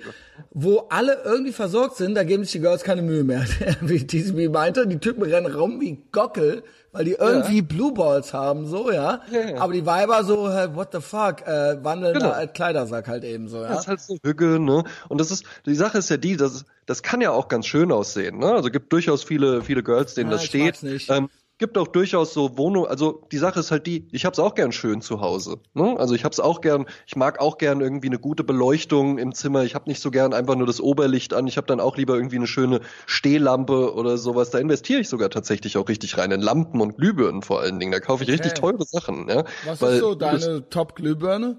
[0.52, 3.46] wo alle irgendwie versorgt sind, da geben sich die Girls keine Mühe mehr.
[3.82, 8.66] wie TCB meinte, die Typen rennen rum wie Gockel, weil die irgendwie Blue Balls haben,
[8.66, 9.22] so, ja.
[9.32, 9.58] Ja, ja.
[9.60, 12.32] Aber die Weiber so, hey, what the fuck, äh, wandelnder Genau.
[12.32, 13.68] als Kleidersack halt eben so, ja.
[13.70, 14.84] Das ist halt so Hügge, ne?
[15.08, 17.92] Und das ist, die Sache ist ja die, das, das kann ja auch ganz schön
[17.92, 18.54] aussehen, ne?
[18.54, 20.69] Also gibt durchaus viele, viele Girls, denen Ja, das steht.
[20.70, 21.10] Mag's nicht.
[21.10, 24.56] Ähm, gibt auch durchaus so Wohnung, also die Sache ist halt die, ich hab's auch
[24.56, 25.98] gern schön zu Hause, ne?
[26.00, 29.64] Also ich hab's auch gern, ich mag auch gern irgendwie eine gute Beleuchtung im Zimmer.
[29.66, 31.48] Ich hab nicht so gern einfach nur das Oberlicht an.
[31.48, 34.52] Ich hab dann auch lieber irgendwie eine schöne Stehlampe oder sowas.
[34.52, 37.92] Da investiere ich sogar tatsächlich auch richtig rein in Lampen und Glühbirnen vor allen Dingen.
[37.92, 39.44] Da kaufe ich richtig teure Sachen, ja?
[39.66, 41.58] Was Weil ist so das- deine Top-Glühbirne?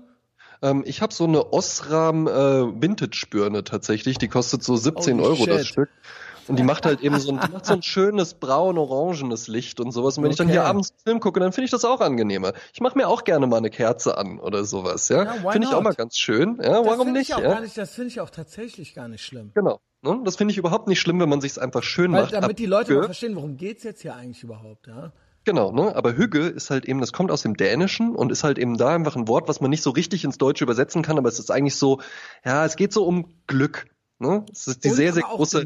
[0.62, 2.30] ähm, ich habe so eine Osram äh,
[2.82, 4.16] Vintage-Birne tatsächlich.
[4.16, 5.66] Die kostet so 17 Holy Euro das shit.
[5.66, 5.88] Stück.
[6.50, 10.18] Und die macht halt eben so ein, so ein schönes braun-orangenes Licht und sowas.
[10.18, 10.54] Und wenn ich dann Okay.
[10.54, 12.52] hier abends einen Film gucke, dann finde ich das auch angenehmer.
[12.74, 15.24] Ich mache mir auch gerne mal eine Kerze an oder sowas, ja.
[15.24, 16.56] Ja, finde ich auch mal ganz schön.
[16.62, 17.30] Ja, Das warum nicht?
[17.30, 17.60] Ja?
[17.60, 19.52] nicht das finde ich auch tatsächlich gar nicht schlimm.
[19.54, 19.80] Genau.
[20.02, 20.20] Ne?
[20.24, 22.32] Das finde ich überhaupt nicht schlimm, wenn man sich's einfach schön Weil, macht.
[22.34, 25.12] damit die Leute mal verstehen, worum geht's jetzt hier eigentlich überhaupt, ja?
[25.44, 25.94] Genau, ne?
[25.96, 28.88] Aber Hügge ist halt eben, das kommt aus dem Dänischen und ist halt eben da
[28.94, 31.50] einfach ein Wort, was man nicht so richtig ins Deutsche übersetzen kann, aber es ist
[31.50, 32.00] eigentlich so,
[32.44, 33.86] ja, es geht so um Glück.
[34.20, 34.44] Ne?
[34.52, 35.64] Es ist die Und sehr, sehr auch große.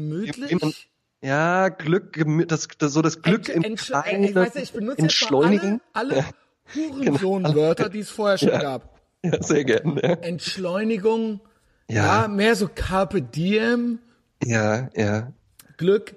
[1.21, 2.17] ja, Glück,
[2.47, 5.81] das, das, so das Glück Entsch- im entsch- Kleinen ich weiß ich benutze entschleunigen.
[5.93, 6.25] alle, alle
[6.73, 8.59] Hurensohn-Wörter, die es vorher schon Ja.
[8.61, 8.99] gab.
[9.23, 10.01] Ja, sehr gerne.
[10.01, 11.41] Ja, Entschleunigung,
[11.89, 12.23] ja.
[12.23, 13.99] ja, mehr so Carpe Diem,
[14.43, 14.89] ja.
[14.95, 15.31] ja.
[15.77, 16.15] Glück,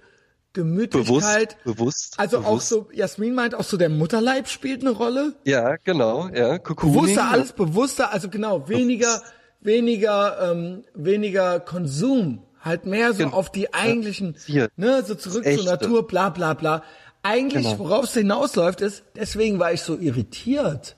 [0.52, 1.56] Bewusst, Gemütlichkeit.
[1.64, 2.14] bewusst.
[2.18, 2.68] Also auch bewusst.
[2.68, 5.34] so, Jasmin meint auch so, der Mutterleib spielt eine Rolle.
[5.44, 6.58] Ja, genau, ja.
[6.58, 6.94] Cocooning.
[7.02, 9.22] Bewusster, alles bewusster, also genau, weniger,
[9.60, 13.36] weniger, ähm, weniger Konsum, halt mehr so Genau.
[13.36, 14.68] auf die eigentlichen, Hier.
[14.76, 15.64] ne, so zurück zur.
[15.64, 16.82] Natur, bla bla bla.
[17.22, 17.78] Eigentlich, Genau.
[17.80, 20.96] worauf es hinausläuft, ist, deswegen war ich so irritiert.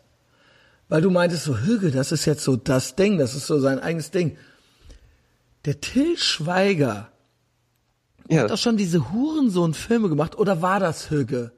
[0.88, 3.78] Weil du meintest so, Hüge, das ist jetzt so das Ding, das ist so sein
[3.78, 4.36] eigenes Ding.
[5.64, 7.10] Der Till Schweiger
[8.28, 11.52] Ja, hat doch schon diese Hurensohn-Filme gemacht, oder war das Hüge?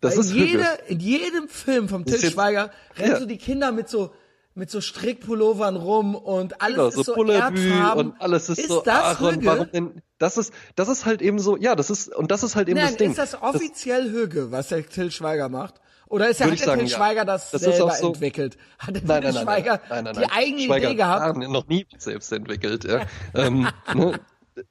[0.00, 3.18] das Weil ist in, jede, in jedem Film vom Till Schweiger rennen ja.
[3.20, 4.12] so die Kinder mit so
[4.54, 8.10] mit so Strickpullovern rum und alles Genau, ist so so erdfarben.
[8.12, 9.46] und alles ist, so, das und Hügge?
[9.46, 12.54] warum denn, das ist, das ist halt eben so, ja, das ist, und das ist
[12.56, 13.10] halt eben Nein, das Ding.
[13.10, 15.76] ist das offiziell Hüge, was der Till Schweiger macht?
[16.06, 16.90] Oder ist er, hat der sagen, Till.
[16.90, 18.58] Schweiger das, Das ist selber so- entwickelt?
[18.78, 21.22] Hat der Nein, Till nein, nein, Schweiger nein, nein, nein, die eigene Schweiger Idee gehabt?
[21.24, 23.00] hat noch nie selbst entwickelt, ja.
[23.34, 24.20] ähm, ne?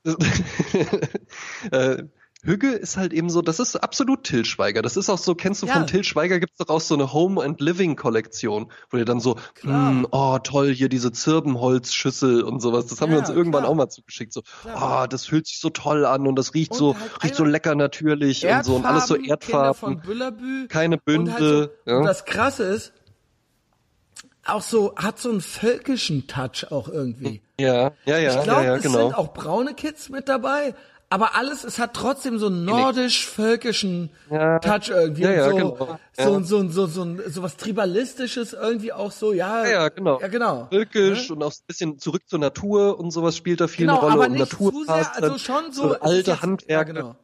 [1.72, 2.04] äh,
[2.44, 4.82] Hügge ist halt eben so, das ist absolut Till Schweiger.
[4.82, 5.74] Das ist auch so, kennst du Ja.
[5.74, 9.20] von Till Schweiger gibt's doch auch so eine Home and Living Kollektion, wo ihr dann
[9.20, 9.90] so, Klar.
[9.90, 12.88] hm, oh toll, hier diese Zirbenholzschüssel und sowas.
[12.88, 13.72] Das haben wir Ja, uns irgendwann klar.
[13.72, 14.34] auch mal zugeschickt.
[14.34, 15.04] So, Klar.
[15.04, 17.44] oh, das fühlt sich so toll an und das riecht Und so, halt riecht so
[17.46, 20.68] lecker natürlich und so und alles so Erdfarben, Erdfarben.
[20.68, 21.98] Keine halt Bünde, so, ja.
[22.00, 22.94] und das Krasse ist,
[24.46, 27.42] auch so, hat so einen völkischen Touch auch irgendwie.
[27.60, 28.98] Ja, ja, ja, Ich glaube, ja, ja, es genau.
[29.10, 30.74] sind auch braune Kids mit dabei,
[31.12, 34.60] aber alles, es hat trotzdem so einen nordisch-völkischen Ja.
[34.60, 35.22] Touch irgendwie.
[35.24, 35.76] Ja, ja, so, genau.
[35.78, 36.26] so, Ja.
[36.26, 39.64] so, so, so, so, so was Tribalistisches irgendwie auch so, ja.
[39.66, 40.20] Ja, ja, genau.
[40.20, 40.68] Ja, genau.
[40.72, 44.02] Völkisch und auch ein bisschen zurück zur Natur und sowas spielt da viel Genau, eine
[44.02, 45.90] Rolle aber und nicht zu Naturparks, sehr, also dann schon so.
[45.90, 46.72] so alte jetzt- Handwerke.
[46.72, 47.16] Ja, genau.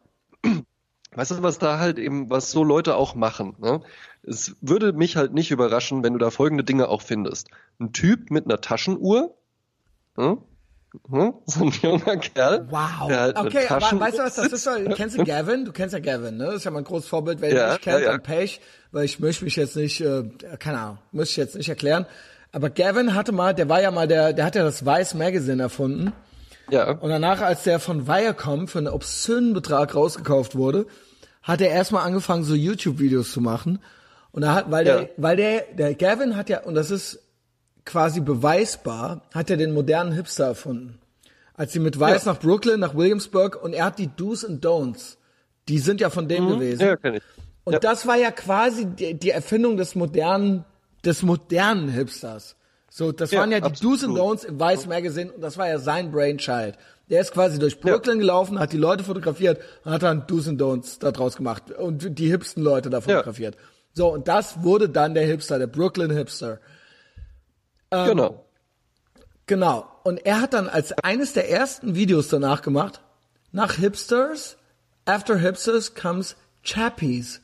[1.15, 3.55] Weißt du, was da halt eben, was so Leute auch machen?
[3.59, 3.81] Ne?
[4.23, 7.47] Es würde mich halt nicht überraschen, wenn du da folgende Dinge auch findest.
[7.79, 9.33] Ein Typ mit einer Taschenuhr,
[10.15, 10.39] hm?
[11.09, 11.33] Hm?
[11.45, 13.09] so ein junger Kerl, Wow.
[13.09, 15.65] halt okay, aber weißt du was, das ist so, kennst du Gavin?
[15.65, 16.45] Du kennst ja Gavin, ne?
[16.45, 17.41] Das ist ja mein großes Vorbild.
[17.41, 18.17] Wer ihn Ja, nicht kennt, ja, ja.
[18.17, 18.59] Pech,
[18.91, 20.23] weil ich möchte mich jetzt nicht, äh,
[20.59, 22.05] keine Ahnung, muss ich jetzt nicht erklären.
[22.51, 25.61] Aber Gavin hatte mal, der war ja mal der, der hat ja das Vice Magazine
[25.61, 26.13] erfunden.
[26.69, 30.85] ja, Und danach, als der von Viacom für einen obszönen Betrag rausgekauft wurde,
[31.43, 33.79] hat er erstmal angefangen, so YouTube-Videos zu machen.
[34.31, 35.07] Und er hat, weil der, Ja.
[35.17, 37.19] weil der, der Gavin hat ja, und das ist
[37.87, 40.99] quasi beweisbar, hat er den modernen Hipster erfunden.
[41.55, 42.33] Als sie mit Weiß Ja.
[42.33, 45.17] nach Brooklyn, nach Williamsburg, und er hat die Do's and Don'ts.
[45.67, 46.83] Die sind ja von dem gewesen.
[46.83, 46.87] Mhm.
[46.87, 47.23] ja, kenn ich.
[47.63, 47.79] Und ja.
[47.79, 50.63] das war ja quasi die, die Erfindung des modernen,
[51.03, 52.55] des modernen Hipsters.
[52.89, 54.01] So, das Ja, waren ja die absolut.
[54.01, 56.77] Do's and Don'ts im Vice Magazine und das war ja sein Brainchild.
[57.09, 60.61] Der ist quasi durch Brooklyn gelaufen, hat die Leute fotografiert und hat dann Do's and
[60.61, 63.57] Don'ts da draus gemacht und die hipsten Leute da fotografiert.
[63.93, 66.59] So, und das wurde dann der Hipster, der Brooklyn Hipster.
[67.91, 68.45] Ähm, genau.
[69.45, 69.87] Genau.
[70.03, 73.01] Und er hat dann als eines der ersten Videos danach gemacht,
[73.51, 74.57] nach Hipsters,
[75.05, 77.41] after Hipsters comes Chappies.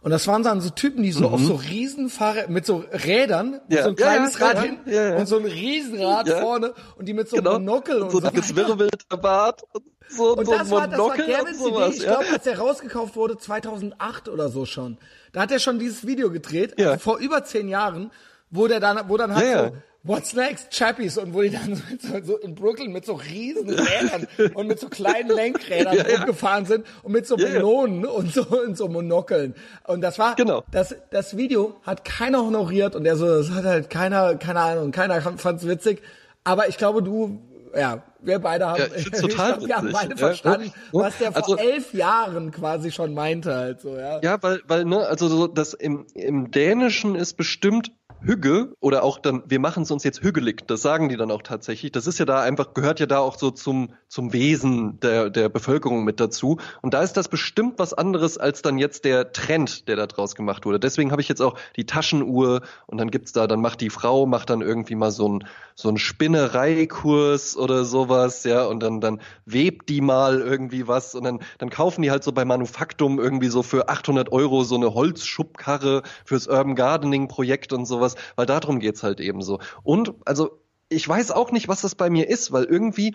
[0.00, 3.60] Und das waren dann so Typen, die so auf so Riesenfahrrad, mit so Rädern, Mhm.
[3.68, 3.82] Ja.
[3.84, 5.16] so ein kleines ja, Rad ja, hinten ja, ja.
[5.16, 7.54] und so ein Riesenrad vorne und die mit so Genau.
[7.56, 8.26] einem Monokel und so so.
[8.26, 11.88] ein gezwirbelter Bart und so, Und so das war, das war Monokel Gavins und sowas,
[11.90, 11.96] Idee.
[11.98, 14.98] Ich glaube, als der rausgekauft wurde, 2008 oder so schon.
[15.32, 18.10] Da hat er schon dieses Video gedreht, also vor über zehn Jahren,
[18.52, 19.68] wo der dann, wo dann halt Ja, ja.
[19.70, 19.74] so,
[20.04, 20.72] What's next?
[20.76, 21.16] Chappies.
[21.16, 24.88] Und wo die dann so, so, in Brooklyn mit so riesen Rädern und mit so
[24.88, 26.16] kleinen Lenkrädern Ja, ja.
[26.18, 27.52] rumgefahren sind und mit so Ja, ja.
[27.54, 29.54] Melonen und so, und so Monokeln.
[29.86, 30.64] Und das war, Genau.
[30.72, 34.90] das, das Video hat keiner honoriert und der so, das hat halt keiner, keine Ahnung,
[34.90, 36.02] keiner fand's witzig.
[36.42, 37.40] Aber ich glaube, du,
[37.76, 41.00] ja, wir beide haben, Ja, ich find's total glaub, wir haben beide Ja, verstanden, ja.
[41.00, 44.20] was der vor Also- elf Jahren quasi schon meinte halt so, ja.
[44.20, 47.92] Ja, weil, weil, ne, also so das im, im Dänischen ist bestimmt
[48.24, 51.42] Hügge oder auch dann, wir machen es uns jetzt hügelig, das sagen die dann auch
[51.42, 51.92] tatsächlich.
[51.92, 55.48] Das ist ja da einfach, gehört ja da auch so zum, zum Wesen der, der
[55.48, 56.58] Bevölkerung mit dazu.
[56.80, 60.34] Und da ist das bestimmt was anderes als dann jetzt der Trend, der da draus
[60.34, 60.78] gemacht wurde.
[60.78, 64.26] Deswegen habe ich jetzt auch die Taschenuhr und dann gibt's da, dann macht die Frau,
[64.26, 65.44] macht dann irgendwie mal so ein
[65.74, 71.24] so ein Spinnereikurs oder sowas, ja, und dann, dann webt die mal irgendwie was und
[71.24, 74.94] dann, dann kaufen die halt so bei Manufaktum irgendwie so für 800 Euro so eine
[74.94, 79.60] Holzschubkarre fürs Urban Gardening Projekt und sowas, weil darum geht's halt eben so.
[79.82, 80.58] Und, also,
[80.88, 83.14] ich weiß auch nicht, was das bei mir ist, weil irgendwie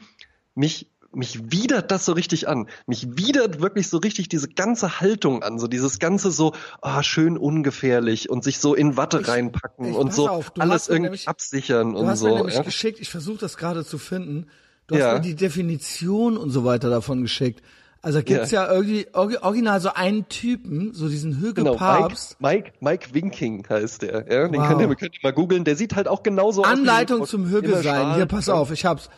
[0.56, 2.68] mich mich widert das so richtig an.
[2.86, 7.38] Mich widert wirklich so richtig diese ganze Haltung an, so dieses ganze so ah, schön
[7.38, 11.28] ungefährlich und sich so in Watte ich, reinpacken ich, und so auf, alles irgendwie nämlich,
[11.28, 12.02] absichern und so.
[12.04, 12.62] Du hast mir nämlich ja?
[12.62, 14.48] geschickt, ich versuche das gerade zu finden.
[14.88, 15.14] Du hast ja.
[15.14, 17.62] mir die Definition und so weiter davon geschickt.
[18.08, 22.38] Also gibt's ja, ja irgendwie original so einen Typen, so diesen Hügelpapst.
[22.38, 24.32] Genau, Mike, Mike, Mike Winking heißt der.
[24.32, 24.68] Ja, den wow.
[24.70, 25.66] könnt, ihr, könnt ihr mal googeln.
[25.66, 26.88] Der sieht halt auch genauso Anleitung aus.
[26.90, 28.16] Anleitung zum Hügel sein.
[28.16, 29.10] Hier, pass auf, ich hab's.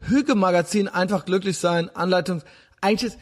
[0.00, 2.42] Hüge-Magazin einfach glücklich sein, Anleitung.
[2.80, 3.18] Eigentlich ist,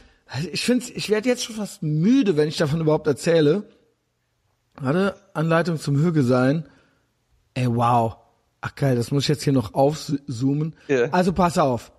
[0.53, 3.65] ich finde, ich werde jetzt schon fast müde, wenn ich davon überhaupt erzähle.
[4.81, 6.67] Warte, Anleitung zum Hüge sein.
[7.53, 8.17] Ey, wow.
[8.63, 10.77] Ach geil, das muss ich jetzt hier noch aufzoomen.
[10.89, 11.11] Yeah.
[11.13, 11.93] Also pass auf.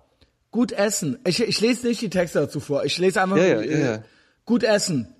[0.52, 1.18] Gut essen.
[1.26, 2.84] Ich, ich lese nicht die Texte dazu vor.
[2.84, 4.04] Ich lese einfach ja, nur, ja, ja.
[4.44, 5.14] Gut essen.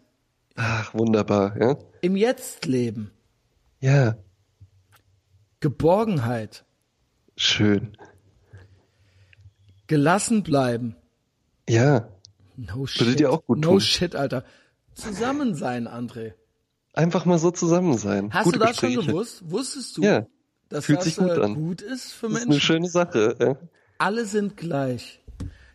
[0.54, 1.76] Ach, wunderbar, ja.
[2.02, 3.10] Im Jetzt leben.
[3.80, 4.16] Ja.
[5.60, 6.64] Geborgenheit.
[7.36, 7.96] Schön.
[9.86, 10.96] Gelassen bleiben.
[11.68, 12.08] Ja.
[12.56, 13.00] No shit.
[13.06, 13.80] Würde dir auch gut no tun.
[13.80, 14.44] shit, Alter.
[14.94, 16.34] Zusammen sein, André.
[16.92, 18.34] Einfach mal so zusammen sein.
[18.34, 18.94] Hast Gute du das Gespräche.
[18.96, 19.42] schon gewusst?
[19.50, 20.26] Wusstest du, ja.
[20.68, 21.54] dass Fühlt das sich gut, äh, an.
[21.54, 22.50] gut ist für das Menschen?
[22.50, 23.36] ist eine schöne Sache.
[23.40, 23.56] Ja.
[23.96, 25.21] Alle sind gleich.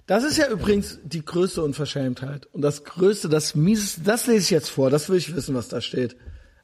[0.08, 2.48] Das ist ja übrigens die größte Unverschämtheit.
[2.54, 5.68] Und das größte, das mieseste, das lese ich jetzt vor, das will ich wissen, was
[5.68, 6.16] da steht.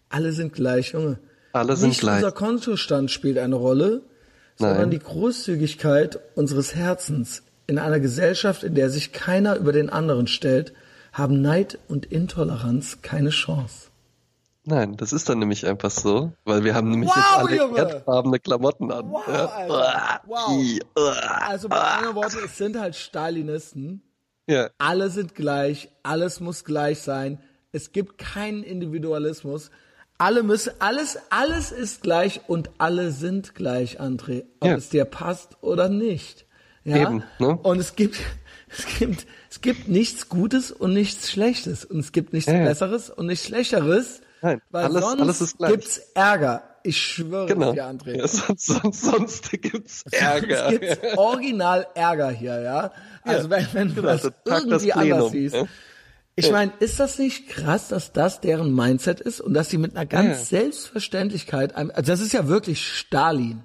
[0.09, 1.19] Alle sind gleich, Junge.
[1.51, 2.17] Alle sind Nicht gleich.
[2.17, 4.01] unser Kontostand spielt eine Rolle,
[4.55, 4.91] sondern Nein.
[4.91, 7.43] die Großzügigkeit unseres Herzens.
[7.67, 10.73] In einer Gesellschaft, in der sich keiner über den anderen stellt,
[11.11, 13.89] haben Neid und Intoleranz keine Chance.
[14.65, 17.77] Nein, das ist dann nämlich einfach so, weil wir haben nämlich Wow, jetzt alle Junge!
[17.79, 19.11] erdfarbene Klamotten an.
[19.11, 20.21] Wow, ja.
[20.25, 20.79] Wow.
[20.95, 24.01] Also mit anderen Worten, es sind halt Stalinisten.
[24.47, 27.39] Ja, Alle sind gleich, alles muss gleich sein.
[27.71, 29.69] Es gibt keinen Individualismus.
[30.17, 34.43] Alle müssen, alles, alles ist gleich und alle sind gleich, André.
[34.59, 34.75] Ob Ja.
[34.75, 36.45] es dir passt oder nicht.
[36.83, 36.97] Ja?
[36.97, 37.57] Eben, ne?
[37.63, 38.17] Und es gibt,
[38.69, 41.83] es gibt, es gibt nichts Gutes und nichts Schlechtes.
[41.85, 42.63] Und es gibt nichts ja.
[42.63, 44.21] Besseres und nichts Schlechteres.
[44.43, 45.71] Nein, weil alles- sonst alles ist gleich.
[45.71, 46.61] gibt's Ärger.
[46.83, 47.71] Ich schwöre genau.
[47.71, 48.17] dir, André.
[48.17, 50.67] Ja, sonst, sonst, sonst gibt's Ärger.
[50.71, 52.91] Es gibt original Ärger hier, ja.
[53.23, 55.55] Also wenn, wenn du genau, das des irgendwie anders Plenum, siehst.
[55.55, 55.63] ja.
[56.35, 59.95] Ich meine, ist das nicht krass, dass das deren Mindset ist und dass sie mit
[59.95, 60.59] einer ganz Ja.
[60.59, 63.63] Selbstverständlichkeit, einem- also das ist ja wirklich Stalin.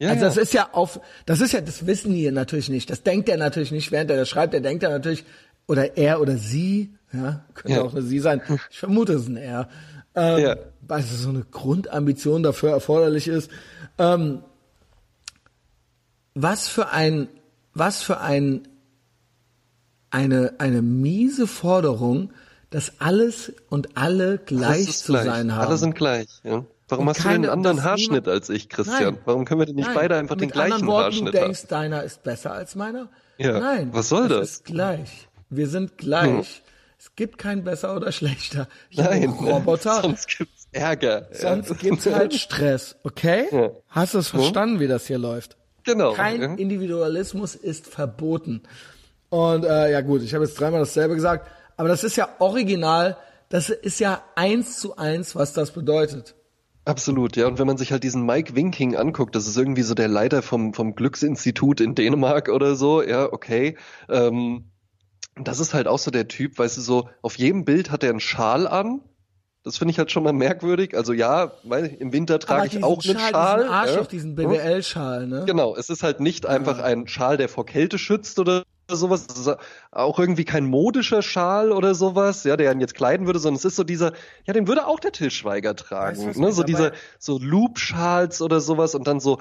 [0.00, 0.28] Ja, Also ja.
[0.28, 2.90] das ist ja auf, das ist ja, das wissen die natürlich nicht.
[2.90, 4.52] Das denkt er natürlich nicht, während er das schreibt.
[4.54, 5.24] Er denkt er natürlich,
[5.66, 7.82] oder er oder sie, ja, könnte Ja.
[7.84, 8.42] auch eine sie sein.
[8.70, 9.68] Ich vermute, es ist ein er.
[10.14, 10.56] Ähm, Ja.
[10.86, 13.50] Weil es so eine Grundambition dafür erforderlich ist.
[13.98, 14.42] Ähm,
[16.34, 17.28] was für ein,
[17.72, 18.68] was für ein,
[20.10, 22.32] eine, eine miese Forderung,
[22.70, 25.66] dass alles und alle gleich zu sein haben.
[25.68, 26.28] Alle sind gleich.
[26.42, 26.64] Ja.
[26.88, 29.14] Warum Und hast du denn keine- einen anderen Haarschnitt als ich, Christian?
[29.14, 29.18] Nein.
[29.24, 29.94] Warum können wir denn nicht Nein.
[29.94, 31.44] beide einfach den gleichen Worten, Haarschnitt du haben?
[31.46, 33.08] denkst, deiner ist besser als meiner?
[33.38, 33.58] Ja.
[33.58, 33.88] Nein.
[33.92, 34.50] Was soll es das?
[34.50, 35.28] ist gleich.
[35.50, 36.62] Wir sind gleich.
[37.04, 38.66] Es gibt kein besser oder schlechter.
[38.88, 40.00] Ich Nein, Roboter.
[40.00, 41.28] sonst gibt's Ärger.
[41.32, 43.44] Sonst gibt's halt Stress, okay?
[43.52, 43.72] Ja.
[43.90, 45.58] Hast du es verstanden, wie das hier läuft?
[45.84, 46.14] Genau.
[46.14, 46.54] Kein ja.
[46.54, 48.62] Individualismus ist verboten.
[49.28, 53.18] Und äh, ja gut, ich habe jetzt dreimal dasselbe gesagt, aber das ist ja original,
[53.50, 56.34] das ist ja eins zu eins, was das bedeutet.
[56.86, 57.46] Absolut, ja.
[57.46, 60.40] Und wenn man sich halt diesen Mike Winking anguckt, das ist irgendwie so der Leiter
[60.40, 63.76] vom, vom Glücksinstitut in Dänemark oder so, ja, okay.
[64.08, 64.70] Ähm,
[65.36, 68.10] das ist halt auch so der Typ, weißt du, so, auf jedem Bild hat er
[68.10, 69.00] einen Schal an.
[69.64, 70.94] Das finde ich halt schon mal merkwürdig.
[70.94, 73.56] Also ja, weil im Winter trage ich auch einen Schal, Schal.
[73.60, 74.00] diesen Arsch ja.
[74.00, 75.44] auf diesen BWL-Schal, ne?
[75.46, 79.26] Genau, es ist halt nicht einfach ein Schal, der vor Kälte schützt oder sowas.
[79.30, 79.56] Es ist
[79.90, 83.64] auch irgendwie kein modischer Schal oder sowas, ja, der ihn jetzt kleiden würde, sondern es
[83.64, 84.12] ist so dieser,
[84.44, 86.52] ja, den würde auch der Till Schweiger tragen, Weißt du, ne?
[86.52, 89.38] So dabei- diese, so Loop-Schals oder sowas und dann so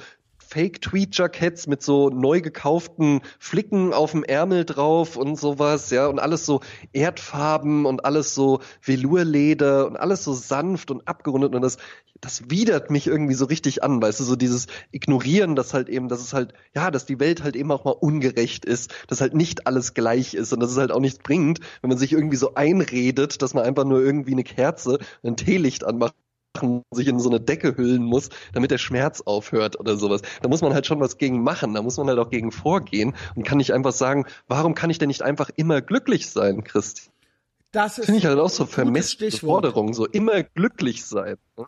[0.53, 6.45] Fake-Tweet-Jackets mit so neu gekauften Flicken auf dem Ärmel drauf und sowas, ja, und alles
[6.45, 6.61] so
[6.93, 11.77] Erdfarben und alles so Velourleder und alles so sanft und abgerundet und das,
[12.21, 16.07] das widert mich irgendwie so richtig an, weißt du, so dieses Ignorieren, dass halt eben,
[16.07, 19.34] dass es halt, ja, dass die Welt halt eben auch mal ungerecht ist, dass halt
[19.34, 22.38] nicht alles gleich ist und dass es halt auch nichts bringt, wenn man sich irgendwie
[22.38, 26.13] so einredet, dass man einfach nur irgendwie eine Kerze, ein Teelicht anmacht
[26.91, 30.21] sich in so eine Decke hüllen muss, damit der Schmerz aufhört oder sowas.
[30.41, 33.15] Da muss man halt schon was gegen machen, da muss man halt auch gegen vorgehen
[33.35, 37.09] und kann nicht einfach sagen, warum kann ich denn nicht einfach immer glücklich sein, Christi?
[37.71, 39.31] Das ist Finde ich halt auch so vermisste.
[39.31, 41.38] Forderung, so immer glücklich sein.
[41.57, 41.65] ne?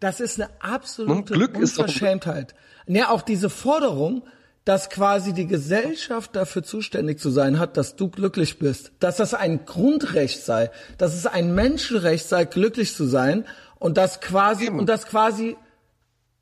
[0.00, 2.54] Das ist eine absolute Glück Unverschämtheit.
[2.86, 4.24] Ja, auch diese Forderung,
[4.64, 8.92] dass quasi die Gesellschaft dafür zuständig zu sein hat, dass du glücklich bist.
[8.98, 10.70] Dass das ein Grundrecht sei.
[10.98, 13.44] Dass es ein Menschenrecht sei, glücklich zu sein.
[13.82, 14.78] Und dass quasi, Eben.
[14.78, 15.56] und dass quasi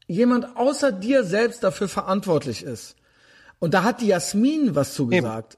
[0.06, 2.96] jemand außer dir selbst dafür verantwortlich ist.
[3.58, 5.56] Und da hat die Jasmin was zugesagt.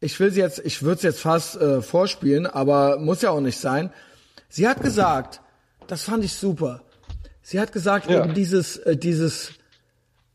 [0.00, 3.40] Ich will sie jetzt, ich würde es jetzt fast äh, vorspielen, aber muss ja auch
[3.40, 3.90] nicht sein.
[4.48, 5.40] Sie hat gesagt,
[5.88, 6.82] das fand ich super.
[7.42, 8.24] Sie hat gesagt, Ja.
[8.24, 9.50] eben dieses, äh, dieses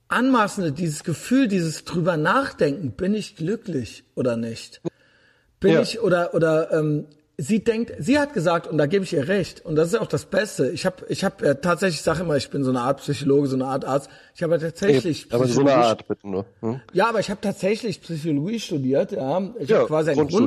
[0.10, 4.82] Anmaßende, dieses Gefühl, dieses drüber nachdenken, bin ich glücklich oder nicht?
[5.60, 5.82] Bin Ja.
[5.82, 7.06] ich oder oder ähm,
[7.42, 10.08] sie denkt, sie hat gesagt und da gebe ich ihr recht und das ist auch
[10.08, 10.70] das Beste.
[10.72, 13.48] Ich habe ich habe ja tatsächlich, ich sage immer, ich bin so eine Art Psychologe,
[13.48, 14.10] so eine Art Arzt.
[14.36, 16.46] Ich habe ja tatsächlich Aber so eine Psychologie- Art bitte nur.
[16.62, 16.82] Hm?
[16.92, 19.42] ja, aber ich habe tatsächlich Psychologie studiert, ja.
[19.60, 20.40] Ich Ja, habe quasi ein Grundstudium.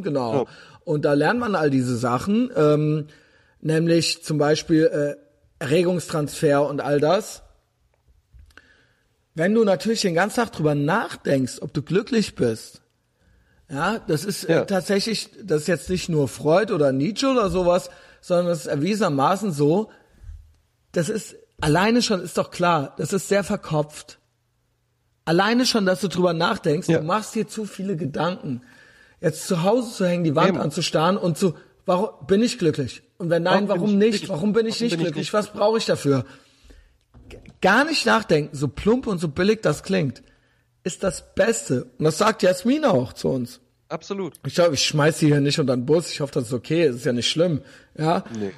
[0.00, 0.34] Grundstudium, genau.
[0.34, 0.44] Ja.
[0.84, 3.06] Und da lernt man all diese Sachen, ähm,
[3.60, 5.16] nämlich zum Beispiel äh,
[5.64, 7.42] Erregungstransfer und all das.
[9.34, 12.82] Wenn du natürlich den ganzen Tag drüber nachdenkst, ob du glücklich bist,
[13.70, 14.62] ja, das ist Ja.
[14.62, 17.90] äh, tatsächlich, das ist jetzt nicht nur Freud oder Nietzsche oder sowas,
[18.20, 19.90] sondern das ist erwiesenermaßen so,
[20.92, 24.18] das ist, alleine schon ist doch klar, das ist sehr verkopft.
[25.24, 26.98] Alleine schon, dass du drüber nachdenkst, Ja.
[27.00, 28.62] du machst dir zu viele Gedanken.
[29.20, 30.60] Jetzt zu Hause zu hängen, die Wand Eben.
[30.60, 31.54] anzustarren und zu,
[31.84, 33.02] warum bin ich glücklich?
[33.18, 34.28] Und wenn nein, Warum warum ich nicht?
[34.28, 35.16] Warum bin ich Warum nicht bin ich glücklich?
[35.26, 35.32] nicht?
[35.34, 36.24] Was brauche ich dafür?
[37.60, 40.22] Gar nicht nachdenken, so plump und so billig das klingt,
[40.88, 41.84] ist das Beste.
[41.98, 43.60] Und das sagt Jasmin auch zu uns.
[43.90, 44.34] Absolut.
[44.46, 46.10] Ich glaube, ich schmeiß sie hier nicht unter den Bus.
[46.10, 46.84] Ich hoffe, das ist okay.
[46.84, 47.60] Es ist ja nicht schlimm.
[47.96, 48.24] Ja.
[48.38, 48.52] Nee.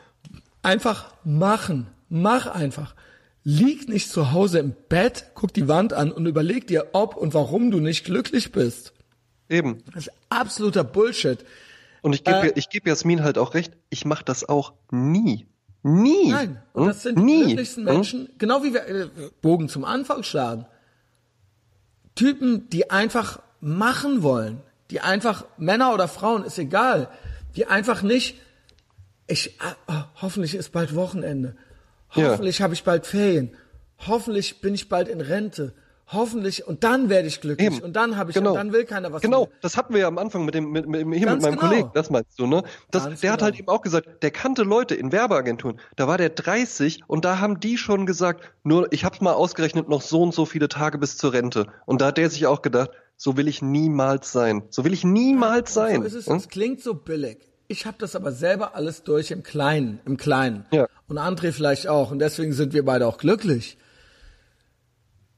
[0.63, 1.89] Einfach machen.
[2.09, 2.95] Mach einfach.
[3.43, 7.33] Lieg nicht zu Hause im Bett, guck die Wand an und überleg dir, ob und
[7.35, 8.93] warum du nicht glücklich bist.
[9.49, 9.83] Eben.
[9.95, 11.39] Das ist absoluter Bullshit.
[12.03, 15.47] Und ich gebe Äh, ich geb Jasmin halt auch recht, ich mache das auch nie.
[15.83, 16.29] Nie.
[16.29, 16.63] Nein.
[16.75, 16.87] Hm?
[16.87, 17.95] das sind die glücklichsten Hm?
[17.95, 19.09] Menschen, genau wie wir äh,
[19.41, 20.67] Bogen zum Anfang schlagen.
[22.15, 24.61] Typen, die einfach machen wollen,
[24.91, 27.09] die einfach Männer oder Frauen ist egal,
[27.57, 28.37] die einfach nicht
[29.31, 31.57] ich ah, ah, hoffentlich ist bald Wochenende.
[32.15, 32.31] Ja.
[32.31, 33.57] Hoffentlich habe ich bald Ferien.
[34.07, 35.73] Hoffentlich bin ich bald in Rente.
[36.13, 37.85] Hoffentlich und dann werde ich glücklich Eben.
[37.85, 38.51] und dann habe ich Genau.
[38.51, 39.51] und dann will keiner was Genau, mir.
[39.61, 41.69] das hatten wir ja am Anfang mit dem mit, mit, hier mit Ganz meinem genau.
[41.69, 42.65] Kollegen, das meinst du, ne?
[42.91, 43.51] Das, Ganz der hat genau.
[43.51, 45.79] halt eben auch gesagt, der kannte Leute in Werbeagenturen.
[45.97, 49.89] Da war der 30 und da haben die schon gesagt, nur ich hab's mal ausgerechnet,
[49.89, 51.67] noch so und so viele Tage bis zur Rente.
[51.87, 54.63] Und da hat der sich auch gedacht, so will ich niemals sein.
[54.71, 56.01] So will ich niemals sein.
[56.01, 56.27] So ist es.
[56.27, 56.37] Hm?
[56.37, 57.39] Es klingt so billig.
[57.69, 60.67] Ich habe das aber selber alles durch im Kleinen, im Kleinen.
[60.73, 60.87] Ja.
[61.07, 62.11] Und André vielleicht auch.
[62.11, 63.77] Und deswegen sind wir beide auch glücklich.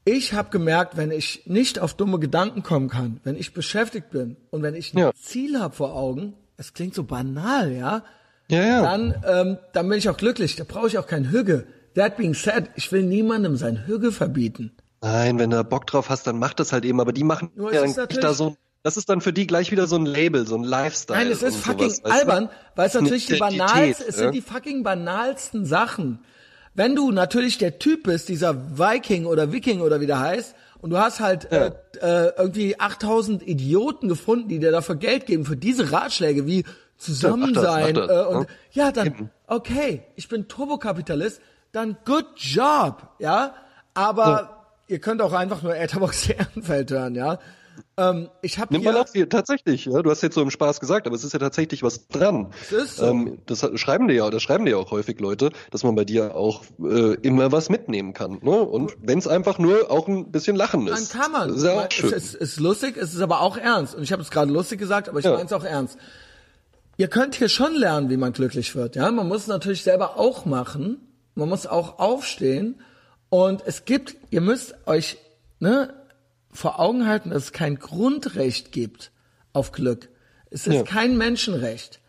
[0.05, 4.35] Ich habe gemerkt, wenn ich nicht auf dumme Gedanken kommen kann, wenn ich beschäftigt bin
[4.51, 5.11] und wenn ich ein Ja.
[5.13, 8.03] Ziel habe vor Augen, es klingt so banal, ja,
[8.49, 8.81] Ja, ja.
[8.81, 10.57] dann, ähm, dann bin ich auch glücklich.
[10.57, 11.65] Da brauche ich auch kein Hüge.
[11.95, 14.71] That being said, ich will niemandem sein Hüge verbieten.
[15.01, 16.99] Nein, wenn du da Bock drauf hast, dann mach das halt eben.
[16.99, 19.87] Aber die machen Nur ja dann da so, das ist dann für die gleich wieder
[19.87, 21.19] so ein Label, so ein Lifestyle.
[21.19, 24.83] Nein, es ist fucking sowas, albern, weil es natürlich die banalsten, es sind die fucking
[24.83, 26.19] banalsten Sachen.
[26.75, 30.89] Wenn du natürlich der Typ bist, dieser Viking oder Viking oder wie der heißt, und
[30.89, 31.67] du hast halt Ja.
[31.67, 31.71] äh,
[32.01, 36.65] äh, irgendwie 8000 Idioten gefunden, die dir dafür Geld geben für diese Ratschläge wie
[36.97, 38.47] zusammen sein das, äh, und ne?
[38.71, 41.41] ja, dann okay, ich bin Turbokapitalist,
[41.71, 43.53] dann good job, ja,
[43.93, 47.39] aber ihr könnt auch einfach nur Etherbox Ehrenfeld hören, ja.
[47.95, 50.01] Ähm, ich habe Nimmt hier man auch viel, tatsächlich, ja.
[50.01, 52.51] Du hast jetzt so im Spaß gesagt, aber es ist ja tatsächlich was dran.
[52.61, 53.05] Es ist so.
[53.05, 56.03] ähm, das schreiben dir ja, das schreiben dir ja auch häufig Leute, dass man bei
[56.05, 58.39] dir auch äh, immer was mitnehmen kann.
[58.41, 58.51] Ne?
[58.51, 61.13] Und wenn es einfach nur auch ein bisschen Lachen Dann ist.
[61.13, 61.53] kann man.
[61.53, 62.13] Ist ja schön.
[62.13, 63.93] Es ist, ist lustig, es ist aber auch ernst.
[63.95, 65.33] Und ich habe es gerade lustig gesagt, aber ich Ja.
[65.33, 65.97] meine es auch ernst.
[66.97, 68.95] Ihr könnt hier schon lernen, wie man glücklich wird.
[68.95, 71.07] Ja, man muss es natürlich selber auch machen.
[71.35, 72.79] Man muss auch aufstehen.
[73.29, 75.17] Und es gibt, ihr müsst euch
[75.59, 75.93] ne,
[76.53, 79.11] vor Augen halten, dass es kein Grundrecht gibt
[79.53, 80.09] auf Glück.
[80.49, 80.83] Es ist Ja.
[80.83, 81.99] kein Menschenrecht.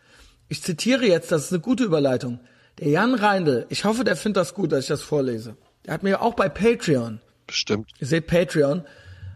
[0.47, 2.39] Ich zitiere jetzt, das ist eine gute Überleitung.
[2.79, 5.55] Der Jan Reindl, ich hoffe, der findet das gut, dass ich das vorlese.
[5.85, 7.89] Der hat mir auch bei Patreon Bestimmt.
[7.99, 8.83] ihr seht Patreon,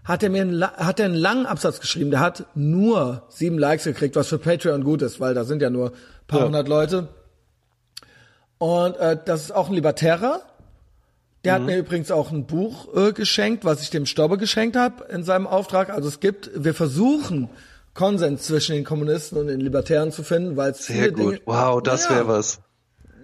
[0.03, 2.11] hat er mir einen, hat er einen langen Absatz geschrieben.
[2.11, 5.69] Der hat nur sieben Likes gekriegt, was für Patreon gut ist, weil da sind ja
[5.69, 6.45] nur ein paar Ja.
[6.45, 7.07] hundert Leute.
[8.57, 10.41] Und äh, das ist auch ein Libertärer.
[11.45, 15.05] Der hat mir übrigens auch ein Buch äh, geschenkt, was ich dem Stobbe geschenkt habe
[15.05, 15.89] in seinem Auftrag.
[15.89, 17.49] Also es gibt, wir versuchen
[17.93, 21.19] Konsens zwischen den Kommunisten und den Libertären zu finden, weil es Sehr gut.
[21.33, 22.15] Dinge, Wow, das Ja.
[22.15, 22.59] wäre was.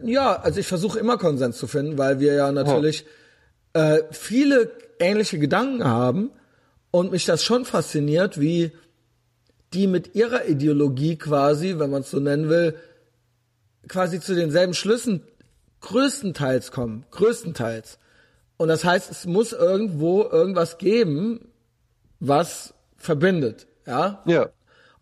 [0.03, 3.05] Ja, also ich versuche immer Konsens zu finden, weil wir ja natürlich
[3.73, 6.31] äh, viele ähnliche Gedanken haben
[6.91, 8.71] und mich das schon fasziniert, wie
[9.73, 12.75] die mit ihrer Ideologie quasi, wenn man es so nennen will,
[13.89, 15.21] quasi zu denselben Schlüssen
[15.81, 17.99] größtenteils kommen, größtenteils.
[18.57, 21.49] Und das heißt, es muss irgendwo irgendwas geben,
[22.19, 24.23] was verbindet, ja?
[24.25, 24.49] Ja.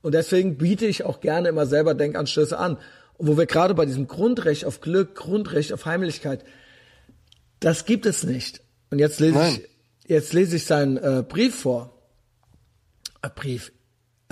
[0.01, 2.77] Und deswegen biete ich auch gerne immer selber Denkanstöße an.
[3.17, 6.43] Und wo wir gerade bei diesem Grundrecht auf Glück, Grundrecht auf Heimlichkeit,
[7.59, 8.61] das gibt es nicht.
[8.89, 9.53] Und jetzt lese Nein.
[9.53, 11.97] ich, jetzt lese ich seinen äh, Brief vor.
[13.21, 13.71] Äh, Brief,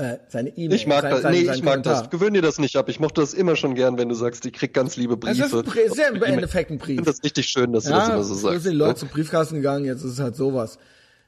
[0.01, 0.73] äh, seine E-Mail.
[0.73, 1.21] Ich mag sein, das.
[1.21, 2.01] sein, Nee, sein ich mag Kommentar.
[2.03, 2.09] das.
[2.09, 2.89] Gewöhn dir das nicht ab.
[2.89, 5.43] Ich mochte das immer schon gern, wenn du sagst, ich krieg ganz liebe Es Briefe.
[5.43, 6.95] ist ein sehr im Ich Endeffekt ein Brief.
[6.97, 8.63] finde das richtig schön, dass du das Ja, immer so sagst.
[8.63, 8.95] sind die Leute ne?
[8.97, 10.77] zum Briefkasten gegangen, jetzt ist es halt sowas.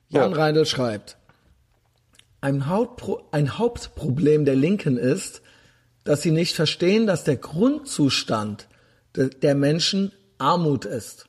[0.10, 0.38] Jan Ja.
[0.38, 1.18] Reindl schreibt,
[2.42, 5.42] ein, Hauptpro ein Hauptproblem der Linken ist,
[6.04, 8.68] dass sie nicht verstehen, dass der Grundzustand
[9.16, 11.26] de der Menschen Armut ist.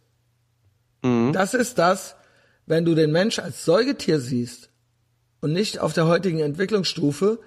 [1.02, 1.32] Mhm.
[1.32, 2.16] Das ist das,
[2.66, 4.70] wenn du den Mensch als Säugetier siehst
[5.44, 7.38] und nicht auf der heutigen Entwicklungsstufe,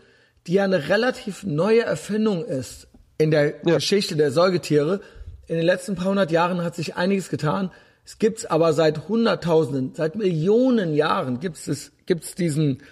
[0.45, 2.88] die ja eine relativ neue Erfindung ist
[3.18, 3.76] in der Ja.
[3.78, 5.02] Geschichte der Säugetiere.
[5.48, 7.72] In den letzten paar hundert Jahren hat sich einiges getan.
[8.06, 12.84] Es gibt's aber seit Hunderttausenden, seit Millionen Jahren gibt's es, gibt's diesen,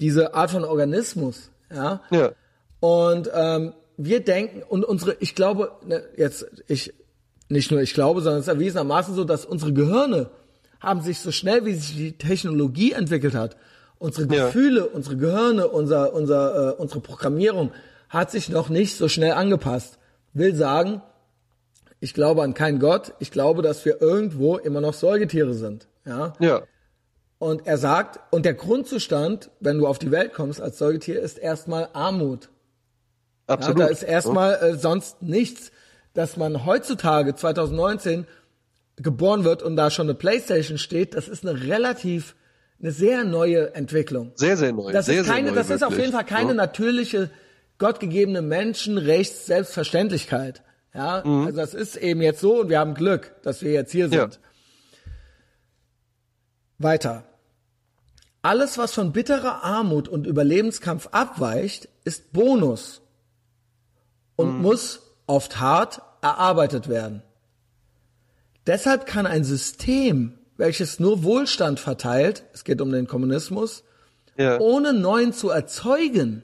[0.00, 2.00] diese Art von Organismus, ja.
[2.10, 2.32] Ja.
[2.80, 6.94] Und ähm, wir denken und unsere, ich glaube, ne, jetzt ich
[7.50, 10.30] nicht nur ich glaube, sondern es ist erwiesenermaßen so, dass unsere Gehirne
[10.80, 13.58] haben sich so schnell, wie sich die Technologie entwickelt hat,
[13.98, 14.46] unsere Ja.
[14.46, 17.72] Gefühle, unsere Gehirne, unser, unser, äh, unsere Programmierung
[18.08, 19.98] hat sich noch nicht so schnell angepasst.
[20.32, 21.02] Will sagen,
[22.00, 25.88] ich glaube an keinen Gott, ich glaube, dass wir irgendwo immer noch Säugetiere sind.
[26.04, 26.34] Ja.
[26.38, 26.62] Ja.
[27.38, 31.38] Und er sagt, und der Grundzustand, wenn du auf die Welt kommst als Säugetier, ist
[31.38, 32.48] erstmal Armut.
[33.48, 33.80] Ja, Absolut.
[33.80, 35.70] da ist erstmal äh, sonst nichts,
[36.14, 38.26] dass man heutzutage 2019
[38.96, 42.34] geboren wird und da schon eine Playstation steht, das ist eine relativ,
[42.80, 44.30] eine sehr neue Entwicklung.
[44.34, 44.92] Sehr, sehr neu.
[44.92, 46.54] Das sehr, ist sehr keine, neu, das ist auf jeden Fall keine Ja.
[46.54, 47.30] natürliche,
[47.78, 50.62] gottgegebene Menschenrechts-Selbstverständlichkeit.
[50.94, 54.06] Ja, also das ist eben jetzt so und wir haben Glück, dass wir jetzt hier
[54.08, 54.12] Mhm.
[54.14, 54.20] Ja.
[54.22, 54.40] sind.
[56.78, 57.24] Weiter.
[58.42, 63.02] Alles, was von bitterer Armut und Überlebenskampf abweicht, ist Bonus
[64.36, 67.22] und muss oft hart erarbeitet werden.
[68.66, 73.84] Deshalb kann ein System, welches nur Wohlstand verteilt, es geht um den Kommunismus,
[74.36, 74.58] Ja.
[74.60, 76.42] ohne neuen zu erzeugen,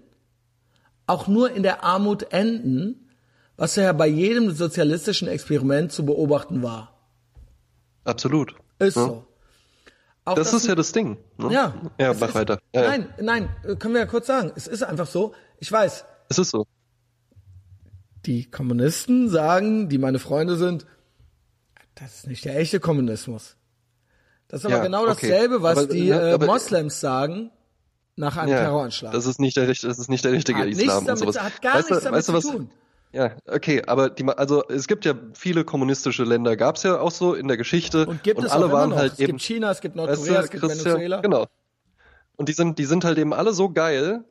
[1.07, 3.11] auch nur in der Armut enden,
[3.57, 6.99] was ja bei jedem sozialistischen Experiment zu beobachten war.
[8.05, 8.55] Absolut.
[8.79, 9.07] Ist Ja.
[9.07, 9.27] so.
[10.25, 11.19] Auch Das ist ja das Ding.
[11.37, 11.53] Ne?
[11.53, 11.75] ja.
[11.99, 12.59] Ja, mach ist, weiter.
[12.75, 12.83] Ja.
[12.83, 13.49] Nein, nein,
[13.79, 14.53] können wir ja kurz sagen.
[14.55, 15.35] Es ist einfach so.
[15.59, 16.67] Ich weiß, Es ist so.
[18.27, 20.87] die Kommunisten sagen, die meine Freunde sind,
[21.97, 23.57] das ist nicht der echte Kommunismus.
[24.53, 25.29] Das ist aber Ja, genau okay.
[25.29, 27.51] dasselbe, was Aber, die ne, äh, aber- Moslems sagen
[28.15, 29.11] nach einem Ja, Terroranschlag.
[29.13, 31.41] das ist nicht der, das ist nicht der richtige hat Islam und damit, sowas.
[31.43, 32.71] hat gar weißt nichts damit weißt du, zu was, tun.
[33.13, 37.35] Ja, okay, aber die, also es gibt ja viele kommunistische Länder, gab's ja auch so
[37.35, 38.97] in der Geschichte Und gibt und es alle auch waren noch.
[38.99, 41.21] halt es eben gibt China, es gibt weißt Nordkorea, du, es gibt Christian, Venezuela.
[41.23, 41.47] Genau.
[42.37, 44.25] Und die sind, die sind halt eben alle so geil,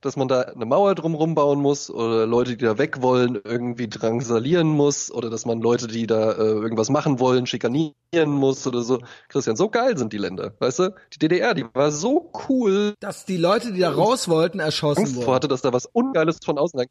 [0.00, 3.88] dass man da eine Mauer drumrum bauen muss oder Leute, die da weg wollen, irgendwie
[3.88, 7.94] drangsalieren muss oder dass man Leute, die da äh, irgendwas machen wollen, schikanieren
[8.26, 9.00] muss oder so.
[9.28, 10.94] Christian, so geil sind die Länder, weißt du?
[11.14, 15.16] Die DDR, die war so cool, Dass die Leute, die da raus wollten, erschossen Angst
[15.16, 15.32] wurden.
[15.32, 16.90] hatte, dass da was Ungeiles von außen kommt.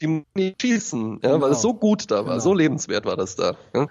[0.00, 1.44] Die nicht schießen, ja, Genau.
[1.44, 2.38] weil es so gut da war, Genau.
[2.38, 3.56] so lebenswert war das da.
[3.74, 3.88] Ja?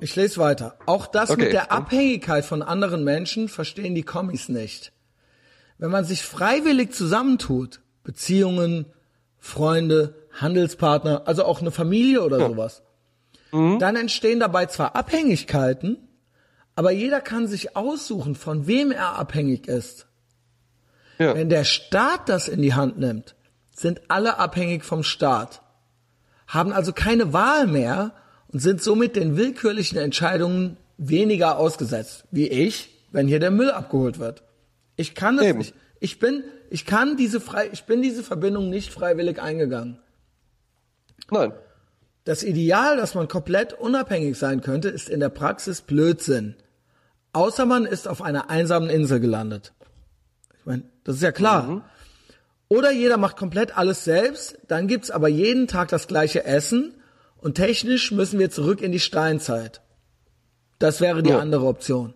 [0.00, 0.78] Ich lese weiter.
[0.86, 1.42] Auch das Okay.
[1.42, 4.92] mit der Abhängigkeit von anderen Menschen verstehen die Kommis nicht.
[5.84, 8.86] Wenn man sich freiwillig zusammentut, Beziehungen,
[9.38, 12.82] Freunde, Handelspartner, also auch eine Familie oder sowas,
[13.52, 13.78] Mhm.
[13.80, 15.98] dann entstehen dabei zwar Abhängigkeiten,
[16.74, 20.06] aber jeder kann sich aussuchen, von wem er abhängig ist.
[21.18, 21.34] Ja.
[21.34, 23.34] Wenn der Staat das in die Hand nimmt,
[23.76, 25.60] sind alle abhängig vom Staat,
[26.46, 28.12] haben also keine Wahl mehr
[28.50, 34.18] und sind somit den willkürlichen Entscheidungen weniger ausgesetzt, wie ich, wenn hier der Müll abgeholt
[34.18, 34.44] wird.
[34.96, 35.58] Ich kann es Eben.
[35.58, 35.74] nicht.
[36.00, 39.98] Ich bin, ich kann diese frei, ich bin diese Verbindung nicht freiwillig eingegangen.
[41.30, 41.52] Nein.
[42.24, 46.56] Das Ideal, dass man komplett unabhängig sein könnte, ist in der Praxis Blödsinn.
[47.32, 49.72] Außer man ist auf einer einsamen Insel gelandet.
[50.58, 51.84] Ich meine, das ist ja klar.
[52.68, 56.94] Oder jeder macht komplett alles selbst, dann gibt's aber jeden Tag das gleiche Essen
[57.36, 59.82] und technisch müssen wir zurück in die Steinzeit.
[60.78, 61.38] Das wäre die Ja.
[61.40, 62.14] andere Option.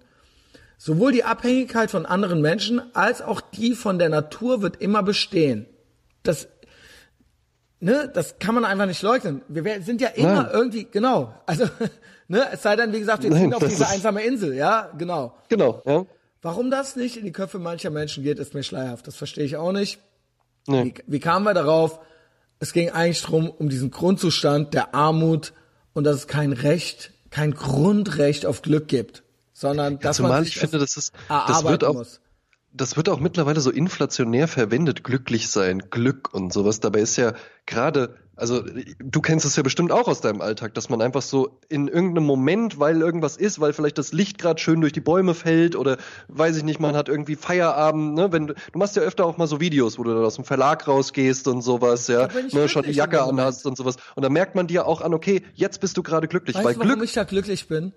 [0.81, 5.67] Sowohl die Abhängigkeit von anderen Menschen als auch die von der Natur wird immer bestehen.
[6.23, 6.47] Das,
[7.81, 9.43] ne, das kann man einfach nicht leugnen.
[9.49, 10.51] Wir sind ja immer Nein.
[10.53, 11.65] irgendwie, genau, also,
[12.29, 14.91] ne, es sei denn, wie gesagt, wir ziehen auf das diese ist- einsame Insel, ja,
[14.97, 15.35] genau.
[15.49, 16.07] Genau, ja.
[16.43, 19.07] Warum das nicht in die Köpfe mancher Menschen geht, ist mir schleierhaft.
[19.09, 19.99] Das verstehe ich auch nicht.
[20.69, 20.85] Nee.
[20.85, 21.99] Wie, wie kamen wir darauf?
[22.61, 25.53] Es ging eigentlich drum, um diesen Grundzustand der Armut
[25.95, 29.25] und dass es kein Recht, kein Grundrecht auf Glück gibt,
[29.59, 32.21] sondern dass Zumal man ich finde, das ist, das wird auch, muss.
[32.73, 36.79] das wird auch mittlerweile so inflationär verwendet, glücklich sein, Glück und sowas.
[36.79, 37.33] Dabei ist ja
[37.67, 38.63] gerade, also
[39.01, 42.25] du kennst es ja bestimmt auch aus deinem Alltag, dass man einfach so in irgendeinem
[42.25, 45.97] Moment, weil irgendwas ist, weil vielleicht das Licht gerade schön durch die Bäume fällt oder
[46.29, 48.31] weiß ich nicht, man hat irgendwie Feierabend, ne?
[48.31, 50.45] Wenn du, du machst ja öfter auch mal so Videos, wo du dann aus dem
[50.45, 53.97] Verlag rausgehst und sowas, ja, ne, schon die Jacke anhast und sowas.
[54.15, 56.75] Und da merkt man dir auch an, okay, jetzt bist du gerade glücklich, Weißt weil
[56.75, 57.93] du, warum Glück, ich da glücklich bin?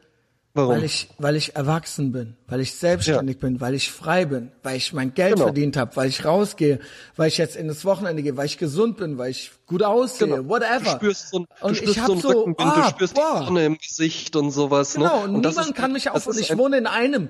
[0.53, 0.75] Warum?
[0.75, 4.77] Weil ich, weil ich erwachsen bin, weil ich selbstständig bin, weil ich frei bin, weil
[4.77, 5.45] ich mein Geld Genau.
[5.45, 6.79] verdient habe, weil ich rausgehe,
[7.15, 10.27] weil ich jetzt in das Wochenende gehe, weil ich gesund bin, weil ich gut aussehe,
[10.27, 10.49] Genau.
[10.49, 10.79] whatever.
[10.83, 13.13] Du spürst so, ein- du und spürst ich so einen so, Rückenwind, ah, du spürst
[13.15, 13.39] boah.
[13.41, 14.93] die Sonne im Gesicht und sowas.
[14.95, 15.23] Genau, ne?
[15.23, 17.29] und, und niemand ist- kann mich auf, und ich wohne in einem,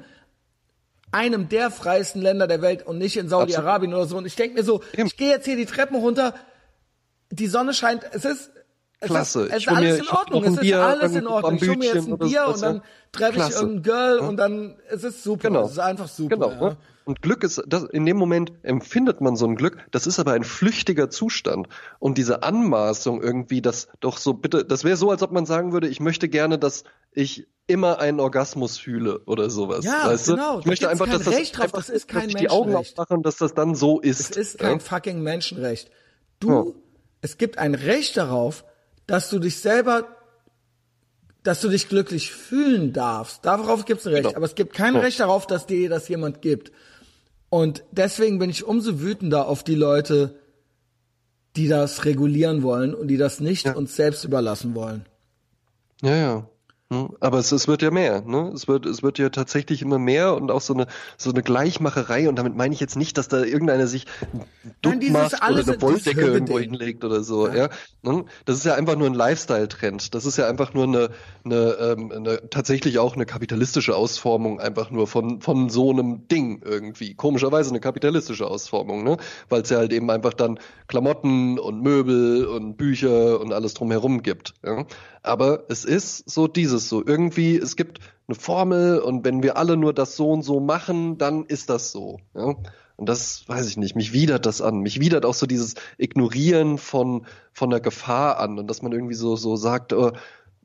[1.12, 4.18] einem der freiesten Länder der Welt und nicht in Saudi-Arabien oder so.
[4.18, 5.08] Und ich denke mir so, Eben.
[5.08, 6.34] ich gehe jetzt hier die Treppen runter,
[7.30, 8.50] die Sonne scheint, es ist,
[9.02, 9.42] es Klasse.
[9.48, 11.56] ist, es ist hol mir- alles in Ordnung, es ist alles in Ordnung.
[11.56, 13.60] Ich hole mir jetzt ein Bier und dann treffe ich Klasse.
[13.60, 15.66] irgendein Girl und dann, es ist super, Genau.
[15.66, 16.36] es ist einfach super.
[16.36, 16.50] Genau.
[16.52, 16.70] ja.
[16.70, 16.78] Ne?
[17.04, 20.34] Und Glück ist, das, in dem Moment empfindet man so ein Glück, das ist aber
[20.34, 21.68] ein flüchtiger Zustand.
[21.98, 25.74] Und diese Anmaßung irgendwie, das doch so bitte, das wäre so, als ob man sagen
[25.74, 29.84] würde, ich möchte gerne, dass ich immer einen Orgasmus fühle oder sowas.
[29.84, 30.54] Ja, weißt genau.
[30.56, 30.60] Du?
[30.62, 32.70] Ich möchte einfach, dass das, Recht drauf, einfach, das ist kein dass ich die Augen
[32.72, 33.00] Menschenrecht.
[33.00, 34.20] aufmache und dass das dann so ist.
[34.20, 34.80] Es ist kein ja?
[34.80, 35.90] fucking Menschenrecht.
[36.40, 36.64] Du, Ja.
[37.22, 38.64] es gibt ein Recht darauf,
[39.08, 40.08] dass du dich selber,
[41.44, 43.46] dass du dich glücklich fühlen darfst.
[43.46, 44.24] Darauf gibt es ein Recht.
[44.26, 44.36] Genau.
[44.38, 45.00] Aber es gibt kein Ja.
[45.02, 46.72] Recht darauf, dass dir das jemand gibt.
[47.50, 50.36] Und deswegen bin ich umso wütender auf die Leute,
[51.58, 53.74] die das regulieren wollen und die das nicht Ja.
[53.76, 55.06] uns selbst überlassen wollen.
[56.02, 56.50] Ja, ja.
[56.92, 58.52] Hm, Aber es, es wird ja mehr, ne?
[58.54, 60.88] Es wird, es wird ja tatsächlich immer mehr und auch so eine,
[61.18, 64.08] so eine Gleichmacherei und damit meine ich jetzt nicht, dass da irgendeiner sich
[64.82, 66.78] dumm macht oder eine Wolldecke irgendwo Hügeding.
[66.78, 67.70] hinlegt oder so, ja.
[68.02, 68.26] Ne?
[68.44, 70.14] Das ist ja einfach nur ein Lifestyle-Trend.
[70.14, 71.12] Das ist ja einfach nur eine,
[71.46, 76.62] eine, ähm, eine, tatsächlich auch eine kapitalistische Ausformung einfach nur von, von so einem Ding
[76.66, 77.14] irgendwie.
[77.16, 79.16] Komischerweise eine kapitalistische Ausformung, ne?
[79.48, 84.24] Weil es ja halt eben einfach dann Klamotten und Möbel und Bücher und alles drumherum
[84.24, 84.86] gibt, ja.
[85.24, 87.06] Aber es ist so dieses so.
[87.06, 91.18] Irgendwie, es gibt eine Formel und wenn wir alle nur das so und so machen,
[91.18, 92.20] dann ist das so.
[92.34, 92.56] Ja?
[92.96, 94.80] Und das weiß ich nicht, mich widert das an.
[94.80, 99.16] Mich widert auch so dieses Ignorieren von, von der Gefahr an und dass man irgendwie
[99.16, 100.12] so, so sagt, äh,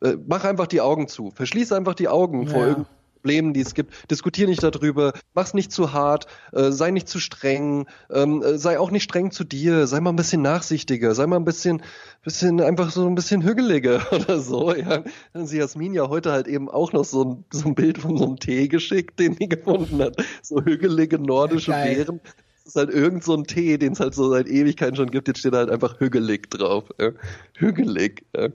[0.03, 2.69] äh, mach einfach die Augen zu, verschließ einfach die Augen vor Ja.
[2.69, 2.96] irgendeinem
[3.27, 4.09] Problemen, die es gibt.
[4.09, 8.79] Diskutier nicht darüber, mach's nicht zu hart, äh, sei nicht zu streng, ähm, äh, sei
[8.79, 11.83] auch nicht streng zu dir, sei mal ein bisschen nachsichtiger, sei mal ein bisschen,
[12.23, 14.73] bisschen einfach so ein bisschen hügeliger oder so.
[14.73, 15.03] Ja.
[15.33, 17.99] Dann hat sie Jasmin ja heute halt eben auch noch so ein, so ein Bild
[17.99, 20.23] von so einem Tee geschickt, den die gefunden hat.
[20.41, 21.97] So hügelige nordische geil.
[21.97, 22.21] Beeren.
[22.63, 25.27] Das ist halt irgend so ein Tee, den es halt so seit Ewigkeiten schon gibt.
[25.27, 26.85] Jetzt steht halt einfach hügelig drauf.
[27.01, 27.11] Ja.
[27.55, 28.25] Hügelig.
[28.37, 28.51] Ja.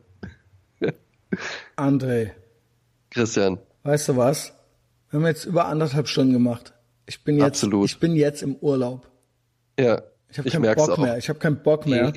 [1.76, 2.32] André,
[3.10, 3.60] Christian.
[3.84, 4.54] weißt du was?
[5.12, 6.74] Wir haben jetzt über anderthalb Stunden gemacht.
[7.06, 7.90] Ich bin jetzt, Absolut.
[7.90, 9.10] ich bin jetzt im Urlaub.
[9.80, 10.02] Ja.
[10.30, 10.98] Ich habe keinen Bock auch.
[10.98, 11.18] mehr.
[11.18, 12.14] Ich habe keinen Bock mehr.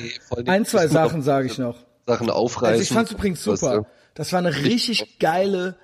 [0.47, 1.77] Ein, zwei Sachen sage ich noch.
[2.07, 2.73] Sachen aufreißen.
[2.75, 3.87] Also ich fand's übrigens Was, super.
[4.15, 5.77] Das war eine richtig geile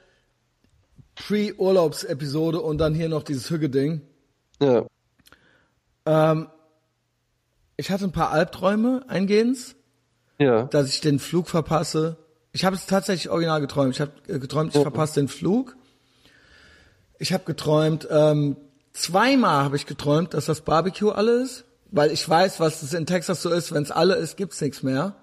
[1.16, 4.03] Pre-Urlaubs-Episode und dann hier noch dieses Hügge-Ding.
[4.62, 4.87] Ja.
[6.07, 6.47] Ähm,
[7.77, 9.74] ich hatte ein paar Albträume eingehends,
[10.39, 10.65] Ja.
[10.65, 12.16] dass ich den Flug verpasse.
[12.53, 13.95] Ich habe es tatsächlich original geträumt.
[13.95, 15.77] Ich habe äh, geträumt, ich verpasse den Flug.
[17.23, 18.57] Ich habe geträumt, ähm,
[18.95, 23.05] zweimal habe ich geträumt, dass das Barbecue alle ist, weil ich weiß, was es in
[23.05, 23.73] Texas so ist.
[23.73, 25.15] Wenn es alle ist, gibt's nichts mehr.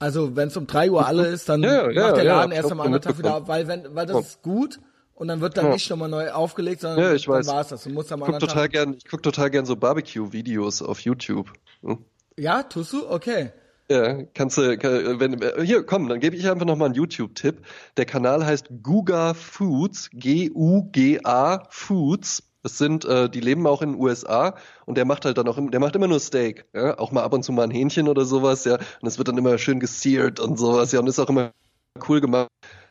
[0.00, 2.50] Also wenn es um drei Uhr alle ist, dann Ja, ja, macht der ja, Laden
[2.50, 4.20] hab erst am anderen Tag wieder auf, weil wenn, weil das Ja.
[4.20, 4.80] ist gut
[5.14, 5.72] und dann wird dann Ja.
[5.72, 7.46] nicht nochmal neu aufgelegt, sondern Ja, ich dann weiß.
[7.46, 7.84] war's das.
[7.84, 8.70] Du musst am Ich guck total Tag.
[8.72, 11.52] gern, ich guck total gern so Barbecue-Videos auf YouTube.
[11.82, 12.04] Hm?
[12.36, 13.08] Ja, tust du?
[13.08, 13.52] Okay.
[13.90, 17.64] Ja, kannst du, kann- wenn, äh, hier, komm, dann gebe ich einfach nochmal einen YouTube-Tipp.
[17.96, 22.42] Der Kanal heißt Guga Foods, G-U-G-A Foods.
[22.62, 25.58] Das sind, äh, die leben auch in den USA und der macht halt dann auch,
[25.70, 28.24] der macht immer nur Steak, ja, auch mal ab und zu mal ein Hähnchen oder
[28.26, 31.28] sowas, ja, und es wird dann immer schön geseared und sowas, ja, und ist auch
[31.30, 31.52] immer
[32.08, 32.48] cool gemacht.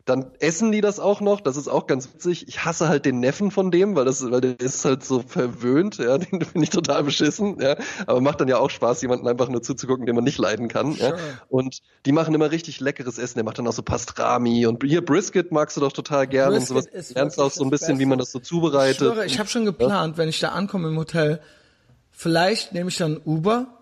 [0.08, 2.48] Dann essen die das auch noch, das ist auch ganz witzig.
[2.48, 5.98] Ich hasse halt den Neffen von dem, weil das, weil der ist halt so verwöhnt,
[5.98, 7.76] ja, den finde ich total beschissen, ja.
[8.06, 10.94] Aber macht dann ja auch Spaß, jemanden einfach nur zuzugucken, den man nicht leiden kann,
[10.94, 11.10] ja.
[11.10, 11.20] Sure.
[11.50, 13.36] Und die machen immer richtig leckeres Essen.
[13.36, 16.72] Der macht dann auch so Pastrami und hier Brisket magst du doch total gern Brisket
[16.78, 16.86] und sowas.
[16.94, 19.00] ist lernst auch so ein bisschen, wie man das so Ich zubereitet.
[19.00, 21.42] schwöre, ich habe schon geplant, wenn ich da ankomme im Hotel,
[22.12, 23.77] vielleicht nehme ich dann Uber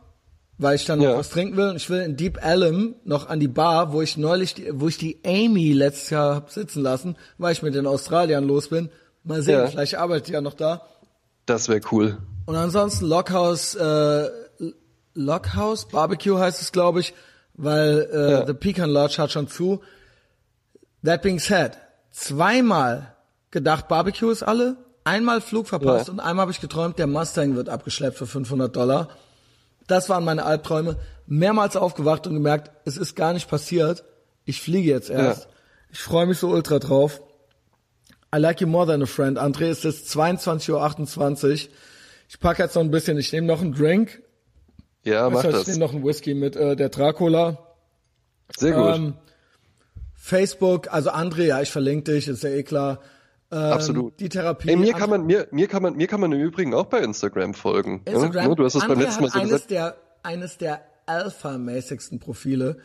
[0.58, 1.12] weil ich dann Ja.
[1.12, 1.70] noch was trinken will.
[1.70, 4.88] Und ich will in Deep Ellum noch an die Bar, wo ich neulich, die, wo
[4.88, 8.90] ich die Amy letztes Jahr hab sitzen lassen, weil ich mit den Australiern los bin.
[9.24, 9.68] Mal sehen, Ja.
[9.68, 10.82] vielleicht arbeitet die ja noch da.
[11.46, 12.18] Das wäre cool.
[12.46, 14.30] Und ansonsten Lockhouse, äh,
[15.14, 17.14] Lockhouse Barbecue heißt es, glaube ich,
[17.54, 18.46] weil äh, Ja.
[18.48, 19.82] The Pecan Lodge hat schon zu.
[21.04, 21.78] That being said,
[22.12, 23.14] zweimal
[23.52, 26.14] gedacht, Barbecue ist alle, einmal Flug verpasst Ja.
[26.14, 29.10] und einmal habe ich geträumt, der Mustang wird abgeschleppt für 500 Dollar.
[29.88, 30.98] Das waren meine Albträume.
[31.28, 34.04] Mehrmals aufgewacht und gemerkt, es ist gar nicht passiert.
[34.46, 35.44] Ich fliege jetzt erst.
[35.44, 35.50] Ja.
[35.92, 37.22] Ich freue mich so ultra drauf.
[38.34, 39.40] I like you more than a friend.
[39.40, 41.74] André, es ist 22.28 Uhr.
[42.28, 44.22] Ich packe jetzt noch ein bisschen, ich nehme noch einen Drink.
[45.04, 45.68] Ja, mach ich das.
[45.68, 47.60] nehme noch einen Whisky mit äh, der Dracula.
[48.58, 48.96] Sehr gut.
[48.96, 49.14] Ähm,
[50.16, 53.00] Facebook, also André, ja, ich verlinke dich, ist ja eh klar.
[53.52, 54.20] Ähm, Absolut.
[54.20, 54.70] Die Therapie.
[54.70, 57.00] Ey, mir kann man, mir, mir kann man, mir kann man im Übrigen auch bei
[57.00, 58.02] Instagram folgen.
[58.08, 58.14] ja?
[58.14, 59.72] Instagram, Ne, Du hast es beim letzten Mal so eines gesagt.
[59.72, 62.78] der, eines der alpha-mäßigsten Profile.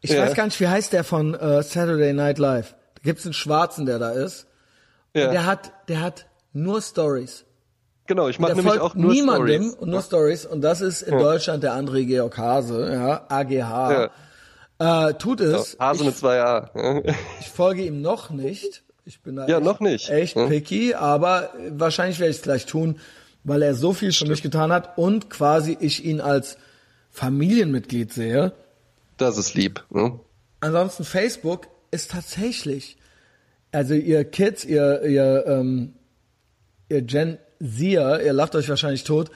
[0.00, 0.22] Ich Ja.
[0.22, 2.74] weiß gar nicht, wie heißt der von äh, Saturday Night Live?
[2.94, 4.46] Da gibt's einen Schwarzen, der da ist.
[5.14, 7.44] Ja, Der hat, der hat nur Stories.
[8.06, 9.74] genau, ich mache Der nämlich folgt auch nur niemandem Stories.
[9.80, 10.46] und nur Stories.
[10.46, 14.10] Und das ist in Deutschland der André Georg Hase, ja, AGH.
[14.78, 15.76] Äh, tut es.
[15.80, 16.70] Hase ich, mit zwei A.
[16.74, 17.02] ja.
[17.40, 18.83] ich folge ihm noch nicht.
[19.06, 20.08] Ich bin da Ja, echt, noch nicht.
[20.10, 20.48] echt Hm.
[20.48, 22.98] picky, aber wahrscheinlich werde ich es gleich tun,
[23.44, 26.56] weil er so viel für mich getan hat und quasi ich ihn als
[27.10, 28.52] Familienmitglied sehe.
[29.18, 29.84] Das ist lieb.
[29.90, 30.18] Ne?
[30.60, 32.96] Ansonsten Facebook ist tatsächlich,
[33.72, 35.94] also ihr Kids, ihr, ihr, ähm,
[36.88, 39.30] ihr Gen Zer, ihr lacht euch wahrscheinlich tot,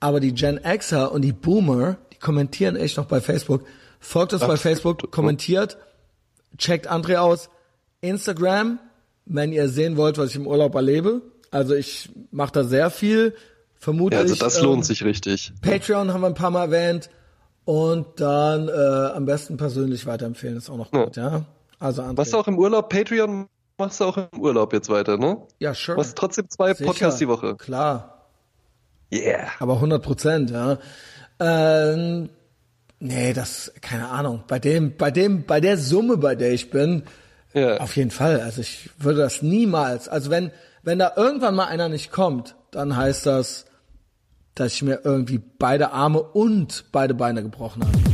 [0.00, 3.64] aber die Gen Xer und die Boomer, die kommentieren echt noch bei Facebook.
[4.00, 5.78] Folgt uns bei Facebook, kommentiert,
[6.58, 7.48] checkt André aus.
[8.02, 8.78] Instagram,
[9.26, 11.22] wenn ihr sehen wollt, was ich im Urlaub erlebe.
[11.50, 13.34] Also ich mache da sehr viel,
[13.78, 15.52] vermute Ja, also das ähm, lohnt sich richtig.
[15.62, 17.10] Patreon haben wir ein paar Mal erwähnt.
[17.64, 21.44] Und dann äh, am besten persönlich weiterempfehlen, ist auch noch gut, ja.
[21.78, 22.16] Also André.
[22.16, 23.46] Machst du auch im Urlaub Patreon?
[23.78, 25.38] Machst du auch im Urlaub jetzt weiter, ne?
[25.60, 25.96] Ja, sure.
[25.96, 26.86] Machst trotzdem zwei Sicher.
[26.90, 27.56] Podcasts die Woche.
[27.56, 28.10] Klar,
[29.12, 29.48] Yeah.
[29.60, 30.78] aber 100 Prozent, ja.
[31.40, 32.28] Ähm,
[33.00, 34.42] nee, das, keine Ahnung.
[34.48, 37.04] Bei dem, bei dem, bei der Summe, bei der ich bin,
[37.78, 38.40] Auf jeden Fall.
[38.40, 40.08] Also ich würde das niemals.
[40.08, 40.50] Also wenn,
[40.82, 43.66] wenn da irgendwann mal einer nicht kommt, dann heißt das,
[44.54, 48.13] dass ich mir irgendwie beide Arme und beide Beine gebrochen habe.